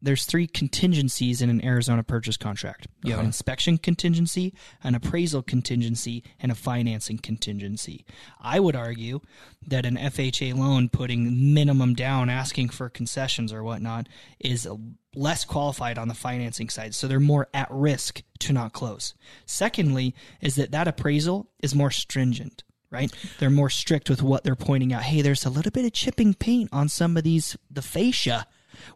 there's 0.00 0.24
three 0.24 0.46
contingencies 0.46 1.42
in 1.42 1.50
an 1.50 1.64
arizona 1.64 2.02
purchase 2.02 2.36
contract 2.36 2.86
you 3.02 3.10
Uh-huh. 3.10 3.16
have 3.16 3.20
an 3.20 3.26
inspection 3.26 3.78
contingency 3.78 4.54
an 4.82 4.94
appraisal 4.94 5.42
contingency 5.42 6.22
and 6.40 6.52
a 6.52 6.54
financing 6.54 7.18
contingency 7.18 8.04
i 8.40 8.60
would 8.60 8.76
argue 8.76 9.20
that 9.66 9.84
an 9.86 9.96
fha 9.96 10.54
loan 10.54 10.88
putting 10.88 11.52
minimum 11.54 11.94
down 11.94 12.30
asking 12.30 12.68
for 12.68 12.88
concessions 12.88 13.52
or 13.52 13.62
whatnot 13.62 14.08
is 14.40 14.68
less 15.14 15.44
qualified 15.44 15.98
on 15.98 16.08
the 16.08 16.14
financing 16.14 16.68
side 16.68 16.94
so 16.94 17.08
they're 17.08 17.18
more 17.20 17.48
at 17.52 17.68
risk 17.70 18.22
to 18.38 18.52
not 18.52 18.72
close 18.72 19.14
secondly 19.46 20.14
is 20.40 20.54
that 20.56 20.70
that 20.70 20.86
appraisal 20.88 21.50
is 21.62 21.74
more 21.74 21.90
stringent 21.90 22.62
right? 22.90 23.12
They're 23.38 23.50
more 23.50 23.68
strict 23.68 24.08
with 24.08 24.22
what 24.22 24.44
they're 24.44 24.56
pointing 24.56 24.94
out. 24.94 25.02
Hey, 25.02 25.20
there's 25.20 25.44
a 25.44 25.50
little 25.50 25.70
bit 25.70 25.84
of 25.84 25.92
chipping 25.92 26.32
paint 26.32 26.70
on 26.72 26.88
some 26.88 27.18
of 27.18 27.22
these 27.22 27.54
the 27.70 27.82
fascia. 27.82 28.46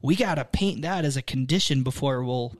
We 0.00 0.16
got 0.16 0.36
to 0.36 0.44
paint 0.44 0.82
that 0.82 1.04
as 1.04 1.16
a 1.16 1.22
condition 1.22 1.82
before 1.82 2.22
we'll 2.22 2.54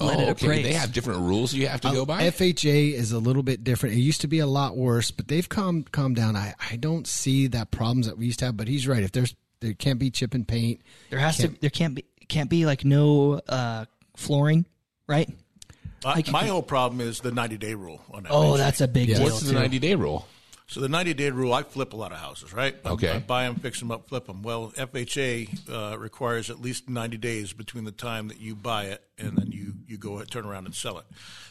let 0.00 0.18
oh, 0.18 0.20
it 0.20 0.28
okay. 0.30 0.46
appraise. 0.46 0.64
They 0.64 0.72
have 0.74 0.92
different 0.92 1.20
rules 1.20 1.52
you 1.52 1.68
have 1.68 1.80
to 1.82 1.92
go 1.92 2.06
by. 2.06 2.22
FHA 2.22 2.92
is 2.94 3.12
a 3.12 3.18
little 3.18 3.42
bit 3.42 3.64
different. 3.64 3.96
It 3.96 4.00
used 4.00 4.20
to 4.22 4.28
be 4.28 4.38
a 4.38 4.46
lot 4.46 4.76
worse, 4.76 5.10
but 5.10 5.28
they've 5.28 5.48
calmed 5.48 5.92
calmed 5.92 6.16
down. 6.16 6.36
I, 6.36 6.54
I 6.70 6.76
don't 6.76 7.06
see 7.06 7.46
that 7.48 7.70
problems 7.70 8.06
that 8.06 8.18
we 8.18 8.26
used 8.26 8.38
to 8.40 8.46
have, 8.46 8.56
but 8.56 8.68
he's 8.68 8.86
right. 8.86 9.02
If 9.02 9.12
there's 9.12 9.34
there 9.60 9.74
can't 9.74 9.98
be 9.98 10.10
chip 10.10 10.34
and 10.34 10.46
paint. 10.46 10.80
there 11.10 11.18
has 11.18 11.38
to 11.38 11.48
there 11.60 11.70
can't 11.70 11.94
be 11.94 12.04
can't 12.28 12.50
be 12.50 12.66
like 12.66 12.84
no 12.84 13.40
uh, 13.48 13.86
flooring, 14.16 14.66
right? 15.06 15.28
Uh, 16.04 16.20
my 16.30 16.46
whole 16.46 16.62
problem 16.62 17.00
is 17.00 17.20
the 17.20 17.32
90 17.32 17.58
day 17.58 17.74
rule 17.74 18.00
on 18.12 18.22
that. 18.22 18.32
Oh, 18.32 18.56
that's 18.56 18.80
a 18.80 18.86
big 18.86 19.08
Yeah. 19.08 19.16
deal. 19.16 19.24
What's 19.24 19.40
the 19.40 19.52
90 19.52 19.78
day 19.80 19.94
rule? 19.96 20.28
So 20.70 20.80
the 20.80 20.88
90 20.88 21.14
day 21.14 21.30
rule, 21.30 21.54
I 21.54 21.62
flip 21.62 21.94
a 21.94 21.96
lot 21.96 22.12
of 22.12 22.18
houses, 22.18 22.52
right? 22.52 22.76
Okay. 22.84 23.10
I 23.10 23.18
buy 23.20 23.44
them, 23.44 23.56
fix 23.56 23.78
them 23.80 23.90
up, 23.90 24.06
flip 24.08 24.26
them. 24.26 24.42
Well, 24.42 24.70
FHA 24.76 25.68
uh, 25.94 25.98
requires 25.98 26.50
at 26.50 26.60
least 26.60 26.90
90 26.90 27.16
days 27.16 27.54
between 27.54 27.84
the 27.84 27.90
time 27.90 28.28
that 28.28 28.38
you 28.38 28.54
buy 28.54 28.84
it 28.84 29.02
and 29.16 29.36
then 29.38 29.50
you, 29.50 29.72
you 29.86 29.96
go 29.96 30.22
turn 30.24 30.44
around 30.44 30.66
and 30.66 30.74
sell 30.74 30.98
it. 30.98 31.06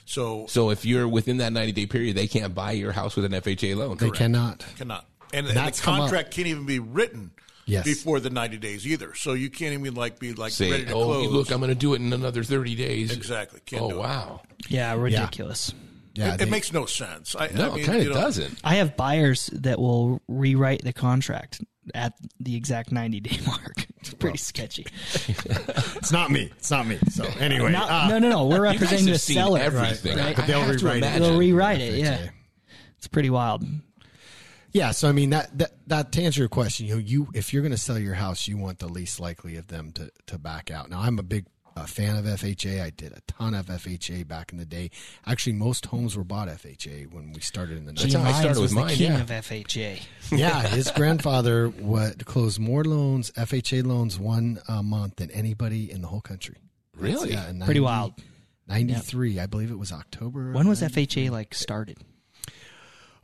So 0.05 0.45
So 0.47 0.69
if 0.69 0.85
you're 0.85 1.07
within 1.07 1.37
that 1.37 1.51
90 1.51 1.71
day 1.71 1.85
period, 1.87 2.15
they 2.15 2.27
can't 2.27 2.53
buy 2.53 2.73
your 2.73 2.91
house 2.91 3.15
with 3.15 3.25
an 3.25 3.31
FHA 3.31 3.75
loan. 3.75 3.97
They 3.97 4.11
cannot. 4.11 4.63
cannot. 4.77 5.05
And, 5.33 5.47
and 5.47 5.47
the 5.47 5.53
That's 5.53 5.81
come 5.81 5.95
up. 5.95 5.99
contract 6.01 6.31
can't 6.31 6.47
even 6.47 6.65
be 6.65 6.79
written 6.79 7.31
Yes. 7.69 7.83
before 7.83 8.21
the 8.21 8.29
90 8.29 8.57
days 8.59 8.87
either. 8.87 9.13
So 9.13 9.33
you 9.33 9.49
can't 9.49 9.73
even 9.73 9.93
like 9.93 10.19
be 10.19 10.31
like 10.33 10.53
Say, 10.53 10.71
ready 10.71 10.85
to 10.85 10.93
oh, 10.93 11.03
close. 11.03 11.27
look, 11.27 11.51
I'm 11.51 11.57
going 11.59 11.67
to 11.67 11.75
do 11.75 11.95
it 11.95 12.01
in 12.01 12.13
another 12.13 12.41
30 12.41 12.75
days. 12.75 13.11
Exactly. 13.11 13.59
Can't 13.65 13.81
Oh, 13.81 13.89
do 13.89 13.95
it. 13.95 13.99
wow. 13.99 14.41
Yeah, 14.69 14.93
ridiculous. 14.93 15.73
Yeah, 15.75 15.86
it, 16.17 16.37
they- 16.37 16.43
it 16.45 16.49
makes 16.49 16.71
no 16.73 16.85
sense. 16.85 17.35
I, 17.37 17.47
No, 17.53 17.71
I 17.71 17.75
mean, 17.75 17.79
it 17.79 17.85
kind 17.85 18.03
you 18.03 18.09
of 18.09 18.15
know, 18.15 18.21
doesn't. 18.21 18.59
I 18.63 18.75
have 18.75 18.95
buyers 18.97 19.47
that 19.53 19.79
will 19.79 20.21
rewrite 20.27 20.83
the 20.83 20.93
contract 20.93 21.61
at 21.95 22.13
the 22.39 22.55
exact 22.55 22.91
90 22.91 23.19
day 23.21 23.39
mark. 23.45 23.85
It's 24.01 24.13
pretty 24.13 24.37
sketchy. 24.37 24.85
it's 25.15 26.11
not 26.11 26.31
me. 26.31 26.51
It's 26.57 26.71
not 26.71 26.85
me. 26.87 26.97
So 27.09 27.25
anyway, 27.39 27.71
Not- 27.71 27.89
uh, 27.89 28.07
no, 28.09 28.19
no, 28.19 28.29
no. 28.29 28.45
We're 28.47 28.61
representing 28.61 29.05
the 29.07 29.17
seller. 29.19 29.59
everything. 29.59 30.17
Right, 30.17 30.25
I, 30.25 30.27
right. 30.29 30.39
I 30.39 30.41
have 30.41 30.77
to 30.77 30.85
rewrite 30.85 31.03
it. 31.03 31.19
They'll 31.19 31.37
rewrite 31.37 31.79
it. 31.81 31.93
Yeah. 31.95 32.17
FHA. 32.17 32.29
It's 32.97 33.07
pretty 33.07 33.29
wild. 33.29 33.63
Yeah, 34.73 34.91
so 34.91 35.07
I 35.07 35.11
mean 35.11 35.29
that 35.31 35.57
that 35.57 35.71
that 35.87 36.11
to 36.11 36.21
answer 36.21 36.41
your 36.41 36.49
question, 36.49 36.85
you 36.87 36.95
know, 36.95 36.99
you 36.99 37.27
if 37.33 37.53
you're 37.53 37.61
going 37.61 37.71
to 37.71 37.77
sell 37.77 37.97
your 37.97 38.13
house, 38.15 38.47
you 38.47 38.57
want 38.57 38.79
the 38.79 38.87
least 38.87 39.19
likely 39.19 39.55
of 39.55 39.67
them 39.67 39.91
to 39.93 40.11
to 40.27 40.37
back 40.37 40.69
out. 40.71 40.89
Now, 40.89 40.99
I'm 40.99 41.17
a 41.19 41.23
big 41.23 41.45
uh, 41.77 41.85
fan 41.85 42.15
of 42.15 42.25
FHA. 42.25 42.81
I 42.81 42.89
did 42.89 43.13
a 43.13 43.21
ton 43.27 43.53
of 43.53 43.67
FHA 43.67 44.27
back 44.27 44.51
in 44.51 44.57
the 44.57 44.65
day. 44.65 44.89
Actually, 45.25 45.53
most 45.53 45.85
homes 45.87 46.17
were 46.17 46.23
bought 46.23 46.47
FHA 46.47 47.11
when 47.11 47.31
we 47.31 47.41
started 47.41 47.77
in 47.77 47.85
the. 47.85 47.93
That's 47.93 48.05
Gene 48.05 48.21
how 48.21 48.29
I 48.29 48.31
started 48.33 48.49
with 48.49 48.61
was 48.61 48.73
mine, 48.73 48.87
the 48.87 48.95
king 48.95 49.11
yeah. 49.11 49.21
of 49.21 49.29
FHA. 49.29 50.01
yeah, 50.31 50.61
his 50.67 50.91
grandfather 50.91 51.67
what 51.69 52.25
closed 52.25 52.59
more 52.59 52.83
loans, 52.83 53.31
FHA 53.31 53.85
loans, 53.85 54.19
one 54.19 54.59
uh, 54.67 54.81
month 54.81 55.17
than 55.17 55.29
anybody 55.31 55.91
in 55.91 56.01
the 56.01 56.07
whole 56.07 56.21
country. 56.21 56.57
Really? 56.95 57.31
Yeah, 57.31 57.49
in 57.49 57.59
Pretty 57.61 57.79
wild. 57.79 58.13
93, 58.67 59.39
I 59.39 59.45
believe 59.45 59.71
it 59.71 59.79
was 59.79 59.91
October. 59.91 60.51
When 60.51 60.67
was 60.67 60.81
90 60.81 61.07
FHA 61.07 61.31
like 61.31 61.53
started? 61.53 61.97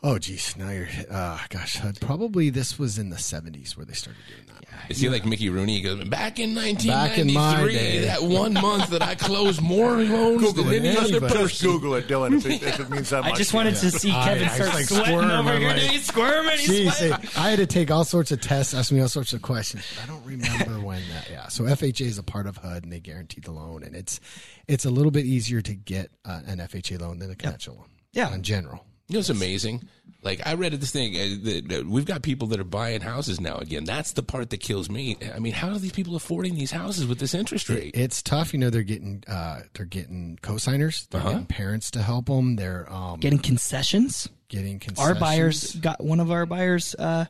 Oh, 0.02 0.20
geez. 0.20 0.56
Now 0.58 0.70
you're, 0.70 0.88
uh, 1.10 1.40
gosh, 1.50 1.82
probably 2.02 2.50
this 2.50 2.78
was 2.78 2.98
in 2.98 3.10
the 3.10 3.16
70s 3.16 3.76
where 3.76 3.86
they 3.86 3.94
started 3.94 4.22
doing 4.28 4.48
that. 4.48 4.53
Is 4.90 5.00
he 5.00 5.10
like 5.10 5.26
Mickey 5.26 5.50
Rooney? 5.50 5.76
He 5.78 5.82
goes, 5.82 6.04
back 6.10 6.40
in 6.40 6.54
Back 6.56 7.18
in 7.18 7.34
1993, 7.34 8.00
that 8.06 8.22
one 8.22 8.54
month 8.54 8.90
that 8.90 9.02
I 9.02 9.16
closed 9.16 9.62
more 9.62 9.92
loans 10.04 10.42
Google 10.42 10.66
than 10.66 10.74
it. 10.74 10.86
any 10.86 10.94
Just, 10.96 11.14
other 11.14 11.20
just 11.30 11.36
person. 11.36 11.70
Google 11.72 11.96
it, 11.96 12.08
Dylan, 12.08 12.38
if 12.38 12.46
it, 12.46 12.62
if 12.64 12.80
it 12.80 12.90
means 12.90 13.10
that 13.10 13.24
I 13.24 13.32
just 13.34 13.54
wanted 13.54 13.76
to 13.76 13.92
see 13.92 14.12
I- 14.12 14.26
Kevin 14.26 14.48
I 14.50 14.52
start 14.54 14.74
like 14.74 14.86
sweating 14.86 15.06
squirm, 15.06 15.32
over 15.32 15.50
I'm 15.52 15.60
here. 15.62 15.70
like, 15.70 15.78
He's 15.80 16.06
squirming. 16.06 16.58
He's 16.58 16.70
Jeez, 16.70 16.92
sweating. 17.10 17.30
I 17.38 17.50
had 17.50 17.60
to 17.60 17.66
take 17.66 17.92
all 17.92 18.04
sorts 18.04 18.32
of 18.32 18.42
tests, 18.42 18.74
ask 18.74 18.92
me 18.92 19.00
all 19.02 19.08
sorts 19.08 19.34
of 19.34 19.42
questions. 19.42 19.84
I 20.04 20.06
don't 20.06 20.24
remember 20.26 20.80
when 20.86 21.02
that. 21.14 21.30
Yeah, 21.30 21.48
so 21.48 21.64
FHA 21.64 22.02
is 22.06 22.18
a 22.18 22.24
part 22.24 22.46
of 22.48 22.58
HUD, 22.58 22.84
and 22.84 22.92
they 22.92 23.00
guarantee 23.00 23.42
the 23.42 23.52
loan, 23.52 23.84
and 23.84 23.96
it's 23.96 24.20
it's 24.68 24.86
a 24.86 24.90
little 24.90 25.12
bit 25.12 25.26
easier 25.26 25.62
to 25.62 25.74
get 25.74 26.12
uh, 26.26 26.42
an 26.46 26.60
FHA 26.60 27.00
loan 27.00 27.20
than 27.20 27.32
a 27.32 27.36
conventional 27.36 27.78
loan. 27.78 27.88
Yeah. 28.12 28.34
in 28.34 28.44
general. 28.44 28.86
You 29.10 29.16
know, 29.16 29.20
it's 29.20 29.30
amazing. 29.30 29.90
Like 30.22 30.42
I 30.48 30.54
read 30.54 30.72
this 30.74 30.92
thing. 30.92 31.14
Uh, 31.16 31.36
that, 31.44 31.68
that 31.68 31.86
we've 31.86 32.06
got 32.06 32.22
people 32.22 32.48
that 32.48 32.60
are 32.60 32.64
buying 32.64 33.02
houses 33.02 33.42
now. 33.42 33.58
Again, 33.58 33.84
that's 33.84 34.14
the 34.14 34.24
part 34.24 34.50
that 34.52 34.62
kills 34.62 34.90
me. 34.90 35.18
I 35.36 35.40
mean, 35.40 35.52
how 35.52 35.70
are 35.72 35.78
these 35.78 35.92
people 35.92 36.16
affording 36.16 36.56
these 36.56 36.72
houses 36.72 37.06
with 37.06 37.20
this 37.20 37.34
interest 37.34 37.68
rate? 37.70 37.92
It's 37.96 38.22
tough. 38.24 38.54
You 38.54 38.60
know, 38.60 38.70
they're 38.70 38.84
getting 38.84 39.22
uh, 39.28 39.64
they're 39.74 39.86
getting 39.86 40.40
cosigners. 40.42 41.08
They're 41.10 41.20
Uh-huh. 41.20 41.32
getting 41.32 41.46
parents 41.48 41.92
to 41.92 42.02
help 42.02 42.28
them. 42.28 42.56
They're 42.56 42.92
um, 42.92 43.20
Getting 43.20 43.40
concessions. 43.40 44.30
getting 44.48 44.80
concessions. 44.80 45.14
Our 45.14 45.20
buyers 45.20 45.76
got 45.76 46.02
one 46.02 46.22
of 46.22 46.32
our 46.32 46.46
buyers 46.46 46.96
uh, 46.98 47.26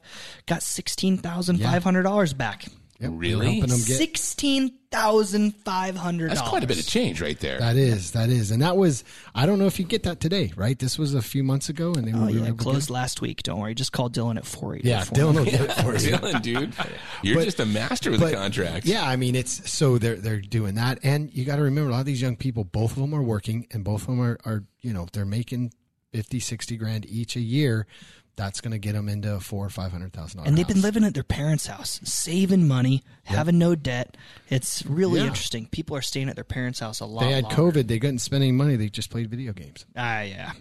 got 0.45 0.61
sixteen 0.61 1.17
thousand 1.17 1.59
five 1.59 1.83
hundred 1.83 2.03
dollars 2.03 2.33
back. 2.33 2.65
Yep, 2.99 3.11
Really? 3.15 3.45
helping 3.59 3.69
them 3.69 3.79
get 3.79 3.97
Sixteen 3.97 4.75
thousand 4.91 5.55
five 5.65 5.95
hundred. 5.97 6.29
That's 6.31 6.41
quite 6.41 6.63
a 6.63 6.67
bit 6.67 6.79
of 6.79 6.85
change 6.87 7.21
right 7.21 7.37
there. 7.39 7.59
That 7.59 7.75
is, 7.75 8.11
that 8.11 8.29
is, 8.29 8.51
and 8.51 8.61
that 8.61 8.77
was. 8.77 9.03
I 9.33 9.45
don't 9.45 9.57
know 9.59 9.65
if 9.65 9.79
you 9.79 9.85
get 9.85 10.03
that 10.03 10.19
today, 10.19 10.53
right? 10.55 10.77
This 10.77 10.97
was 10.99 11.13
a 11.15 11.21
few 11.21 11.43
months 11.43 11.67
ago, 11.69 11.93
and 11.93 12.07
they 12.07 12.13
Oh 12.13 12.25
were 12.25 12.29
yeah, 12.29 12.45
able 12.47 12.57
closed 12.57 12.87
get- 12.87 12.93
last 12.93 13.19
week. 13.19 13.41
Don't 13.43 13.59
worry. 13.59 13.73
Just 13.75 13.91
call 13.91 14.09
Dylan 14.09 14.37
at 14.37 14.45
four 14.45 14.75
eight. 14.75 14.85
Yeah, 14.85 15.01
Dylan 15.05 15.35
will 15.35 15.45
get 15.51 15.61
it 15.61 15.71
for 15.73 15.93
you. 15.95 16.15
Dylan, 16.15 16.41
dude, 16.41 16.73
you're 17.23 17.35
But- 17.37 17.45
just 17.45 17.59
a 17.59 17.65
master 17.65 18.11
with 18.11 18.19
But, 18.19 18.29
the 18.31 18.35
contracts. 18.37 18.87
Yeah, 18.87 19.05
I 19.07 19.15
mean 19.15 19.35
it's 19.35 19.69
so 19.69 19.97
they're 19.97 20.15
they're 20.15 20.39
doing 20.39 20.75
that, 20.75 20.99
and 21.03 21.33
you 21.33 21.45
got 21.45 21.55
to 21.57 21.63
remember 21.63 21.89
a 21.89 21.93
lot 21.93 21.99
of 22.01 22.05
these 22.05 22.21
young 22.21 22.35
people. 22.37 22.63
Both 22.63 22.91
of 22.91 22.97
them 22.99 23.13
are 23.15 23.23
working, 23.23 23.67
and 23.71 23.83
both 23.83 24.01
of 24.03 24.07
them 24.07 24.21
are, 24.21 24.37
are 24.45 24.63
you 24.81 24.93
know 24.93 25.07
they're 25.11 25.25
making 25.25 25.73
50, 26.13 26.39
60 26.39 26.77
grand 26.77 27.05
each 27.07 27.35
a 27.35 27.41
year. 27.41 27.87
That's 28.35 28.61
going 28.61 28.71
to 28.71 28.79
get 28.79 28.93
them 28.93 29.09
into 29.09 29.35
a 29.35 29.39
four 29.39 29.63
or 29.63 29.69
five 29.69 29.91
hundred 29.91 30.11
thousand 30.11 30.37
dollars. 30.39 30.47
And 30.49 30.57
they've 30.57 30.67
been 30.67 30.81
living 30.81 31.03
at 31.03 31.13
their 31.13 31.21
parents' 31.23 31.67
house, 31.67 31.99
saving 32.03 32.67
money, 32.67 33.03
having 33.25 33.59
no 33.59 33.75
debt. 33.75 34.17
It's 34.49 34.83
really 34.87 35.19
Yeah. 35.19 35.27
interesting. 35.27 35.67
People 35.67 35.95
are 35.95 36.01
staying 36.01 36.29
at 36.29 36.35
their 36.35 36.43
parents' 36.43 36.79
house 36.79 36.99
a 36.99 37.05
lot. 37.05 37.21
They 37.21 37.31
had 37.31 37.43
longer. 37.43 37.79
COVID. 37.81 37.87
They 37.87 37.99
couldn't 37.99 38.19
spend 38.19 38.41
any 38.43 38.51
money. 38.51 38.75
They 38.75 38.89
just 38.89 39.11
played 39.11 39.29
video 39.29 39.53
games. 39.53 39.85
Ah, 39.95 40.21
yeah. 40.21 40.51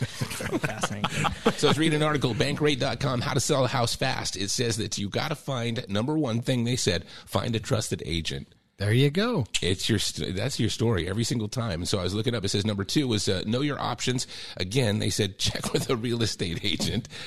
Fascinating. 0.00 1.10
So 1.56 1.66
let's 1.66 1.78
read 1.78 1.92
an 1.92 2.02
article, 2.02 2.34
bankrate.com, 2.34 3.20
how 3.20 3.34
to 3.34 3.40
sell 3.40 3.64
a 3.64 3.68
house 3.68 3.94
fast. 3.94 4.34
It 4.36 4.48
says 4.50 4.78
that 4.78 4.96
you 4.96 5.10
got 5.10 5.28
to 5.28 5.34
find, 5.34 5.84
number 5.88 6.16
one 6.16 6.40
thing 6.40 6.64
they 6.64 6.76
said, 6.76 7.04
find 7.26 7.54
a 7.54 7.60
trusted 7.60 8.02
agent. 8.06 8.54
There 8.80 8.94
you 8.94 9.10
go. 9.10 9.44
It's 9.60 9.90
your 9.90 9.98
that's 10.32 10.58
your 10.58 10.70
story 10.70 11.06
every 11.06 11.22
single 11.22 11.48
time. 11.48 11.84
So 11.84 11.98
I 11.98 12.02
was 12.02 12.14
looking 12.14 12.34
up. 12.34 12.46
It 12.46 12.48
says 12.48 12.64
number 12.64 12.82
two 12.82 13.06
was 13.08 13.28
uh, 13.28 13.42
know 13.46 13.60
your 13.60 13.78
options. 13.78 14.26
Again, 14.56 15.00
they 15.00 15.10
said 15.10 15.38
check 15.38 15.74
with 15.74 15.90
a 15.90 15.96
real 15.96 16.22
estate 16.22 16.64
agent. 16.64 17.06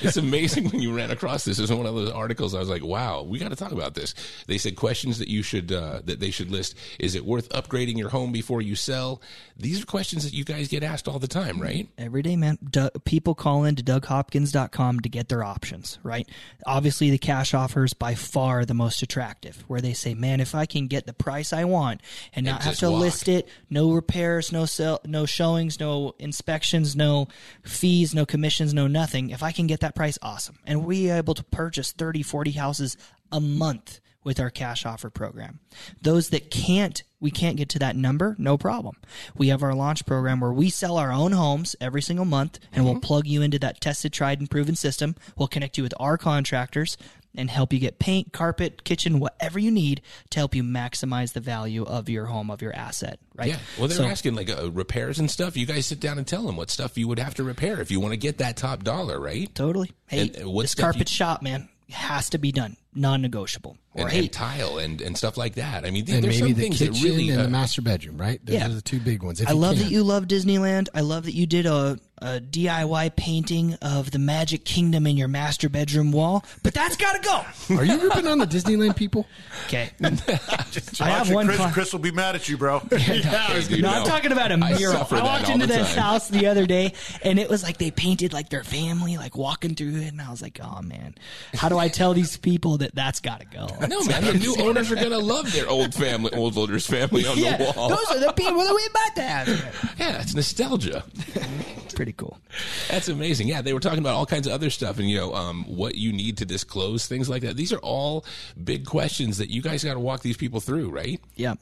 it's 0.00 0.16
amazing 0.16 0.70
when 0.70 0.80
you 0.80 0.96
ran 0.96 1.10
across 1.10 1.44
this. 1.44 1.58
This 1.58 1.68
is 1.68 1.76
one 1.76 1.84
of 1.84 1.94
those 1.94 2.10
articles. 2.10 2.54
I 2.54 2.58
was 2.58 2.70
like, 2.70 2.82
wow, 2.82 3.22
we 3.22 3.38
got 3.38 3.50
to 3.50 3.56
talk 3.56 3.72
about 3.72 3.92
this. 3.92 4.14
They 4.46 4.56
said 4.56 4.76
questions 4.76 5.18
that 5.18 5.28
you 5.28 5.42
should 5.42 5.70
uh, 5.70 6.00
that 6.06 6.20
they 6.20 6.30
should 6.30 6.50
list. 6.50 6.74
Is 6.98 7.16
it 7.16 7.26
worth 7.26 7.50
upgrading 7.50 7.98
your 7.98 8.08
home 8.08 8.32
before 8.32 8.62
you 8.62 8.74
sell? 8.74 9.20
These 9.58 9.82
are 9.82 9.86
questions 9.86 10.24
that 10.24 10.32
you 10.32 10.42
guys 10.42 10.68
get 10.68 10.82
asked 10.82 11.06
all 11.06 11.18
the 11.18 11.28
time, 11.28 11.60
right? 11.60 11.86
Every 11.98 12.22
day, 12.22 12.34
man. 12.36 12.56
Doug, 12.70 13.04
people 13.04 13.34
call 13.34 13.64
in 13.64 13.76
to 13.76 13.82
DougHopkins.com 13.82 15.00
to 15.00 15.08
get 15.10 15.28
their 15.28 15.44
options, 15.44 15.98
right? 16.02 16.26
Obviously, 16.64 17.10
the 17.10 17.18
cash 17.18 17.52
offer 17.52 17.84
is 17.84 17.92
by 17.92 18.14
far 18.14 18.64
the 18.64 18.72
most 18.72 19.02
attractive, 19.02 19.64
where 19.68 19.82
they 19.82 19.92
say, 19.92 20.14
man, 20.14 20.40
if 20.40 20.54
I 20.54 20.61
can 20.66 20.86
get 20.86 21.06
the 21.06 21.12
price 21.12 21.52
I 21.52 21.64
want 21.64 22.00
and 22.34 22.46
not 22.46 22.62
have 22.62 22.76
to 22.78 22.90
walk. 22.90 23.00
list 23.00 23.28
it, 23.28 23.48
no 23.70 23.92
repairs, 23.92 24.52
no 24.52 24.64
sell, 24.66 25.00
no 25.04 25.26
showings, 25.26 25.78
no 25.80 26.14
inspections, 26.18 26.96
no 26.96 27.28
fees, 27.62 28.14
no 28.14 28.26
commissions, 28.26 28.74
no 28.74 28.86
nothing. 28.86 29.30
If 29.30 29.42
I 29.42 29.52
can 29.52 29.66
get 29.66 29.80
that 29.80 29.94
price, 29.94 30.18
awesome. 30.22 30.58
And 30.66 30.84
we 30.84 31.10
are 31.10 31.18
able 31.18 31.34
to 31.34 31.44
purchase 31.44 31.92
30, 31.92 32.22
40 32.22 32.50
houses 32.52 32.96
a 33.30 33.40
month 33.40 34.00
with 34.24 34.38
our 34.38 34.50
cash 34.50 34.86
offer 34.86 35.10
program. 35.10 35.58
Those 36.00 36.30
that 36.30 36.50
can't, 36.50 37.02
we 37.20 37.30
can't 37.30 37.56
get 37.56 37.68
to 37.70 37.78
that 37.80 37.96
number, 37.96 38.36
no 38.38 38.56
problem. 38.56 38.96
We 39.36 39.48
have 39.48 39.62
our 39.62 39.74
launch 39.74 40.06
program 40.06 40.40
where 40.40 40.52
we 40.52 40.70
sell 40.70 40.96
our 40.96 41.12
own 41.12 41.32
homes 41.32 41.74
every 41.80 42.02
single 42.02 42.24
month 42.24 42.58
and 42.72 42.84
we'll 42.84 42.94
mm-hmm. 42.94 43.00
plug 43.00 43.26
you 43.26 43.42
into 43.42 43.58
that 43.60 43.80
tested, 43.80 44.12
tried, 44.12 44.38
and 44.38 44.50
proven 44.50 44.76
system. 44.76 45.16
We'll 45.36 45.48
connect 45.48 45.76
you 45.76 45.82
with 45.82 45.94
our 45.98 46.16
contractors 46.18 46.96
and 47.34 47.50
help 47.50 47.72
you 47.72 47.78
get 47.78 47.98
paint, 47.98 48.32
carpet, 48.32 48.84
kitchen, 48.84 49.18
whatever 49.18 49.58
you 49.58 49.70
need 49.70 50.02
to 50.30 50.38
help 50.38 50.54
you 50.54 50.62
maximize 50.62 51.32
the 51.32 51.40
value 51.40 51.82
of 51.84 52.08
your 52.08 52.26
home, 52.26 52.50
of 52.50 52.60
your 52.62 52.74
asset, 52.74 53.18
right? 53.34 53.48
Yeah. 53.48 53.58
Well, 53.78 53.88
they're 53.88 53.96
So- 53.98 54.04
asking 54.04 54.34
like 54.34 54.50
uh, 54.50 54.70
repairs 54.70 55.18
and 55.18 55.30
stuff. 55.30 55.56
You 55.56 55.66
guys 55.66 55.86
sit 55.86 56.00
down 56.00 56.18
and 56.18 56.26
tell 56.26 56.42
them 56.44 56.56
what 56.56 56.70
stuff 56.70 56.98
you 56.98 57.08
would 57.08 57.18
have 57.18 57.34
to 57.36 57.44
repair 57.44 57.80
if 57.80 57.90
you 57.90 58.00
want 58.00 58.12
to 58.12 58.18
get 58.18 58.38
that 58.38 58.56
top 58.56 58.82
dollar, 58.84 59.18
right? 59.20 59.52
Totally. 59.54 59.92
Hey, 60.06 60.20
And, 60.34 60.42
uh, 60.44 60.50
what 60.50 60.62
this 60.62 60.74
carpet 60.74 61.10
you- 61.10 61.14
shop, 61.14 61.42
man, 61.42 61.68
has 61.90 62.30
to 62.30 62.38
be 62.38 62.52
done, 62.52 62.76
non-negotiable. 62.94 63.72
Or 63.72 63.81
And, 63.94 64.08
hey, 64.10 64.20
and 64.20 64.32
tile 64.32 64.78
and, 64.78 65.00
and 65.02 65.16
stuff 65.18 65.36
like 65.36 65.54
that. 65.56 65.84
I 65.84 65.90
mean, 65.90 66.10
and 66.10 66.24
there's 66.24 66.40
maybe 66.40 66.52
some 66.52 66.58
the 66.58 66.62
things 66.62 66.78
kitchen 66.78 66.94
that 66.94 67.02
really. 67.04 67.28
and 67.30 67.40
uh, 67.40 67.42
the 67.44 67.48
master 67.50 67.82
bedroom, 67.82 68.16
right? 68.18 68.44
Those 68.44 68.54
Yeah. 68.54 68.66
are 68.66 68.70
the 68.70 68.80
two 68.80 69.00
big 69.00 69.22
ones. 69.22 69.40
If 69.40 69.48
I 69.48 69.52
love 69.52 69.74
can. 69.76 69.84
that 69.84 69.90
you 69.90 70.02
love 70.02 70.24
Disneyland. 70.24 70.88
I 70.94 71.02
love 71.02 71.24
that 71.24 71.34
you 71.34 71.46
did 71.46 71.66
a, 71.66 71.98
a 72.18 72.40
DIY 72.40 73.16
painting 73.16 73.74
of 73.82 74.10
the 74.10 74.18
Magic 74.18 74.64
Kingdom 74.64 75.06
in 75.06 75.16
your 75.18 75.28
master 75.28 75.68
bedroom 75.68 76.10
wall. 76.12 76.42
But 76.62 76.72
that's 76.72 76.96
got 76.96 77.20
to 77.22 77.28
go. 77.68 77.76
Are 77.76 77.84
you 77.84 78.00
ripping 78.02 78.26
on 78.28 78.38
the 78.38 78.46
Disneyland 78.46 78.96
people? 78.96 79.26
Okay. 79.66 79.90
I 80.02 81.10
have 81.10 81.30
one. 81.30 81.46
Chris, 81.46 81.58
cli- 81.58 81.70
Chris 81.72 81.92
will 81.92 82.00
be 82.00 82.12
mad 82.12 82.34
at 82.34 82.48
you, 82.48 82.56
bro. 82.56 82.78
hey, 82.90 83.20
dude, 83.68 83.82
no, 83.82 83.90
I'm 83.90 84.06
talking 84.06 84.32
about 84.32 84.52
a 84.52 84.56
mural. 84.56 84.94
suffer 84.94 85.16
I, 85.16 85.22
walked 85.22 85.48
into 85.50 85.66
this 85.66 85.94
house 85.94 86.28
the 86.28 86.46
other 86.46 86.64
day, 86.66 86.94
and 87.22 87.38
it 87.38 87.48
was 87.50 87.62
like 87.62 87.76
they 87.78 87.90
painted 87.90 88.32
like 88.32 88.48
their 88.48 88.64
family, 88.64 89.16
like 89.16 89.36
walking 89.36 89.74
through 89.74 89.96
it, 89.96 90.08
and 90.12 90.20
I 90.22 90.30
was 90.30 90.40
like, 90.40 90.60
"Oh 90.62 90.80
man, 90.82 91.14
how 91.54 91.68
do 91.68 91.76
I 91.78 91.88
tell 91.88 92.14
these 92.14 92.36
people 92.36 92.78
that 92.78 92.94
that's 92.94 93.20
got 93.20 93.40
to 93.40 93.46
go?" 93.46 93.68
No, 93.88 94.02
man. 94.04 94.24
The 94.24 94.34
new 94.34 94.56
owners 94.58 94.90
are 94.92 94.96
gonna 94.96 95.18
love 95.18 95.52
their 95.52 95.68
old 95.68 95.94
family, 95.94 96.32
old 96.32 96.56
owners' 96.56 96.86
family 96.86 97.26
on 97.26 97.36
yeah, 97.36 97.56
the 97.56 97.72
wall. 97.76 97.88
those 97.88 98.06
are 98.10 98.20
the 98.20 98.32
people 98.32 98.58
that 98.58 98.74
we 98.74 98.86
about 98.86 99.16
to 99.16 99.22
have. 99.22 99.96
yeah, 99.98 100.20
it's 100.22 100.34
nostalgia. 100.34 101.04
It's 101.34 101.94
pretty 101.94 102.12
cool. 102.12 102.38
That's 102.88 103.08
amazing. 103.08 103.48
Yeah, 103.48 103.60
they 103.62 103.72
were 103.72 103.80
talking 103.80 103.98
about 103.98 104.14
all 104.14 104.26
kinds 104.26 104.46
of 104.46 104.52
other 104.52 104.70
stuff, 104.70 104.98
and 104.98 105.10
you 105.10 105.18
know, 105.18 105.34
um, 105.34 105.64
what 105.64 105.96
you 105.96 106.12
need 106.12 106.38
to 106.38 106.44
disclose, 106.44 107.06
things 107.06 107.28
like 107.28 107.42
that. 107.42 107.56
These 107.56 107.72
are 107.72 107.78
all 107.78 108.24
big 108.62 108.86
questions 108.86 109.38
that 109.38 109.50
you 109.50 109.62
guys 109.62 109.82
got 109.82 109.94
to 109.94 110.00
walk 110.00 110.22
these 110.22 110.36
people 110.36 110.60
through, 110.60 110.90
right? 110.90 111.20
Yeah, 111.34 111.54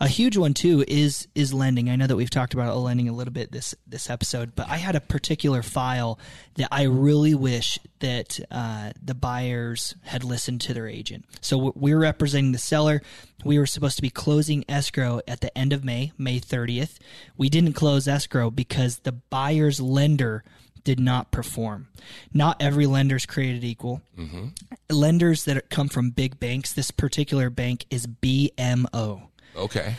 a 0.00 0.08
huge 0.08 0.36
one 0.36 0.54
too 0.54 0.84
is 0.88 1.28
is 1.34 1.52
lending. 1.52 1.90
I 1.90 1.96
know 1.96 2.06
that 2.06 2.16
we've 2.16 2.30
talked 2.30 2.54
about 2.54 2.76
lending 2.78 3.08
a 3.08 3.12
little 3.12 3.32
bit 3.32 3.52
this 3.52 3.74
this 3.86 4.08
episode, 4.08 4.54
but 4.54 4.68
I 4.68 4.76
had 4.78 4.96
a 4.96 5.00
particular 5.00 5.62
file 5.62 6.18
that 6.54 6.68
I 6.72 6.84
really 6.84 7.34
wish 7.34 7.78
that 8.00 8.38
uh, 8.50 8.92
the 9.02 9.14
buyers 9.14 9.94
had 10.02 10.24
listened 10.24 10.60
to 10.62 10.74
their 10.74 10.88
agent. 10.88 11.24
So 11.40 11.57
we're 11.58 11.98
representing 11.98 12.52
the 12.52 12.58
seller. 12.58 13.02
We 13.44 13.58
were 13.58 13.66
supposed 13.66 13.96
to 13.96 14.02
be 14.02 14.10
closing 14.10 14.64
escrow 14.68 15.20
at 15.28 15.40
the 15.40 15.56
end 15.56 15.72
of 15.72 15.84
May, 15.84 16.12
May 16.18 16.40
30th. 16.40 16.98
We 17.36 17.48
didn't 17.48 17.74
close 17.74 18.08
escrow 18.08 18.50
because 18.50 18.98
the 19.00 19.12
buyer's 19.12 19.80
lender 19.80 20.44
did 20.84 20.98
not 21.00 21.30
perform. 21.30 21.88
Not 22.32 22.60
every 22.60 22.86
lender's 22.86 23.26
created 23.26 23.64
equal. 23.64 24.00
Mm-hmm. 24.16 24.46
Lenders 24.90 25.44
that 25.44 25.68
come 25.70 25.88
from 25.88 26.10
big 26.10 26.40
banks, 26.40 26.72
this 26.72 26.90
particular 26.90 27.50
bank 27.50 27.84
is 27.90 28.06
BMO 28.06 29.28
Okay. 29.58 29.96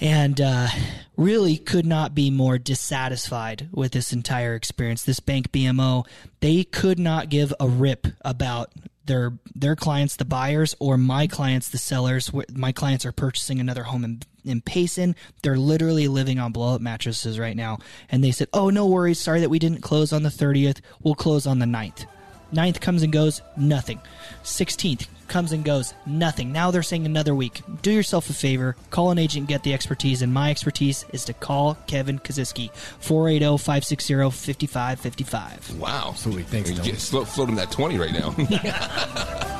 And 0.00 0.40
uh, 0.40 0.68
really 1.16 1.56
could 1.56 1.86
not 1.86 2.14
be 2.14 2.30
more 2.30 2.58
dissatisfied 2.58 3.68
with 3.72 3.92
this 3.92 4.12
entire 4.12 4.54
experience. 4.54 5.02
This 5.04 5.20
bank 5.20 5.52
BMO, 5.52 6.06
they 6.40 6.64
could 6.64 6.98
not 6.98 7.28
give 7.28 7.52
a 7.60 7.68
rip 7.68 8.06
about 8.22 8.70
their 9.04 9.32
their 9.54 9.76
clients, 9.76 10.16
the 10.16 10.24
buyers, 10.24 10.74
or 10.78 10.96
my 10.96 11.26
clients, 11.26 11.68
the 11.68 11.78
sellers. 11.78 12.30
My 12.52 12.72
clients 12.72 13.04
are 13.04 13.12
purchasing 13.12 13.60
another 13.60 13.84
home 13.84 14.04
in 14.04 14.22
in 14.44 14.60
Payson. 14.60 15.16
They're 15.42 15.56
literally 15.56 16.08
living 16.08 16.38
on 16.38 16.52
blow 16.52 16.74
up 16.74 16.80
mattresses 16.80 17.38
right 17.38 17.56
now, 17.56 17.78
and 18.08 18.22
they 18.22 18.30
said, 18.30 18.48
"Oh, 18.52 18.70
no 18.70 18.86
worries. 18.86 19.18
Sorry 19.18 19.40
that 19.40 19.50
we 19.50 19.58
didn't 19.58 19.80
close 19.80 20.12
on 20.12 20.22
the 20.22 20.28
30th. 20.30 20.80
We'll 21.02 21.14
close 21.14 21.46
on 21.46 21.58
the 21.58 21.66
9th." 21.66 22.06
9th 22.52 22.80
comes 22.80 23.02
and 23.02 23.12
goes, 23.12 23.40
nothing. 23.56 23.98
16th 24.44 25.06
comes 25.32 25.52
and 25.52 25.64
goes, 25.64 25.94
nothing. 26.04 26.52
Now 26.52 26.70
they're 26.70 26.82
saying 26.82 27.06
another 27.06 27.34
week. 27.34 27.62
Do 27.80 27.90
yourself 27.90 28.28
a 28.28 28.34
favor, 28.34 28.76
call 28.90 29.10
an 29.10 29.18
agent, 29.18 29.48
get 29.48 29.62
the 29.62 29.72
expertise, 29.72 30.20
and 30.22 30.32
my 30.32 30.50
expertise 30.50 31.04
is 31.12 31.24
to 31.24 31.32
call 31.32 31.76
Kevin 31.86 32.18
Kosisky, 32.18 32.68
oh, 32.70 32.76
480 33.00 33.58
560 33.58 34.14
5555. 34.14 35.78
Wow. 35.80 36.08
Absolutely. 36.10 36.42
Thanks, 36.44 36.70
You 36.70 36.76
Dylan. 36.76 36.84
get 36.84 37.00
slow, 37.00 37.24
floating 37.24 37.54
that 37.56 37.70
twenty 37.72 37.98
right 37.98 38.12
now. 38.12 38.30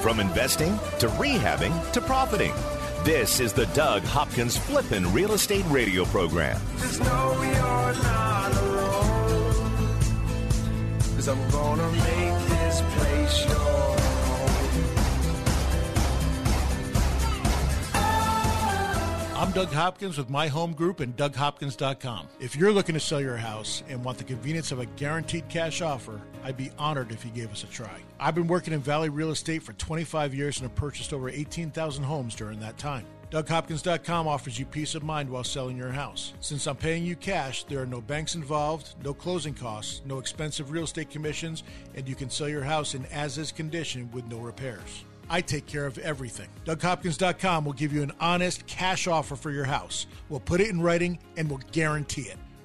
From 0.00 0.20
investing 0.20 0.78
to 1.00 1.08
rehabbing 1.08 1.92
to 1.92 2.00
profiting. 2.00 2.54
This 3.04 3.40
is 3.40 3.52
the 3.52 3.66
Doug 3.66 4.02
Hopkins 4.04 4.56
Flippin' 4.56 5.12
Real 5.12 5.32
Estate 5.32 5.64
Radio 5.68 6.04
Program. 6.06 6.58
I'm 11.28 11.50
gonna 11.50 11.90
make 11.92 12.48
this 12.48 12.80
place. 12.96 13.46
I'm 19.36 19.52
Doug 19.52 19.68
Hopkins 19.68 20.16
with 20.16 20.30
My 20.30 20.48
Home 20.48 20.72
Group 20.72 21.00
and 21.00 21.16
DougHopkins.com. 21.16 22.28
If 22.40 22.56
you're 22.56 22.72
looking 22.72 22.94
to 22.94 23.00
sell 23.00 23.20
your 23.20 23.36
house 23.36 23.82
and 23.88 24.02
want 24.02 24.16
the 24.16 24.24
convenience 24.24 24.72
of 24.72 24.78
a 24.78 24.86
guaranteed 24.86 25.48
cash 25.48 25.82
offer, 25.82 26.20
I'd 26.44 26.56
be 26.56 26.70
honored 26.78 27.12
if 27.12 27.24
you 27.24 27.30
gave 27.30 27.52
us 27.52 27.62
a 27.62 27.66
try. 27.66 28.00
I've 28.18 28.34
been 28.34 28.48
working 28.48 28.72
in 28.72 28.80
Valley 28.80 29.10
Real 29.10 29.30
Estate 29.30 29.62
for 29.62 29.74
25 29.74 30.34
years 30.34 30.58
and 30.58 30.68
have 30.68 30.74
purchased 30.74 31.12
over 31.12 31.28
18,000 31.28 32.04
homes 32.04 32.34
during 32.34 32.58
that 32.60 32.78
time. 32.78 33.04
DougHopkins.com 33.30 34.26
offers 34.26 34.58
you 34.58 34.64
peace 34.64 34.94
of 34.94 35.02
mind 35.02 35.28
while 35.28 35.44
selling 35.44 35.76
your 35.76 35.90
house. 35.90 36.32
Since 36.40 36.66
I'm 36.66 36.76
paying 36.76 37.04
you 37.04 37.14
cash, 37.14 37.64
there 37.64 37.80
are 37.82 37.86
no 37.86 38.00
banks 38.00 38.34
involved, 38.34 38.94
no 39.04 39.12
closing 39.12 39.52
costs, 39.52 40.00
no 40.06 40.18
expensive 40.18 40.70
real 40.70 40.84
estate 40.84 41.10
commissions, 41.10 41.62
and 41.94 42.08
you 42.08 42.14
can 42.14 42.30
sell 42.30 42.48
your 42.48 42.64
house 42.64 42.94
in 42.94 43.04
as 43.06 43.36
is 43.36 43.52
condition 43.52 44.10
with 44.12 44.26
no 44.28 44.38
repairs. 44.38 45.04
I 45.28 45.42
take 45.42 45.66
care 45.66 45.84
of 45.84 45.98
everything. 45.98 46.48
DougHopkins.com 46.64 47.66
will 47.66 47.74
give 47.74 47.92
you 47.92 48.02
an 48.02 48.12
honest 48.18 48.66
cash 48.66 49.06
offer 49.06 49.36
for 49.36 49.50
your 49.50 49.66
house. 49.66 50.06
We'll 50.30 50.40
put 50.40 50.62
it 50.62 50.70
in 50.70 50.80
writing 50.80 51.18
and 51.36 51.50
we'll 51.50 51.60
guarantee 51.70 52.22
it. 52.22 52.38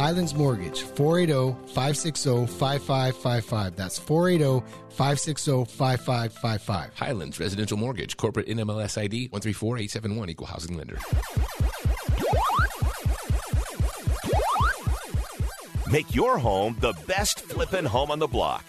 Highlands 0.00 0.34
Mortgage, 0.34 0.80
480 0.80 1.52
560 1.74 2.46
5555. 2.46 3.76
That's 3.76 3.98
480 3.98 4.66
560 4.88 5.64
5555. 5.66 6.94
Highlands 6.94 7.38
Residential 7.38 7.76
Mortgage, 7.76 8.16
corporate 8.16 8.46
NMLS 8.46 8.96
ID 8.96 9.28
134871, 9.28 10.30
equal 10.30 10.46
housing 10.46 10.78
lender. 10.78 10.96
Make 15.90 16.14
your 16.14 16.38
home 16.38 16.78
the 16.80 16.94
best 17.06 17.42
flippin' 17.42 17.84
home 17.84 18.10
on 18.10 18.18
the 18.18 18.26
block. 18.26 18.64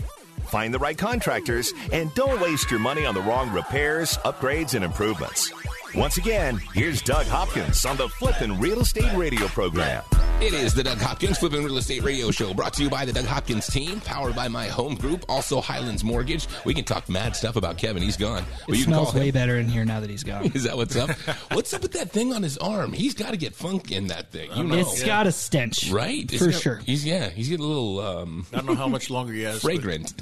Find 0.48 0.74
the 0.74 0.80
right 0.80 0.98
contractors 0.98 1.72
and 1.94 2.14
don't 2.14 2.42
waste 2.42 2.70
your 2.70 2.82
money 2.82 3.06
on 3.06 3.16
the 3.16 3.22
wrong 3.22 3.54
repairs, 3.54 4.18
upgrades, 4.26 4.76
and 4.76 4.84
improvements. 4.84 5.54
Once 5.96 6.18
again, 6.18 6.60
here's 6.74 7.02
Doug 7.02 7.26
Hopkins 7.28 7.86
on 7.86 7.96
the 7.96 8.10
Flippin' 8.10 8.60
Real 8.60 8.82
Estate 8.82 9.16
Radio 9.16 9.48
program. 9.48 10.04
It 10.42 10.54
is 10.54 10.74
the 10.74 10.84
Doug 10.84 10.98
Hopkins 10.98 11.38
Flipping 11.38 11.64
Real 11.64 11.78
Estate 11.78 12.02
Radio 12.02 12.32
Show, 12.32 12.52
brought 12.54 12.74
to 12.74 12.84
you 12.84 12.90
by 12.90 13.06
the 13.06 13.14
Doug 13.14 13.26
Hopkins 13.26 13.68
team, 13.68 14.02
powered 14.02 14.36
by 14.36 14.48
my 14.48 14.66
home 14.68 14.96
group, 14.96 15.24
also 15.30 15.62
Highlands 15.62 16.04
Mortgage. 16.04 16.48
We 16.66 16.74
can 16.74 16.84
talk 16.84 17.08
mad 17.08 17.36
stuff 17.36 17.56
about 17.58 17.78
Kevin. 17.78 18.02
He's 18.02 18.18
gone. 18.18 18.44
It 18.68 18.70
you 18.70 18.84
can 18.84 18.94
smells 18.94 19.14
way 19.14 19.30
better 19.30 19.58
in 19.60 19.68
here 19.70 19.86
now 19.86 20.00
that 20.00 20.10
he's 20.10 20.24
gone. 20.24 20.46
Is 20.56 20.64
that 20.64 20.76
what's 20.76 20.96
up? 20.96 21.12
what's 21.52 21.74
up 21.76 21.84
with 21.84 21.92
that 21.94 22.10
thing 22.12 22.34
on 22.34 22.42
his 22.42 22.58
arm? 22.58 22.92
He's 22.92 23.14
got 23.14 23.32
to 23.32 23.38
get 23.38 23.54
funk 23.54 23.92
in 23.92 24.08
that 24.08 24.32
thing. 24.32 24.50
You 24.56 24.64
know, 24.64 24.76
It's 24.78 25.04
got 25.04 25.28
a 25.28 25.32
stench, 25.32 25.92
right? 25.92 26.24
It's 26.24 26.44
For 26.44 26.50
got- 26.52 26.62
sure. 26.62 26.76
He's 26.78 27.06
yeah. 27.06 27.30
He's 27.30 27.48
getting 27.50 27.64
a 27.64 27.68
little 27.68 28.00
um, 28.00 28.46
I 28.52 28.58
don't 28.58 28.66
know 28.66 28.76
how 28.76 28.88
much 28.88 29.12
longer 29.12 29.34
he 29.34 29.44
has. 29.44 29.62
but- 29.62 29.74
fragrant. 29.76 30.14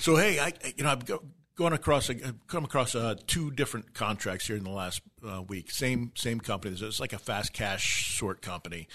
So 0.00 0.16
hey, 0.16 0.40
I 0.40 0.52
you 0.76 0.82
know 0.82 0.90
I've 0.90 1.06
go, 1.06 1.22
gone 1.58 1.72
across 1.72 2.08
I've 2.08 2.46
come 2.46 2.64
across 2.64 2.94
uh, 2.94 3.16
two 3.26 3.50
different 3.50 3.92
contracts 3.92 4.46
here 4.46 4.56
in 4.56 4.62
the 4.64 4.70
last 4.70 5.02
uh, 5.28 5.42
week. 5.42 5.70
Same 5.70 6.12
same 6.14 6.38
company. 6.40 6.76
It's 6.80 7.00
like 7.00 7.12
a 7.12 7.18
fast 7.18 7.52
cash 7.52 8.16
sort 8.16 8.40
company, 8.40 8.86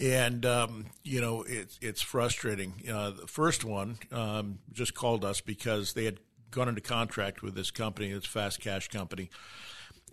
and 0.00 0.44
um, 0.46 0.86
you 1.02 1.20
know 1.20 1.42
it's 1.48 1.78
it's 1.80 2.02
frustrating. 2.02 2.74
Uh, 2.88 3.10
the 3.10 3.26
first 3.26 3.64
one 3.64 3.98
um, 4.12 4.58
just 4.72 4.94
called 4.94 5.24
us 5.24 5.40
because 5.40 5.94
they 5.94 6.04
had 6.04 6.20
gone 6.50 6.68
into 6.68 6.82
contract 6.82 7.42
with 7.42 7.54
this 7.54 7.70
company, 7.70 8.12
this 8.12 8.26
fast 8.26 8.60
cash 8.60 8.86
company. 8.88 9.30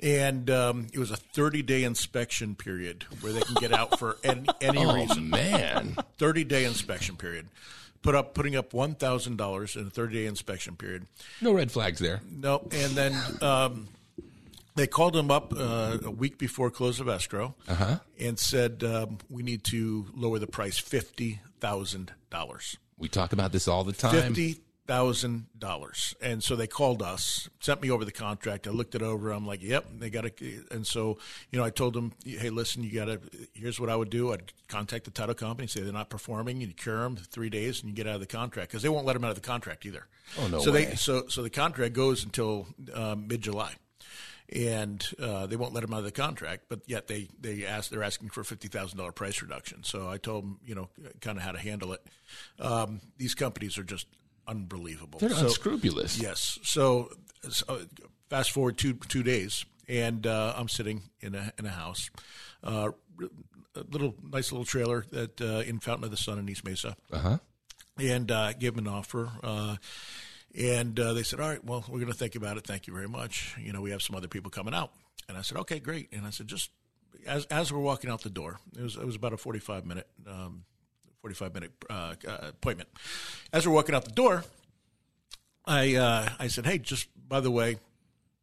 And 0.02 0.50
um, 0.50 0.88
it 0.94 0.98
was 0.98 1.12
a 1.12 1.16
30 1.16 1.62
day 1.62 1.84
inspection 1.84 2.56
period 2.56 3.04
where 3.22 3.32
they 3.34 3.42
can 3.42 3.54
get 3.60 3.72
out 3.72 4.00
for 4.00 4.18
any, 4.24 4.48
any 4.60 4.80
Oh 4.84 4.96
reason. 4.96 5.30
man, 5.30 5.96
30 6.18 6.44
day 6.46 6.66
inspection 6.66 7.18
period. 7.18 7.50
Put 8.02 8.16
up 8.16 8.34
putting 8.34 8.56
up 8.56 8.74
one 8.74 8.96
thousand 8.96 9.38
dollars 9.38 9.76
in 9.76 9.88
a 9.88 9.90
30 9.90 10.14
day 10.16 10.26
inspection 10.26 10.76
period. 10.76 11.06
no 11.42 11.52
red 11.54 11.72
flags 11.72 12.00
there. 12.00 12.22
No, 12.32 12.68
and 12.72 12.92
then 12.94 13.16
um, 13.42 13.88
they 14.76 14.88
called 14.88 15.16
him 15.16 15.30
up 15.30 15.54
uh, 15.56 15.98
a 16.04 16.10
week 16.12 16.38
before 16.38 16.72
close 16.72 17.00
of 17.00 17.08
escrow 17.08 17.54
and 18.20 18.40
said 18.40 18.84
um, 18.84 19.20
we 19.30 19.44
need 19.44 19.64
to 19.66 20.08
lower 20.16 20.40
the 20.40 20.48
price 20.48 20.80
fifty 20.80 21.42
thousand 21.60 22.12
dollars. 22.30 22.78
We 22.98 23.08
talk 23.08 23.34
about 23.34 23.52
this 23.52 23.68
all 23.68 23.84
the 23.84 23.94
time. 23.94 24.34
Fifty 24.34 24.62
thousand 24.92 25.46
dollars, 25.58 26.14
and 26.22 26.44
so 26.44 26.56
they 26.58 26.68
called 26.68 27.02
us, 27.02 27.50
sent 27.62 27.82
me 27.82 27.90
over 27.90 28.04
the 28.04 28.12
contract. 28.12 28.68
I 28.68 28.72
looked 28.72 28.94
it 28.94 29.02
over. 29.02 29.32
I'm 29.32 29.46
like, 29.46 29.64
"Yep, 29.64 29.86
they 30.00 30.10
got 30.10 30.24
to." 30.38 30.64
And 30.70 30.86
so, 30.86 31.18
you 31.50 31.58
know, 31.58 31.64
I 31.64 31.70
told 31.70 31.94
them, 31.94 32.12
"Hey, 32.26 32.50
listen, 32.50 32.84
you 32.84 32.92
got 32.92 33.06
to. 33.06 33.22
Here's 33.54 33.80
what 33.80 33.90
I 33.90 33.96
would 33.96 34.10
do. 34.10 34.34
I'd 34.34 34.52
contact 34.68 35.06
the 35.06 35.12
title 35.12 35.34
company, 35.36 35.68
say 35.68 35.80
they're 35.80 35.94
not 35.94 36.10
performing, 36.10 36.62
and 36.62 36.72
you 36.72 36.76
cure 36.76 37.04
them 37.04 37.16
three 37.16 37.50
days, 37.50 37.80
and 37.80 37.90
you 37.90 37.96
get 37.96 38.06
out 38.06 38.16
of 38.16 38.20
the 38.22 38.28
contract 38.28 38.70
because 38.70 38.84
they 38.84 38.90
won't 38.90 39.06
let 39.06 39.14
them 39.14 39.24
out 39.24 39.30
of 39.30 39.36
the 39.36 39.48
contract 39.48 39.86
either. 39.86 40.08
Oh, 40.40 40.48
no 40.48 40.60
So 40.60 40.74
way. 40.74 40.86
they 40.86 40.96
so 40.96 41.28
so 41.30 41.42
the 41.42 41.50
contract 41.50 41.94
goes 41.94 42.26
until 42.26 42.68
um, 42.94 43.28
mid 43.30 43.42
July. 43.42 43.74
And 44.54 45.02
uh, 45.18 45.48
they 45.48 45.56
won't 45.56 45.74
let 45.74 45.80
them 45.80 45.94
out 45.94 46.00
of 46.00 46.04
the 46.04 46.12
contract, 46.12 46.64
but 46.68 46.82
yet 46.86 47.08
they 47.08 47.30
they 47.40 47.66
ask 47.66 47.90
they're 47.90 48.04
asking 48.04 48.32
for 48.32 48.42
a 48.42 48.46
fifty 48.46 48.68
thousand 48.68 48.98
dollar 48.98 49.14
price 49.14 49.42
reduction. 49.42 49.86
So 49.86 50.10
I 50.10 50.18
told 50.18 50.44
them, 50.44 50.60
you 50.66 50.76
know, 50.76 50.90
kind 51.22 51.38
of 51.38 51.44
how 51.46 51.54
to 51.54 51.58
handle 51.60 51.94
it. 51.94 52.02
Um, 52.60 53.00
these 53.18 53.34
companies 53.34 53.78
are 53.78 53.84
just 53.86 54.08
unbelievable. 54.52 55.20
They're 55.20 55.30
So- 55.32 55.46
unscrupulous. 55.48 56.20
Yes. 56.20 56.60
So, 56.64 57.12
so 57.50 57.82
fast 58.30 58.52
forward 58.52 58.78
two 58.78 58.94
two 59.08 59.24
days, 59.24 59.66
and 59.88 60.28
uh, 60.28 60.54
I'm 60.58 60.68
sitting 60.70 61.04
in 61.22 61.34
a 61.36 61.52
in 61.58 61.66
a 61.66 61.70
house, 61.72 62.10
uh, 62.64 62.92
a 63.76 63.84
little 63.90 64.16
nice 64.22 64.52
little 64.52 64.66
trailer 64.66 65.06
that 65.12 65.42
uh, 65.42 65.64
in 65.66 65.80
Fountain 65.80 66.04
of 66.06 66.12
the 66.12 66.18
Sun 66.18 66.38
in 66.40 66.50
East 66.50 66.64
Mesa, 66.66 66.96
Uh 67.12 67.20
huh. 67.20 67.38
and 67.98 68.30
uh, 68.32 68.54
gave 68.54 68.76
them 68.76 68.86
an 68.88 68.94
offer. 68.94 69.32
Uh, 69.44 69.76
and 70.54 71.00
uh, 71.00 71.14
they 71.14 71.24
said, 71.24 71.40
"All 71.40 71.50
right, 71.50 71.64
well, 71.64 71.84
we're 71.88 72.00
going 72.00 72.12
to 72.12 72.18
think 72.18 72.36
about 72.36 72.58
it. 72.58 72.66
Thank 72.66 72.86
you 72.88 72.94
very 72.94 73.08
much. 73.08 73.56
You 73.60 73.72
know, 73.74 73.82
we 73.82 73.92
have 73.92 74.02
some 74.02 74.16
other 74.16 74.28
people 74.28 74.52
coming 74.52 74.74
out." 74.74 74.92
And 75.30 75.38
I 75.38 75.42
said, 75.44 75.58
"Okay, 75.60 75.80
great." 75.80 76.10
And 76.12 76.26
I 76.26 76.30
said, 76.30 76.48
"Just 76.48 76.72
as 77.26 77.46
as 77.46 77.72
we're 77.72 77.80
walking 77.80 78.10
out 78.10 78.22
the 78.22 78.30
door, 78.30 78.60
it 78.78 78.82
was 78.82 78.96
it 78.98 79.06
was 79.06 79.16
about 79.16 79.32
a 79.34 79.38
forty 79.38 79.60
five 79.60 79.86
minute." 79.86 80.08
Um, 80.28 80.66
45 81.22 81.54
minute 81.54 81.72
uh, 81.90 82.16
uh, 82.28 82.38
appointment. 82.50 82.90
As 83.54 83.68
we're 83.68 83.74
walking 83.74 83.96
out 83.96 84.06
the 84.06 84.12
door, 84.12 84.44
I 85.66 85.96
uh, 85.96 86.30
I 86.40 86.48
said, 86.48 86.66
"Hey, 86.66 86.80
just 86.80 87.08
by 87.28 87.40
the 87.40 87.52
way, 87.52 87.78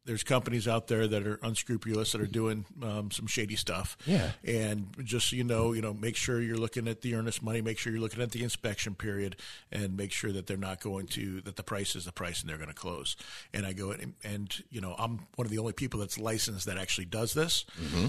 there's 0.09 0.23
companies 0.23 0.67
out 0.67 0.87
there 0.87 1.07
that 1.07 1.27
are 1.27 1.39
unscrupulous 1.43 2.13
that 2.13 2.19
are 2.19 2.25
doing 2.25 2.65
um, 2.81 3.11
some 3.11 3.27
shady 3.27 3.55
stuff. 3.55 3.95
Yeah. 4.07 4.31
and 4.43 4.87
just 5.03 5.29
so 5.29 5.35
you 5.35 5.43
know, 5.43 5.71
you 5.73 5.83
know, 5.83 5.93
make 5.93 6.15
sure 6.15 6.41
you're 6.41 6.57
looking 6.57 6.87
at 6.87 7.01
the 7.01 7.13
earnest 7.13 7.43
money, 7.43 7.61
make 7.61 7.77
sure 7.77 7.93
you're 7.93 8.01
looking 8.01 8.23
at 8.23 8.31
the 8.31 8.41
inspection 8.41 8.95
period, 8.95 9.35
and 9.71 9.95
make 9.95 10.11
sure 10.11 10.31
that 10.31 10.47
they're 10.47 10.57
not 10.57 10.81
going 10.81 11.05
to 11.09 11.41
that 11.41 11.57
the 11.57 11.63
price 11.63 11.95
is 11.95 12.05
the 12.05 12.11
price 12.11 12.41
and 12.41 12.49
they're 12.49 12.57
going 12.57 12.69
to 12.69 12.73
close. 12.73 13.15
And 13.53 13.67
I 13.67 13.73
go 13.73 13.91
and, 13.91 14.15
and 14.23 14.63
you 14.71 14.81
know, 14.81 14.95
I'm 14.97 15.27
one 15.35 15.45
of 15.45 15.51
the 15.51 15.59
only 15.59 15.73
people 15.73 15.99
that's 15.99 16.17
licensed 16.17 16.65
that 16.65 16.79
actually 16.79 17.05
does 17.05 17.35
this, 17.35 17.65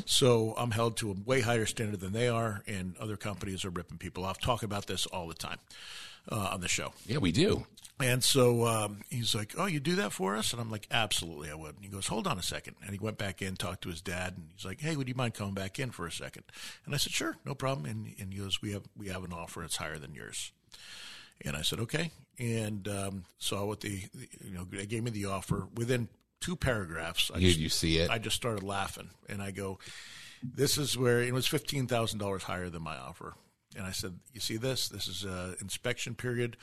so 0.06 0.54
I'm 0.56 0.70
held 0.70 0.96
to 0.98 1.10
a 1.10 1.14
way 1.26 1.42
higher 1.42 1.66
standard 1.66 2.00
than 2.00 2.14
they 2.14 2.28
are, 2.28 2.62
and 2.66 2.96
other 2.96 3.18
companies 3.18 3.62
are 3.66 3.70
ripping 3.70 3.98
people 3.98 4.24
off. 4.24 4.40
Talk 4.40 4.62
about 4.62 4.86
this 4.86 5.04
all 5.04 5.28
the 5.28 5.34
time 5.34 5.58
uh, 6.32 6.48
on 6.52 6.62
the 6.62 6.68
show. 6.68 6.94
Yeah, 7.06 7.18
we 7.18 7.30
do. 7.30 7.66
And 8.02 8.24
so 8.24 8.66
um, 8.66 9.00
he's 9.10 9.34
like, 9.34 9.54
"Oh, 9.58 9.66
you 9.66 9.80
do 9.80 9.96
that 9.96 10.12
for 10.12 10.36
us?" 10.36 10.52
And 10.52 10.60
I'm 10.60 10.70
like, 10.70 10.86
"Absolutely, 10.90 11.50
I 11.50 11.54
would." 11.54 11.76
And 11.76 11.84
he 11.84 11.90
goes, 11.90 12.06
"Hold 12.06 12.26
on 12.26 12.38
a 12.38 12.42
second. 12.42 12.76
And 12.82 12.92
he 12.92 12.98
went 12.98 13.18
back 13.18 13.42
in, 13.42 13.56
talked 13.56 13.82
to 13.82 13.90
his 13.90 14.00
dad, 14.00 14.34
and 14.36 14.48
he's 14.54 14.64
like, 14.64 14.80
"Hey, 14.80 14.96
would 14.96 15.08
you 15.08 15.14
mind 15.14 15.34
coming 15.34 15.54
back 15.54 15.78
in 15.78 15.90
for 15.90 16.06
a 16.06 16.12
second? 16.12 16.44
And 16.86 16.94
I 16.94 16.98
said, 16.98 17.12
"Sure, 17.12 17.36
no 17.44 17.54
problem." 17.54 17.86
And, 17.86 18.14
and 18.18 18.32
he 18.32 18.38
goes, 18.40 18.62
"We 18.62 18.72
have 18.72 18.84
we 18.96 19.08
have 19.08 19.24
an 19.24 19.32
offer. 19.32 19.62
It's 19.62 19.76
higher 19.76 19.98
than 19.98 20.14
yours." 20.14 20.52
And 21.44 21.56
I 21.56 21.62
said, 21.62 21.80
"Okay." 21.80 22.10
And 22.38 22.88
um, 22.88 23.24
saw 23.38 23.66
what 23.66 23.80
the 23.80 24.02
you 24.44 24.54
know 24.54 24.64
they 24.64 24.86
gave 24.86 25.02
me 25.02 25.10
the 25.10 25.26
offer 25.26 25.68
within 25.74 26.08
two 26.40 26.56
paragraphs. 26.56 27.30
I 27.34 27.40
Did 27.40 27.56
you 27.56 27.68
see 27.68 27.98
it? 27.98 28.10
I 28.10 28.18
just 28.18 28.36
started 28.36 28.62
laughing, 28.62 29.10
and 29.28 29.42
I 29.42 29.50
go, 29.50 29.78
"This 30.42 30.78
is 30.78 30.96
where 30.96 31.22
it 31.22 31.34
was 31.34 31.46
fifteen 31.46 31.86
thousand 31.86 32.18
dollars 32.18 32.44
higher 32.44 32.70
than 32.70 32.82
my 32.82 32.96
offer." 32.96 33.34
And 33.76 33.86
I 33.86 33.92
said, 33.92 34.18
"You 34.32 34.40
see 34.40 34.56
this? 34.56 34.88
This 34.88 35.06
is 35.06 35.24
a 35.24 35.54
inspection 35.60 36.14
period. 36.14 36.56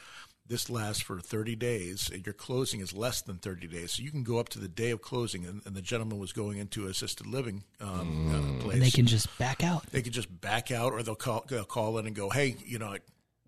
This 0.47 0.69
lasts 0.69 1.01
for 1.01 1.19
thirty 1.19 1.55
days, 1.55 2.09
and 2.11 2.25
your 2.25 2.33
closing 2.33 2.79
is 2.79 2.93
less 2.93 3.21
than 3.21 3.37
thirty 3.37 3.67
days. 3.67 3.93
So 3.93 4.03
you 4.03 4.11
can 4.11 4.23
go 4.23 4.39
up 4.39 4.49
to 4.49 4.59
the 4.59 4.67
day 4.67 4.91
of 4.91 5.01
closing." 5.01 5.45
And, 5.45 5.61
and 5.65 5.75
the 5.75 5.81
gentleman 5.81 6.19
was 6.19 6.31
going 6.31 6.57
into 6.57 6.87
assisted 6.87 7.27
living 7.27 7.63
um, 7.81 8.59
uh, 8.59 8.63
place. 8.63 8.75
And 8.75 8.81
they 8.83 8.91
can 8.91 9.05
just 9.05 9.35
back 9.37 9.63
out. 9.63 9.85
they 9.91 10.01
can 10.01 10.13
just 10.13 10.41
back 10.41 10.71
out, 10.71 10.93
or 10.93 11.03
they'll 11.03 11.15
call 11.15 11.45
they'll 11.49 11.65
call 11.65 11.97
in 11.97 12.07
and 12.07 12.15
go, 12.15 12.29
"Hey, 12.29 12.55
you 12.65 12.79
know." 12.79 12.95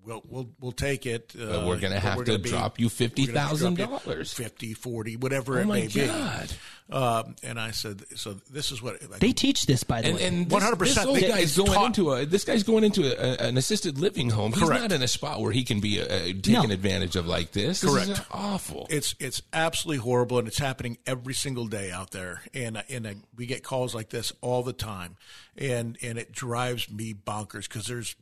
We'll, 0.06 0.24
we'll 0.28 0.50
we'll 0.60 0.72
take 0.72 1.06
it. 1.06 1.34
Uh, 1.40 1.46
But 1.46 1.66
we're 1.68 1.80
gonna 1.80 2.00
have 2.00 2.18
to 2.20 2.24
gonna 2.24 2.40
be- 2.40 2.50
drop 2.50 2.80
you 2.80 2.88
we're 2.88 3.08
gonna 3.10 3.32
drop 3.32 3.60
you 3.60 3.66
$50,000. 3.96 4.34
50, 4.34 4.74
40, 4.74 5.16
whatever 5.18 5.58
Oh 5.58 5.62
it 5.62 5.68
my 5.68 5.74
may 5.82 5.88
God. 5.88 6.50
be. 6.50 6.56
Um, 6.92 7.36
and 7.44 7.60
I 7.60 7.70
said, 7.70 8.04
so 8.16 8.34
this 8.50 8.72
is 8.72 8.82
what 8.82 9.00
They 9.20 9.32
teach 9.32 9.68
this, 9.68 9.84
by 9.84 10.02
the 10.02 10.08
And, 10.08 10.18
way. 10.18 10.24
and 10.26 10.50
100%. 10.50 10.80
this 10.80 10.98
old 11.06 11.18
They- 11.18 11.28
guy's 11.28 11.56
going 11.56 11.72
taught- 11.74 11.86
into 11.86 12.12
a 12.14 12.26
this 12.26 12.44
guy's 12.46 12.64
going 12.64 12.84
into 12.84 13.04
a, 13.04 13.12
a, 13.44 13.48
an 13.50 13.58
assisted 13.58 14.00
living 14.00 14.32
home. 14.32 14.54
He's 14.54 14.64
Correct. 14.64 14.82
not 14.82 14.92
in 14.94 15.04
a 15.04 15.08
spot 15.08 15.42
where 15.42 15.52
he 15.52 15.64
can 15.64 15.80
be 15.82 16.02
uh, 16.02 16.08
taken 16.08 16.54
No. 16.54 16.62
advantage 16.72 17.16
of 17.16 17.28
like 17.28 17.52
this. 17.52 17.82
This 17.82 17.92
is 17.94 18.08
Correct. 18.08 18.22
awful. 18.32 18.88
It's 18.90 19.14
it's 19.20 19.44
absolutely 19.54 20.02
horrible, 20.02 20.40
and 20.40 20.48
it's 20.48 20.58
happening 20.58 20.98
every 21.06 21.36
single 21.36 21.68
day 21.68 21.92
out 21.92 22.10
there. 22.12 22.42
And 22.56 22.82
and 22.90 23.06
uh, 23.06 23.14
we 23.36 23.46
get 23.46 23.64
calls 23.64 23.94
like 23.94 24.10
this 24.10 24.32
all 24.42 24.64
the 24.64 24.74
time, 24.74 25.16
and 25.60 25.98
and 26.02 26.18
it 26.18 26.32
drives 26.32 26.90
me 26.90 27.14
bonkers 27.14 27.68
because 27.68 27.86
there's 27.86 28.16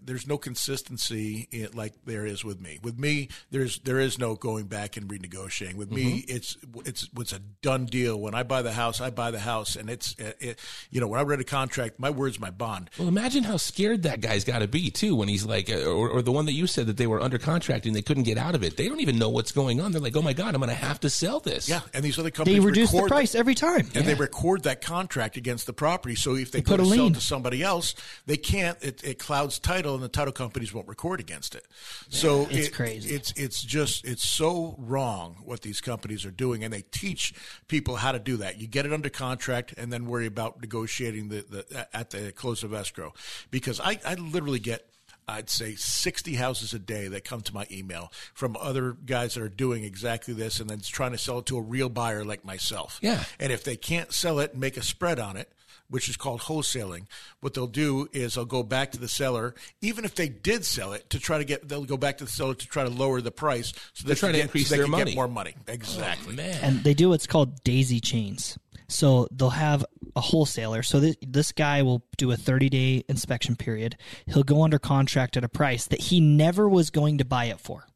there's 0.00 0.26
no 0.26 0.38
consistency 0.38 1.48
in, 1.50 1.68
like 1.74 1.94
there 2.04 2.24
is 2.24 2.44
with 2.44 2.60
me. 2.60 2.78
With 2.82 2.98
me, 2.98 3.28
there's 3.50 3.78
there 3.80 3.98
is 3.98 4.18
no 4.18 4.36
going 4.36 4.66
back 4.66 4.96
and 4.96 5.08
renegotiating. 5.08 5.74
With 5.74 5.90
me, 5.90 6.24
it's 6.28 6.56
it's 6.84 7.08
it's 7.18 7.32
a 7.32 7.40
done 7.40 7.86
deal. 7.86 8.18
When 8.20 8.34
I 8.34 8.44
buy 8.44 8.62
the 8.62 8.72
house, 8.72 9.00
I 9.00 9.10
buy 9.10 9.30
the 9.32 9.40
house, 9.40 9.76
and 9.76 9.90
it's 9.90 10.14
it, 10.18 10.36
it, 10.40 10.58
you 10.90 11.00
know 11.00 11.08
when 11.08 11.18
I 11.18 11.24
read 11.24 11.40
a 11.40 11.44
contract, 11.44 11.98
my 11.98 12.10
word's 12.10 12.38
my 12.38 12.50
bond. 12.50 12.90
well, 12.98 13.08
imagine 13.08 13.42
how 13.42 13.56
scared 13.56 14.04
that 14.04 14.20
guy's 14.20 14.44
got 14.44 14.60
to 14.60 14.68
be 14.68 14.90
too 14.90 15.16
when 15.16 15.28
he's 15.28 15.44
like, 15.44 15.68
uh, 15.68 15.84
or, 15.84 16.08
or 16.08 16.22
the 16.22 16.32
one 16.32 16.46
that 16.46 16.52
you 16.52 16.66
said 16.66 16.86
that 16.86 16.96
they 16.96 17.06
were 17.06 17.20
under 17.20 17.38
contract 17.38 17.86
and 17.86 17.96
they 17.96 18.02
couldn't 18.02 18.22
get 18.22 18.38
out 18.38 18.54
of 18.54 18.62
it. 18.62 18.76
They 18.76 18.88
don't 18.88 19.00
even 19.00 19.18
know 19.18 19.30
what's 19.30 19.52
going 19.52 19.80
on. 19.80 19.90
They're 19.92 20.00
like, 20.00 20.16
oh 20.16 20.22
my 20.22 20.32
god, 20.32 20.54
I'm 20.54 20.60
going 20.60 20.68
to 20.68 20.74
have 20.74 21.00
to 21.00 21.10
sell 21.10 21.40
this. 21.40 21.68
Yeah, 21.68 21.80
and 21.92 22.04
these 22.04 22.18
other 22.18 22.30
companies 22.30 22.60
they 22.62 22.66
reduce 22.66 22.92
the 22.92 23.02
price 23.02 23.34
every 23.34 23.54
time. 23.54 23.88
and 23.94 24.06
they 24.06 24.14
record 24.14 24.64
that 24.64 24.80
contract 24.80 25.36
against 25.36 25.66
the 25.66 25.72
property. 25.72 26.14
So 26.14 26.36
if 26.36 26.52
they, 26.52 26.60
They 26.60 26.75
go 26.84 26.90
to 26.94 27.02
lien. 27.02 27.12
to 27.14 27.20
somebody 27.20 27.62
else, 27.62 27.94
they 28.26 28.36
can't. 28.36 28.76
It, 28.82 29.02
it 29.04 29.18
clouds 29.18 29.58
title, 29.58 29.94
and 29.94 30.02
the 30.02 30.08
title 30.08 30.32
companies 30.32 30.72
won't 30.72 30.88
record 30.88 31.20
against 31.20 31.54
it. 31.54 31.66
So 32.08 32.46
It's 32.50 32.68
it- 32.68 32.72
crazy. 32.74 33.14
It's 33.14 33.32
it's 33.36 33.62
just 33.62 34.04
it's 34.04 34.24
so 34.24 34.74
wrong 34.78 35.36
what 35.44 35.62
these 35.62 35.80
companies 35.80 36.24
are 36.24 36.30
doing, 36.30 36.64
and 36.64 36.72
they 36.72 36.82
teach 36.82 37.34
people 37.68 37.96
how 37.96 38.12
to 38.12 38.18
do 38.18 38.36
that. 38.38 38.58
You 38.58 38.66
get 38.66 38.86
it 38.86 38.92
under 38.92 39.08
contract, 39.08 39.74
and 39.76 39.92
then 39.92 40.06
worry 40.06 40.26
about 40.26 40.60
negotiating 40.60 41.28
the, 41.28 41.44
the 41.48 41.88
at 41.96 42.10
the 42.10 42.32
close 42.32 42.62
of 42.62 42.72
escrow, 42.72 43.12
because 43.50 43.80
I 43.80 43.98
I 44.04 44.14
literally 44.14 44.60
get. 44.60 44.88
I'd 45.28 45.50
say 45.50 45.74
60 45.74 46.36
houses 46.36 46.72
a 46.72 46.78
day 46.78 47.08
that 47.08 47.24
come 47.24 47.40
to 47.40 47.52
my 47.52 47.66
email 47.68 48.12
from 48.32 48.56
other 48.60 48.92
guys 48.92 49.34
that 49.34 49.42
are 49.42 49.48
doing 49.48 49.82
exactly 49.82 50.32
this 50.34 50.60
and 50.60 50.70
then 50.70 50.78
trying 50.80 51.10
to 51.10 51.18
sell 51.18 51.40
it 51.40 51.46
to 51.46 51.56
a 51.56 51.60
real 51.60 51.88
buyer 51.88 52.24
like 52.24 52.44
myself. 52.44 53.00
Yeah. 53.02 53.24
And 53.40 53.52
if 53.52 53.64
they 53.64 53.74
can't 53.74 54.12
sell 54.12 54.38
it 54.38 54.52
and 54.52 54.60
make 54.60 54.76
a 54.76 54.82
spread 54.82 55.18
on 55.18 55.36
it, 55.36 55.52
which 55.88 56.08
is 56.08 56.16
called 56.16 56.42
wholesaling. 56.42 57.06
What 57.40 57.54
they'll 57.54 57.66
do 57.66 58.08
is 58.12 58.34
they'll 58.34 58.44
go 58.44 58.62
back 58.62 58.92
to 58.92 58.98
the 58.98 59.08
seller, 59.08 59.54
even 59.80 60.04
if 60.04 60.14
they 60.14 60.28
did 60.28 60.64
sell 60.64 60.92
it, 60.92 61.08
to 61.10 61.18
try 61.18 61.38
to 61.38 61.44
get. 61.44 61.68
They'll 61.68 61.84
go 61.84 61.96
back 61.96 62.18
to 62.18 62.24
the 62.24 62.30
seller 62.30 62.54
to 62.54 62.66
try 62.66 62.84
to 62.84 62.90
lower 62.90 63.20
the 63.20 63.30
price, 63.30 63.72
so 63.92 64.06
They're 64.06 64.16
trying 64.16 64.32
to 64.32 64.38
get- 64.38 64.44
increase 64.44 64.68
so 64.68 64.74
they 64.74 64.76
their 64.78 64.84
can 64.86 64.90
money. 64.92 65.04
get 65.12 65.14
more 65.16 65.28
money. 65.28 65.54
Exactly. 65.68 66.32
Oh, 66.34 66.36
man. 66.36 66.58
and 66.62 66.84
they 66.84 66.94
do 66.94 67.08
what's 67.10 67.26
called 67.26 67.62
daisy 67.64 68.00
chains. 68.00 68.58
So 68.88 69.26
they'll 69.32 69.50
have 69.50 69.84
a 70.14 70.20
wholesaler. 70.20 70.84
So 70.84 71.00
this, 71.00 71.16
this 71.20 71.50
guy 71.50 71.82
will 71.82 72.04
do 72.18 72.30
a 72.30 72.36
30 72.36 72.68
day 72.68 73.04
inspection 73.08 73.56
period. 73.56 73.96
He'll 74.26 74.44
go 74.44 74.62
under 74.62 74.78
contract 74.78 75.36
at 75.36 75.42
a 75.42 75.48
price 75.48 75.86
that 75.88 76.00
he 76.02 76.20
never 76.20 76.68
was 76.68 76.90
going 76.90 77.18
to 77.18 77.24
buy 77.24 77.46
it 77.46 77.58
for. 77.58 77.86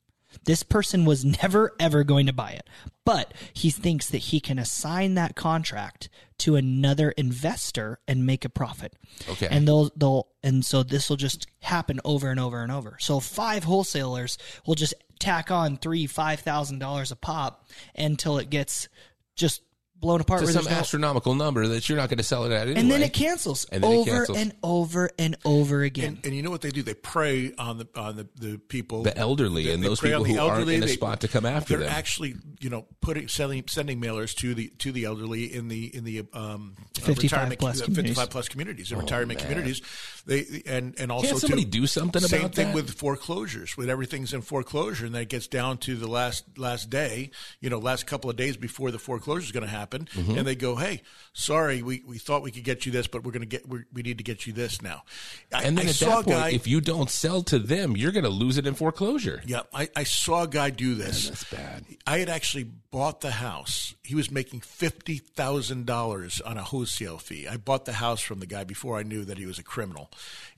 This 0.47 0.63
person 0.65 1.05
was 1.05 1.25
never 1.43 1.75
ever 1.79 2.03
going 2.03 2.27
to 2.27 2.33
buy 2.33 2.51
it, 2.53 2.69
but 3.05 3.33
he 3.53 3.71
thinks 3.71 4.09
that 4.11 4.19
he 4.19 4.41
can 4.41 4.59
assign 4.59 5.15
that 5.15 5.37
contract 5.37 6.09
to 6.41 6.57
another 6.57 7.11
investor 7.13 8.01
and 8.09 8.27
make 8.27 8.45
a 8.45 8.49
profit. 8.49 8.95
Okay. 9.29 9.49
And 9.51 9.67
they'll 9.67 9.91
they'll 9.97 10.29
and 10.43 10.65
so 10.65 10.83
this 10.83 11.09
will 11.09 11.17
just 11.17 11.47
happen 11.61 12.01
over 12.05 12.31
and 12.31 12.41
over 12.41 12.63
and 12.63 12.73
over. 12.73 12.97
So 13.01 13.21
five 13.21 13.65
wholesalers 13.65 14.39
will 14.67 14.75
just 14.75 14.95
tack 15.19 15.51
on 15.51 15.77
three 15.77 16.07
five 16.07 16.41
thousand 16.41 16.79
dollars 16.79 17.11
a 17.11 17.17
pop 17.17 17.69
until 17.95 18.39
it 18.39 18.51
gets 18.51 18.89
just 19.37 19.63
blown 20.01 20.21
apart. 20.21 20.41
to 20.41 20.47
some 20.49 20.65
no- 20.65 20.71
astronomical 20.71 21.35
number 21.35 21.67
that 21.69 21.89
you're 21.89 21.99
not 21.99 22.09
going 22.09 22.19
to 22.19 22.25
sell 22.25 22.45
it 22.45 22.53
at 22.53 22.63
anyway. 22.63 22.81
and 22.81 22.91
then 22.91 23.03
it 23.03 23.13
cancels 23.13 23.67
And 23.67 23.85
then 23.85 23.93
it 23.93 23.97
over 23.97 24.11
cancels. 24.11 24.39
and 24.39 24.53
over 24.63 25.11
and 25.19 25.37
over 25.45 25.83
again. 25.83 26.17
And, 26.17 26.27
and 26.27 26.35
you 26.35 26.43
know 26.43 26.51
what 26.51 26.63
they 26.63 26.71
do? 26.71 26.83
They 26.83 26.95
prey 26.95 27.53
on 27.59 27.79
the 27.79 27.89
on 27.95 28.17
the, 28.17 28.29
the 28.37 28.59
people, 28.59 29.03
The 29.03 29.17
elderly 29.17 29.65
They- 29.65 29.75
and 29.75 29.83
they 29.83 29.89
those 29.89 30.01
people 30.01 30.25
the 30.25 30.33
who 30.33 30.39
aren't 30.41 30.69
in 30.69 30.83
a 30.83 30.87
They- 30.87 30.93
spot 30.95 31.21
to 31.21 31.29
come 31.29 31.45
after 31.47 31.77
they're 31.77 31.87
them. 31.87 31.95
actually, 31.97 32.35
you 32.61 32.71
know, 32.71 32.87
putting 33.01 33.29
sending 33.29 33.65
sending 33.69 34.01
mailers 34.01 34.35
to 34.37 34.55
the 34.55 34.69
to 34.79 34.91
the 34.93 35.05
elderly 35.05 35.45
in 35.55 35.69
the 35.69 35.95
in 35.95 36.05
the 36.05 36.25
um, 36.33 36.77
uh, 36.79 37.01
55 37.01 37.23
retirement 37.23 37.61
plus 37.61 37.81
uh, 37.81 37.85
communities. 37.85 38.11
55 38.17 38.31
plus 38.31 38.49
communities, 38.49 38.93
in 38.93 38.99
retirement 38.99 39.39
communities. 39.41 39.83
They 40.27 40.63
and 40.67 40.95
and 40.99 41.11
also 41.11 41.29
Can't 41.29 41.41
somebody 41.41 41.65
too, 41.65 41.71
do 41.71 41.87
something 41.87 42.21
same 42.23 42.41
about 42.41 42.55
thing 42.55 42.67
that? 42.69 42.75
with 42.75 42.91
foreclosures. 42.93 43.77
when 43.77 43.89
everything's 43.91 44.33
in 44.33 44.43
foreclosure, 44.43 45.07
and 45.07 45.15
then 45.15 45.23
it 45.23 45.29
gets 45.29 45.47
down 45.47 45.79
to 45.79 45.97
the 45.97 46.07
last 46.07 46.45
last 46.59 46.91
day, 46.91 47.31
you 47.61 47.71
know, 47.71 47.79
last 47.79 48.07
couple 48.07 48.29
of 48.31 48.37
days 48.37 48.57
before 48.57 48.91
the 48.91 48.99
foreclosure 48.99 49.45
is 49.45 49.53
going 49.53 49.65
to 49.65 49.71
happen, 49.71 50.09
Mm-hmm. 50.15 50.39
and 50.39 50.47
they 50.47 50.55
go, 50.55 50.77
"Hey, 50.77 51.03
sorry, 51.33 51.83
we, 51.83 52.03
we 52.07 52.19
thought 52.19 52.43
we 52.43 52.51
could 52.51 52.65
get 52.65 52.85
you 52.87 52.93
this, 52.93 53.07
but 53.07 53.25
we're 53.25 53.33
going 53.33 53.41
to 53.43 53.47
get 53.47 53.67
we 53.69 53.81
we 53.93 54.03
need 54.03 54.19
to 54.19 54.25
get 54.25 54.47
you 54.47 54.53
this 54.53 54.83
now." 54.83 55.05
I, 55.53 55.63
and 55.63 55.79
then 55.79 55.87
I 55.87 55.91
at 55.91 55.95
saw 55.97 56.07
that 56.17 56.25
point, 56.27 56.39
guy, 56.39 56.51
if 56.51 56.67
you 56.67 56.81
don't 56.81 57.11
sell 57.11 57.43
to 57.45 57.59
them, 57.59 57.97
you're 57.97 58.13
going 58.13 58.25
to 58.25 58.31
lose 58.31 58.59
it 58.59 58.67
in 58.67 58.75
foreclosure. 58.75 59.43
yeah, 59.47 59.63
I, 59.73 59.89
I 59.97 60.05
saw 60.05 60.43
a 60.43 60.49
guy 60.49 60.71
do 60.71 60.95
this. 60.95 61.29
That's 61.29 61.45
bad. 61.45 61.85
I 62.07 62.19
had 62.19 62.29
actually 62.29 62.65
bought 62.65 63.21
the 63.21 63.31
house. 63.31 63.95
He 64.03 64.15
was 64.15 64.31
making 64.31 64.61
fifty 64.61 65.17
thousand 65.19 65.87
dollars 65.87 66.41
on 66.41 66.59
a 66.59 66.63
wholesale 66.63 67.19
fee. 67.19 67.47
I 67.49 67.57
bought 67.57 67.85
the 67.85 67.93
house 67.95 68.21
from 68.21 68.41
the 68.41 68.47
guy 68.47 68.65
before 68.65 68.99
I 68.99 69.03
knew 69.03 69.25
that 69.25 69.39
he 69.39 69.47
was 69.47 69.59
a 69.59 69.63
criminal, 69.63 70.10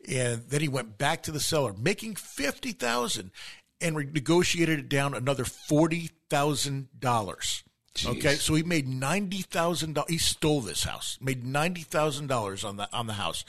and 0.09 0.43
then 0.49 0.61
he 0.61 0.69
went 0.69 0.99
back 0.99 1.23
to 1.25 1.33
the 1.33 1.41
seller, 1.41 1.73
making 1.73 2.17
fifty 2.17 2.73
thousand, 2.73 3.31
and 3.81 3.97
re- 3.97 4.09
negotiated 4.13 4.79
it 4.79 4.89
down 4.89 5.15
another 5.15 5.45
forty 5.45 6.11
thousand 6.29 6.89
dollars. 6.99 7.65
Okay, 8.07 8.37
so 8.37 8.55
he 8.55 8.63
made 8.63 8.89
ninety 8.89 9.43
thousand 9.43 9.95
dollars. 9.95 10.11
He 10.11 10.19
stole 10.19 10.63
this 10.63 10.85
house, 10.85 11.19
made 11.21 11.45
ninety 11.45 11.83
thousand 11.83 12.27
dollars 12.29 12.65
on 12.65 12.77
the 12.77 12.89
on 12.93 13.07
the 13.07 13.15
house. 13.15 13.45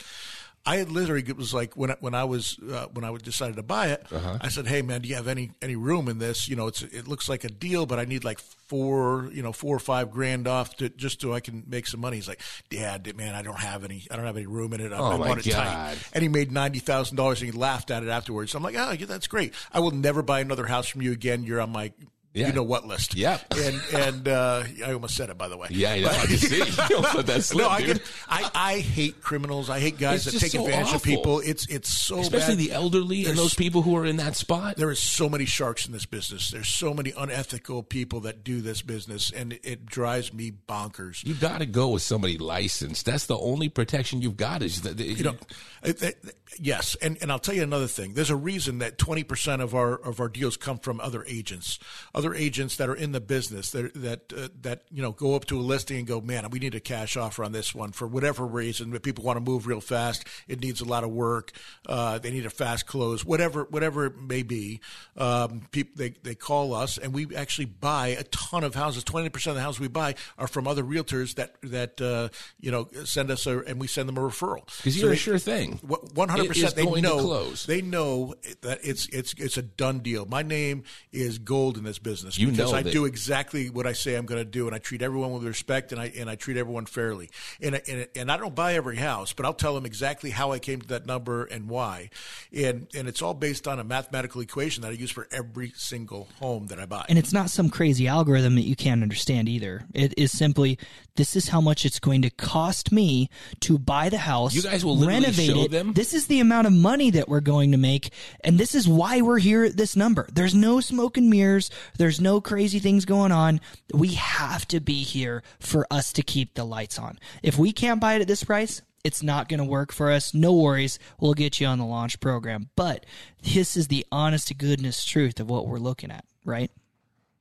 I 0.66 0.78
had 0.78 0.90
literally 0.90 1.24
it 1.28 1.36
was 1.36 1.54
like 1.54 1.76
when 1.76 1.92
I, 1.92 1.96
when 2.00 2.16
I 2.16 2.24
was 2.24 2.58
uh, 2.72 2.86
when 2.94 3.04
I 3.04 3.14
decided 3.18 3.58
to 3.58 3.64
buy 3.64 3.88
it, 3.88 4.06
uh-huh. 4.10 4.38
I 4.40 4.48
said, 4.48 4.66
"Hey 4.66 4.82
man, 4.82 5.02
do 5.02 5.10
you 5.10 5.16
have 5.16 5.28
any 5.28 5.52
any 5.62 5.76
room 5.76 6.08
in 6.08 6.20
this? 6.20 6.48
You 6.48 6.56
know, 6.56 6.68
it's 6.68 6.82
it 6.82 7.06
looks 7.06 7.28
like 7.28 7.44
a 7.44 7.50
deal, 7.50 7.86
but 7.86 8.00
I 8.00 8.06
need 8.06 8.24
like 8.24 8.40
four 8.40 9.30
you 9.34 9.44
know 9.44 9.52
four 9.52 9.76
or 9.76 9.80
five 9.80 10.10
grand 10.12 10.48
off 10.48 10.78
to 10.78 10.88
just 10.88 11.20
so 11.20 11.34
I 11.34 11.42
can 11.42 11.64
make 11.68 11.86
some 11.88 12.00
money." 12.00 12.16
He's 12.16 12.30
like, 12.30 12.40
"Dad, 12.70 13.14
man, 13.18 13.36
I 13.36 13.42
don't 13.42 13.60
have 13.60 13.84
any 13.84 14.08
I 14.10 14.16
don't 14.16 14.26
have 14.26 14.38
any 14.38 14.46
room 14.46 14.72
in 14.74 14.80
it. 14.80 14.94
I, 14.94 14.98
Oh, 15.00 15.04
I 15.12 15.16
want 15.18 15.46
it 15.46 15.50
God. 15.52 15.58
tight." 15.64 15.98
And 16.14 16.22
he 16.22 16.30
made 16.30 16.50
ninety 16.50 16.80
thousand 16.80 17.18
dollars, 17.18 17.42
and 17.42 17.52
he 17.52 17.58
laughed 17.58 17.92
at 17.92 18.02
it 18.04 18.08
afterwards. 18.10 18.56
I'm 18.56 18.64
like, 18.64 18.76
"Oh, 18.78 18.92
yeah, 18.92 19.06
that's 19.06 19.28
great. 19.28 19.54
I 19.74 19.82
will 19.82 19.92
never 19.92 20.22
buy 20.22 20.40
another 20.40 20.66
house 20.68 20.88
from 20.88 21.02
you 21.02 21.12
again. 21.12 21.44
You're 21.44 21.60
on 21.60 21.72
my." 21.72 21.92
Yeah. 22.34 22.48
You 22.48 22.54
know 22.54 22.64
what 22.64 22.88
list? 22.88 23.16
Yeah, 23.16 23.38
And 23.56 23.80
and 23.94 24.28
uh, 24.28 24.64
I 24.86 24.94
almost 24.94 25.16
said 25.16 25.30
it 25.30 25.38
by 25.38 25.48
the 25.50 25.56
way. 25.58 25.68
Yeah, 25.70 25.94
yeah, 25.94 26.10
I 26.10 26.26
can 26.26 26.38
see. 26.38 26.58
You 26.90 26.90
don't 26.90 27.14
let 27.16 27.28
that 27.28 27.44
slip, 27.44 27.64
no, 27.66 27.70
I 27.70 27.82
can. 27.84 28.00
I, 28.28 28.50
I 28.56 28.80
hate 28.80 29.22
criminals. 29.22 29.70
I 29.70 29.80
hate 29.80 30.00
guys 30.00 30.26
It's 30.26 30.34
that 30.36 30.40
take 30.42 30.52
so 30.52 30.66
advantage 30.66 30.96
of 30.96 31.04
people. 31.04 31.40
It's 31.42 31.68
it's 31.68 31.90
so 31.90 32.20
Especially 32.20 32.56
bad. 32.56 32.64
the 32.66 32.72
elderly 32.72 33.26
and 33.28 33.38
those 33.38 33.54
people 33.54 33.84
who 33.84 33.96
are 33.98 34.06
in 34.06 34.18
that 34.18 34.36
spot. 34.36 34.78
There 34.78 34.90
is 34.90 34.98
so 35.00 35.30
many 35.30 35.46
sharks 35.46 35.86
in 35.86 35.92
this 35.94 36.06
business. 36.08 36.50
There's 36.50 36.68
so 36.68 36.94
many 36.94 37.12
unethical 37.16 37.84
people 37.84 38.22
that 38.22 38.44
do 38.44 38.62
this 38.62 38.82
business, 38.82 39.30
and 39.32 39.54
it, 39.54 39.62
it 39.64 39.86
drives 39.86 40.34
me 40.34 40.52
bonkers. 40.68 41.24
You 41.26 41.36
got 41.36 41.60
to 41.60 41.68
go 41.68 41.90
with 41.90 42.02
somebody 42.02 42.40
licensed. 42.40 43.06
That's 43.06 43.28
the 43.28 43.38
only 43.38 43.70
protection 43.70 44.22
you've 44.24 44.38
got. 44.38 44.64
Is 44.64 44.82
that 44.82 45.00
You 45.00 45.24
know, 45.24 45.36
it- 45.84 46.02
it- 46.02 46.36
yes, 46.60 46.96
and, 47.02 47.18
and 47.22 47.32
I'll 47.32 47.40
tell 47.40 47.54
you 47.56 47.64
another 47.64 47.88
thing. 47.88 48.14
There's 48.16 48.30
a 48.32 48.36
reason 48.36 48.80
that 48.80 48.98
20 48.98 49.24
percent 49.24 49.62
of 49.62 49.76
our 49.76 49.94
of 49.96 50.20
our 50.20 50.30
deals 50.30 50.58
come 50.58 50.80
from 50.80 51.00
other 51.00 51.24
agents, 51.28 51.78
other 52.16 52.23
agents 52.36 52.78
that 52.78 52.88
are 52.90 52.96
in 52.96 53.12
the 53.12 53.20
business 53.20 53.72
that 53.72 53.94
that 53.96 54.32
uh, 54.38 54.50
that 54.62 54.84
you 54.92 55.02
know 55.02 55.12
go 55.12 55.36
up 55.36 55.46
to 55.46 55.58
a 55.60 55.62
listing 55.62 55.98
and 55.98 56.08
go, 56.08 56.22
man, 56.22 56.48
we 56.52 56.60
need 56.60 56.76
a 56.76 56.80
cash 56.80 57.18
offer 57.18 57.44
on 57.44 57.52
this 57.52 57.74
one 57.74 57.92
for 57.92 58.08
whatever 58.08 58.46
reason. 58.46 58.92
But 58.92 59.02
people 59.04 59.24
want 59.24 59.38
to 59.38 59.42
move 59.42 59.68
real 59.68 59.82
fast. 59.82 60.26
It 60.48 60.62
needs 60.62 60.80
a 60.80 60.86
lot 60.86 61.04
of 61.04 61.10
work. 61.10 61.52
Uh, 61.88 62.20
they 62.20 62.32
need 62.32 62.46
a 62.46 62.50
fast 62.50 62.86
close. 62.86 63.26
Whatever 63.26 63.64
whatever 63.70 64.06
it 64.06 64.18
may 64.22 64.44
be, 64.44 64.80
um, 65.18 65.62
people 65.72 65.94
they 65.96 66.12
they 66.24 66.36
call 66.36 66.74
us 66.74 66.98
and 66.98 67.14
we 67.14 67.36
actually 67.36 67.66
buy 67.66 68.08
a 68.10 68.24
ton 68.26 68.64
of 68.64 68.76
houses. 68.76 69.04
20 69.04 69.30
percent 69.30 69.52
of 69.52 69.56
the 69.56 69.62
houses 69.64 69.80
we 69.80 69.88
buy 69.88 70.16
are 70.38 70.48
from 70.48 70.68
other 70.68 70.84
realtors 70.84 71.36
that 71.36 71.56
that 71.64 72.00
uh, 72.00 72.30
you 72.60 72.72
know 72.72 72.88
send 73.04 73.32
us 73.32 73.46
a 73.48 73.60
and 73.60 73.80
we 73.82 73.88
send 73.88 74.08
them 74.08 74.18
a 74.18 74.22
referral 74.22 74.66
because 74.78 74.98
you're 74.98 75.10
they- 75.10 75.16
a 75.16 75.18
sure 75.18 75.38
thing. 75.40 75.80
one 76.14 76.30
hundred 76.30 76.48
percent. 76.48 76.76
They 76.76 76.86
know. 77.02 77.20
close. 77.20 77.66
They 77.66 77.82
know 77.82 78.36
that 78.62 78.80
it's 78.84 79.08
it's 79.08 79.34
it's 79.38 79.58
a 79.58 79.62
done 79.62 80.00
deal. 80.00 80.26
My 80.26 80.44
name 80.44 80.84
is 81.12 81.38
gold 81.38 81.78
in 81.78 81.84
this 81.84 82.00
business 82.00 82.13
You 82.38 82.48
because 82.48 82.72
know 82.72 82.78
I 82.78 82.84
that- 82.84 82.92
do 82.92 83.06
exactly 83.06 83.70
what 83.70 83.88
I 83.88 83.94
say 83.94 84.16
I'm 84.16 84.26
going 84.26 84.40
to 84.42 84.46
do, 84.46 84.68
and 84.68 84.76
I 84.76 84.80
treat 84.80 85.02
everyone 85.02 85.32
with 85.34 85.44
respect, 85.44 85.92
and 85.92 86.00
I 86.00 86.12
and 86.18 86.30
I 86.30 86.36
treat 86.36 86.58
everyone 86.58 86.86
fairly. 86.86 87.30
And 87.62 87.76
I, 87.76 87.82
and, 87.88 88.08
and 88.16 88.32
I 88.32 88.38
don't 88.38 88.56
buy 88.56 88.76
every 88.76 88.98
house, 88.98 89.34
but 89.34 89.46
I'll 89.46 89.54
tell 89.54 89.76
them 89.76 89.86
exactly 89.86 90.30
how 90.30 90.52
I 90.52 90.60
came 90.60 90.82
to 90.82 90.88
that 90.90 91.06
number 91.06 91.46
and 91.46 91.70
why. 91.70 92.10
And 92.56 92.88
and 92.96 93.08
it's 93.08 93.22
all 93.22 93.34
based 93.34 93.68
on 93.68 93.80
a 93.80 93.84
mathematical 93.84 94.42
equation 94.42 94.82
that 94.82 94.90
I 94.90 94.92
use 94.96 95.12
for 95.12 95.28
every 95.32 95.74
single 95.76 96.28
home 96.40 96.68
that 96.68 96.80
I 96.80 96.86
buy. 96.86 97.06
And 97.10 97.18
it's 97.18 97.34
not 97.34 97.50
some 97.50 97.70
crazy 97.70 98.08
algorithm 98.08 98.56
that 98.56 98.62
you 98.64 98.76
can't 98.76 99.02
understand 99.02 99.50
either. 99.50 99.86
It 99.94 100.14
is 100.18 100.32
simply 100.32 100.78
this 101.16 101.36
is 101.36 101.48
how 101.48 101.62
much 101.62 101.86
it's 101.86 102.00
going 102.00 102.24
to 102.24 102.30
cost 102.30 102.92
me 102.92 103.30
to 103.62 103.78
buy 103.78 104.10
the 104.10 104.18
house. 104.18 104.54
You 104.56 104.64
guys 104.64 104.84
will 104.84 104.98
renovate 104.98 105.50
show 105.50 105.64
it. 105.64 105.72
them? 105.72 105.94
This 105.94 106.14
is 106.14 106.28
the 106.28 106.40
amount 106.40 106.68
of 106.68 106.74
money 106.74 107.12
that 107.12 107.30
we're 107.30 107.40
going 107.40 107.72
to 107.72 107.78
make, 107.78 108.12
and 108.44 108.58
this 108.58 108.76
is 108.76 108.88
why 108.88 109.22
we're 109.22 109.40
here 109.40 109.64
at 109.64 109.78
this 109.78 109.96
number. 109.96 110.28
There's 110.34 110.56
no 110.56 110.80
smoke 110.80 111.18
and 111.18 111.30
mirrors. 111.30 111.70
There's 111.98 112.03
no 112.20 112.42
crazy 112.42 112.80
things 112.80 113.06
going 113.06 113.32
on. 113.32 113.62
We 113.94 114.14
have 114.16 114.68
to 114.70 114.80
be 114.80 115.04
here 115.04 115.44
for 115.60 115.88
us 115.92 116.14
to 116.14 116.24
keep 116.24 116.54
the 116.54 116.66
lights 116.66 116.98
on. 117.00 117.20
If 117.42 117.58
we 117.58 117.72
can't 117.72 118.00
buy 118.00 118.16
it 118.16 118.22
at 118.22 118.28
this 118.28 118.44
price, 118.44 118.82
it's 119.04 119.22
not 119.22 119.50
going 119.50 119.60
to 119.60 119.66
work 119.66 119.92
for 119.92 120.12
us. 120.12 120.34
No 120.34 120.54
worries. 120.54 120.98
We'll 121.20 121.34
get 121.34 121.60
you 121.60 121.68
on 121.68 121.78
the 121.80 121.86
launch 121.86 122.20
program. 122.20 122.70
But 122.76 123.06
this 123.42 123.76
is 123.76 123.88
the 123.88 124.06
honest 124.12 124.48
to 124.50 124.54
goodness 124.54 125.06
truth 125.06 125.40
of 125.40 125.50
what 125.50 125.68
we're 125.68 125.78
looking 125.78 126.12
at, 126.12 126.26
right? 126.46 126.72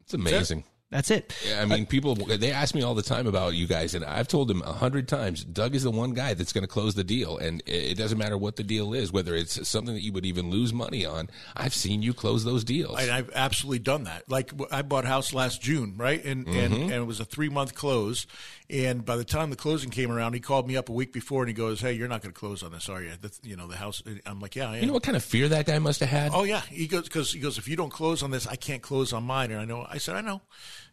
It's 0.03 0.15
amazing. 0.15 0.65
That's 0.93 1.11
it. 1.11 1.35
Yeah, 1.49 1.63
I 1.63 1.65
mean, 1.65 1.87
people 1.87 2.15
they 2.15 2.53
ask 2.53 2.75
me 2.75 2.83
all 2.83 2.95
the 2.95 3.03
time 3.03 3.27
about 3.27 3.55
you 3.55 3.67
guys, 3.67 3.95
and 3.95 4.05
I've 4.05 4.29
told 4.29 4.49
them 4.49 4.63
a 4.63 4.73
hundred 4.73 5.09
times. 5.09 5.45
Doug 5.45 5.75
is 5.75 5.83
the 5.85 5.91
one 5.91 6.13
guy 6.13 6.35
that's 6.35 6.53
going 6.53 6.63
to 6.63 6.69
close 6.69 6.95
the 6.95 7.05
deal, 7.05 7.39
and 7.39 7.63
it 7.67 7.93
it 7.93 7.99
doesn't 7.99 8.19
matter 8.19 8.39
what 8.39 8.57
the 8.57 8.65
deal 8.65 8.95
is, 8.95 9.13
whether 9.13 9.35
it's 9.35 9.69
something 9.69 9.95
that 9.95 10.03
you 10.03 10.13
would 10.13 10.25
even 10.25 10.51
lose 10.51 10.73
money 10.73 11.05
on. 11.05 11.29
I've 11.55 11.75
seen 11.75 12.03
you 12.03 12.15
close 12.15 12.43
those 12.43 12.65
deals. 12.65 12.99
And 12.99 13.11
I've 13.11 13.31
absolutely 13.35 13.81
done 13.81 14.05
that. 14.05 14.29
Like 14.31 14.51
I 14.71 14.83
bought 14.83 15.05
a 15.05 15.09
house 15.09 15.35
last 15.35 15.61
June, 15.61 15.95
right? 15.97 16.23
And 16.25 16.47
and, 16.47 16.73
mm-hmm. 16.73 16.83
and 16.83 16.93
it 16.93 17.07
was 17.07 17.21
a 17.21 17.25
three 17.25 17.49
month 17.49 17.75
close. 17.75 18.27
And 18.71 19.05
by 19.05 19.17
the 19.17 19.25
time 19.25 19.51
the 19.51 19.57
closing 19.57 19.91
came 19.91 20.11
around, 20.11 20.33
he 20.33 20.41
called 20.41 20.67
me 20.67 20.79
up 20.79 20.89
a 20.89 20.93
week 20.93 21.13
before 21.13 21.43
and 21.43 21.49
he 21.49 21.55
goes, 21.55 21.81
"Hey, 21.83 21.93
you're 21.93 22.09
not 22.09 22.23
going 22.23 22.33
to 22.33 22.39
close 22.39 22.63
on 22.63 22.73
this, 22.73 22.89
are 22.89 23.03
you? 23.03 23.13
The, 23.21 23.31
you 23.43 23.57
know 23.57 23.67
the 23.67 23.77
house." 23.77 24.03
I'm 24.25 24.41
like, 24.41 24.57
"Yeah, 24.57 24.71
I 24.71 24.77
am." 24.77 24.81
you 24.81 24.87
know 24.87 24.95
what 24.95 25.03
kind 25.03 25.17
of 25.17 25.23
fear 25.23 25.49
that 25.49 25.67
guy 25.67 25.79
must 25.79 26.01
have 26.01 26.09
had? 26.09 26.33
Oh 26.35 26.45
yeah, 26.45 26.63
he 26.63 26.87
goes 26.87 27.05
because 27.05 27.33
he 27.33 27.41
goes. 27.41 27.59
If 27.59 27.69
you 27.69 27.77
don't 27.77 27.91
close 27.91 28.23
on 28.23 28.31
this, 28.31 28.47
I 28.47 28.57
can't 28.57 28.83
close 28.83 29.13
on 29.13 29.25
mine. 29.25 29.51
And 29.51 29.61
I 29.61 29.65
know. 29.67 29.87
I 29.89 29.99
said, 29.99 30.17
I 30.17 30.23
know. 30.23 30.41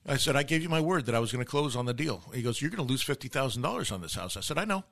I 0.08 0.18
said, 0.18 0.36
I 0.36 0.44
gave 0.44 0.62
you 0.64 0.70
my 0.70 0.82
word 0.82 1.06
that 1.06 1.16
I 1.16 1.20
was 1.20 1.32
going 1.32 1.44
to 1.44 1.50
close 1.50 1.76
on 1.76 1.86
the 1.86 1.94
deal. 1.94 2.24
He 2.34 2.42
goes, 2.42 2.62
you're 2.62 2.72
going 2.72 2.86
to 2.86 2.92
lose 2.92 3.02
fifty 3.02 3.28
thousand 3.28 3.62
dollars 3.62 3.92
on 3.92 4.02
this 4.02 4.16
house. 4.16 4.38
I 4.38 4.42
said, 4.42 4.58
I 4.58 4.66
know. 4.66 4.84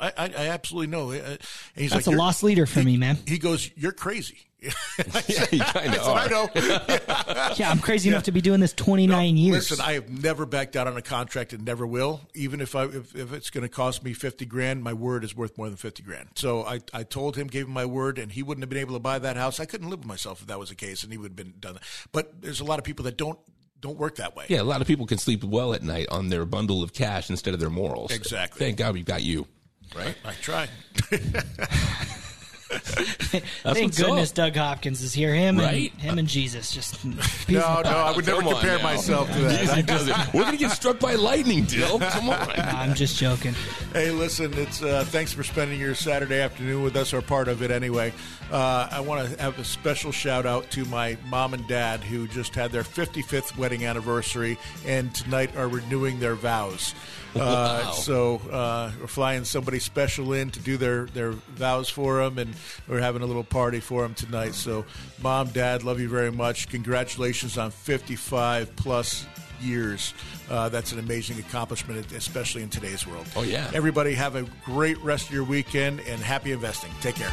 I, 0.00 0.08
I, 0.16 0.24
I 0.26 0.48
absolutely 0.48 0.86
know. 0.88 1.10
Uh, 1.10 1.14
And 1.14 1.38
he's 1.76 1.90
That's 1.90 2.06
like, 2.06 2.16
a 2.16 2.18
lost 2.18 2.42
leader 2.42 2.66
for 2.66 2.82
me, 2.82 2.96
man. 2.96 3.18
He 3.26 3.38
goes, 3.38 3.70
you're 3.76 3.92
crazy. 3.92 4.38
yeah, 4.62 5.44
you 5.50 5.58
kind 5.58 5.90
I 5.90 5.96
of 5.96 6.02
said, 6.02 6.16
I 6.16 6.26
know. 6.28 7.54
Yeah, 7.56 7.68
I'm 7.70 7.80
crazy 7.80 8.08
enough 8.08 8.22
to 8.24 8.32
be 8.32 8.40
doing 8.40 8.60
this 8.60 8.72
29 8.72 9.36
years. 9.36 9.70
Listen, 9.70 9.84
I 9.84 9.94
have 9.94 10.08
never 10.08 10.46
backed 10.46 10.76
out 10.76 10.86
on 10.86 10.96
a 10.96 11.02
contract 11.02 11.52
and 11.52 11.64
never 11.64 11.84
will. 11.86 12.20
Even 12.34 12.60
if 12.60 12.76
I 12.76 12.84
if, 12.84 13.14
if 13.16 13.32
it's 13.32 13.50
going 13.50 13.62
to 13.62 13.68
cost 13.68 14.04
me 14.04 14.12
fifty 14.12 14.46
grand, 14.46 14.84
my 14.84 14.92
word 14.92 15.24
is 15.24 15.36
worth 15.36 15.58
more 15.58 15.68
than 15.68 15.76
fifty 15.76 16.04
grand. 16.04 16.28
So 16.36 16.64
I, 16.64 16.78
I 16.94 17.02
told 17.02 17.36
him, 17.36 17.48
gave 17.48 17.66
him 17.66 17.72
my 17.72 17.84
word, 17.86 18.18
and 18.18 18.30
he 18.30 18.44
wouldn't 18.44 18.62
have 18.62 18.70
been 18.70 18.78
able 18.78 18.94
to 18.94 19.00
buy 19.00 19.18
that 19.18 19.36
house. 19.36 19.58
I 19.58 19.64
couldn't 19.64 19.90
live 19.90 19.98
with 20.00 20.08
myself 20.08 20.40
if 20.40 20.46
that 20.46 20.60
was 20.60 20.68
the 20.68 20.76
case, 20.76 21.02
and 21.02 21.10
he 21.10 21.18
would 21.18 21.32
have 21.32 21.36
been 21.36 21.54
done. 21.58 21.74
That. 21.74 21.82
But 22.12 22.40
there's 22.40 22.60
a 22.60 22.64
lot 22.64 22.78
of 22.78 22.84
people 22.84 23.04
that 23.06 23.16
don't 23.16 23.40
don't 23.82 23.98
work 23.98 24.16
that 24.16 24.34
way. 24.34 24.46
Yeah, 24.48 24.62
a 24.62 24.64
lot 24.64 24.80
of 24.80 24.86
people 24.86 25.04
can 25.06 25.18
sleep 25.18 25.44
well 25.44 25.74
at 25.74 25.82
night 25.82 26.06
on 26.10 26.28
their 26.28 26.46
bundle 26.46 26.82
of 26.82 26.94
cash 26.94 27.28
instead 27.28 27.52
of 27.52 27.60
their 27.60 27.68
morals. 27.68 28.10
Exactly. 28.12 28.58
Thank 28.58 28.78
God 28.78 28.94
we've 28.94 29.04
got 29.04 29.22
you. 29.22 29.46
right? 29.94 30.14
I 30.24 30.32
try. 30.40 30.68
Thank 32.72 33.96
goodness 33.96 34.30
up. 34.30 34.34
Doug 34.36 34.56
Hopkins 34.56 35.02
is 35.02 35.12
here. 35.12 35.34
Him 35.34 35.58
Right? 35.58 35.92
and 35.92 36.00
him 36.00 36.18
and 36.18 36.26
Jesus. 36.26 36.70
Just 36.70 37.04
No, 37.48 37.82
no, 37.82 37.90
I 37.90 38.12
would 38.16 38.24
never 38.26 38.40
Come 38.40 38.52
compare 38.52 38.78
now. 38.78 38.84
myself 38.84 39.30
to 39.30 39.38
that. 39.40 39.62
Easy 39.62 39.82
does 39.82 40.08
it. 40.08 40.16
We're 40.32 40.44
gonna 40.44 40.56
get 40.56 40.70
struck 40.70 40.98
by 40.98 41.14
lightning, 41.16 41.64
Dill. 41.64 41.98
Come 41.98 42.30
on. 42.30 42.48
I'm 42.56 42.94
just 42.94 43.18
joking. 43.18 43.54
Hey, 43.92 44.10
listen, 44.10 44.54
it's 44.54 44.82
uh, 44.82 45.04
thanks 45.08 45.32
for 45.34 45.42
spending 45.42 45.78
your 45.78 45.94
Saturday 45.94 46.40
afternoon 46.40 46.82
with 46.82 46.96
us, 46.96 47.12
or 47.12 47.20
part 47.20 47.48
of 47.48 47.60
it 47.62 47.70
anyway. 47.70 48.12
Uh, 48.52 48.86
I 48.90 49.00
want 49.00 49.30
to 49.30 49.40
have 49.42 49.58
a 49.58 49.64
special 49.64 50.12
shout 50.12 50.44
out 50.44 50.70
to 50.72 50.84
my 50.84 51.16
mom 51.26 51.54
and 51.54 51.66
dad 51.66 52.00
who 52.00 52.28
just 52.28 52.54
had 52.54 52.70
their 52.70 52.82
55th 52.82 53.56
wedding 53.56 53.86
anniversary 53.86 54.58
and 54.86 55.12
tonight 55.14 55.56
are 55.56 55.68
renewing 55.68 56.20
their 56.20 56.34
vows. 56.34 56.94
Uh, 57.34 57.38
Wow. 57.84 57.90
So 57.92 58.42
uh, 58.52 58.90
we're 59.00 59.06
flying 59.06 59.44
somebody 59.44 59.78
special 59.78 60.34
in 60.34 60.50
to 60.50 60.60
do 60.60 60.76
their, 60.76 61.06
their 61.06 61.30
vows 61.30 61.88
for 61.88 62.22
them, 62.22 62.36
and 62.36 62.54
we're 62.86 63.00
having 63.00 63.22
a 63.22 63.24
little 63.24 63.42
party 63.42 63.80
for 63.80 64.02
them 64.02 64.12
tonight. 64.12 64.52
So, 64.54 64.84
mom, 65.22 65.48
dad, 65.48 65.82
love 65.82 65.98
you 65.98 66.10
very 66.10 66.30
much. 66.30 66.68
Congratulations 66.68 67.56
on 67.56 67.70
55 67.70 68.76
plus 68.76 69.24
years. 69.62 70.12
Uh, 70.50 70.68
that's 70.68 70.92
an 70.92 70.98
amazing 70.98 71.38
accomplishment, 71.38 72.12
especially 72.12 72.62
in 72.62 72.68
today's 72.68 73.06
world. 73.06 73.26
Oh, 73.34 73.44
yeah. 73.44 73.70
Everybody 73.72 74.12
have 74.12 74.36
a 74.36 74.42
great 74.66 74.98
rest 75.02 75.28
of 75.28 75.34
your 75.34 75.44
weekend 75.44 76.00
and 76.00 76.20
happy 76.20 76.52
investing. 76.52 76.90
Take 77.00 77.14
care. 77.14 77.32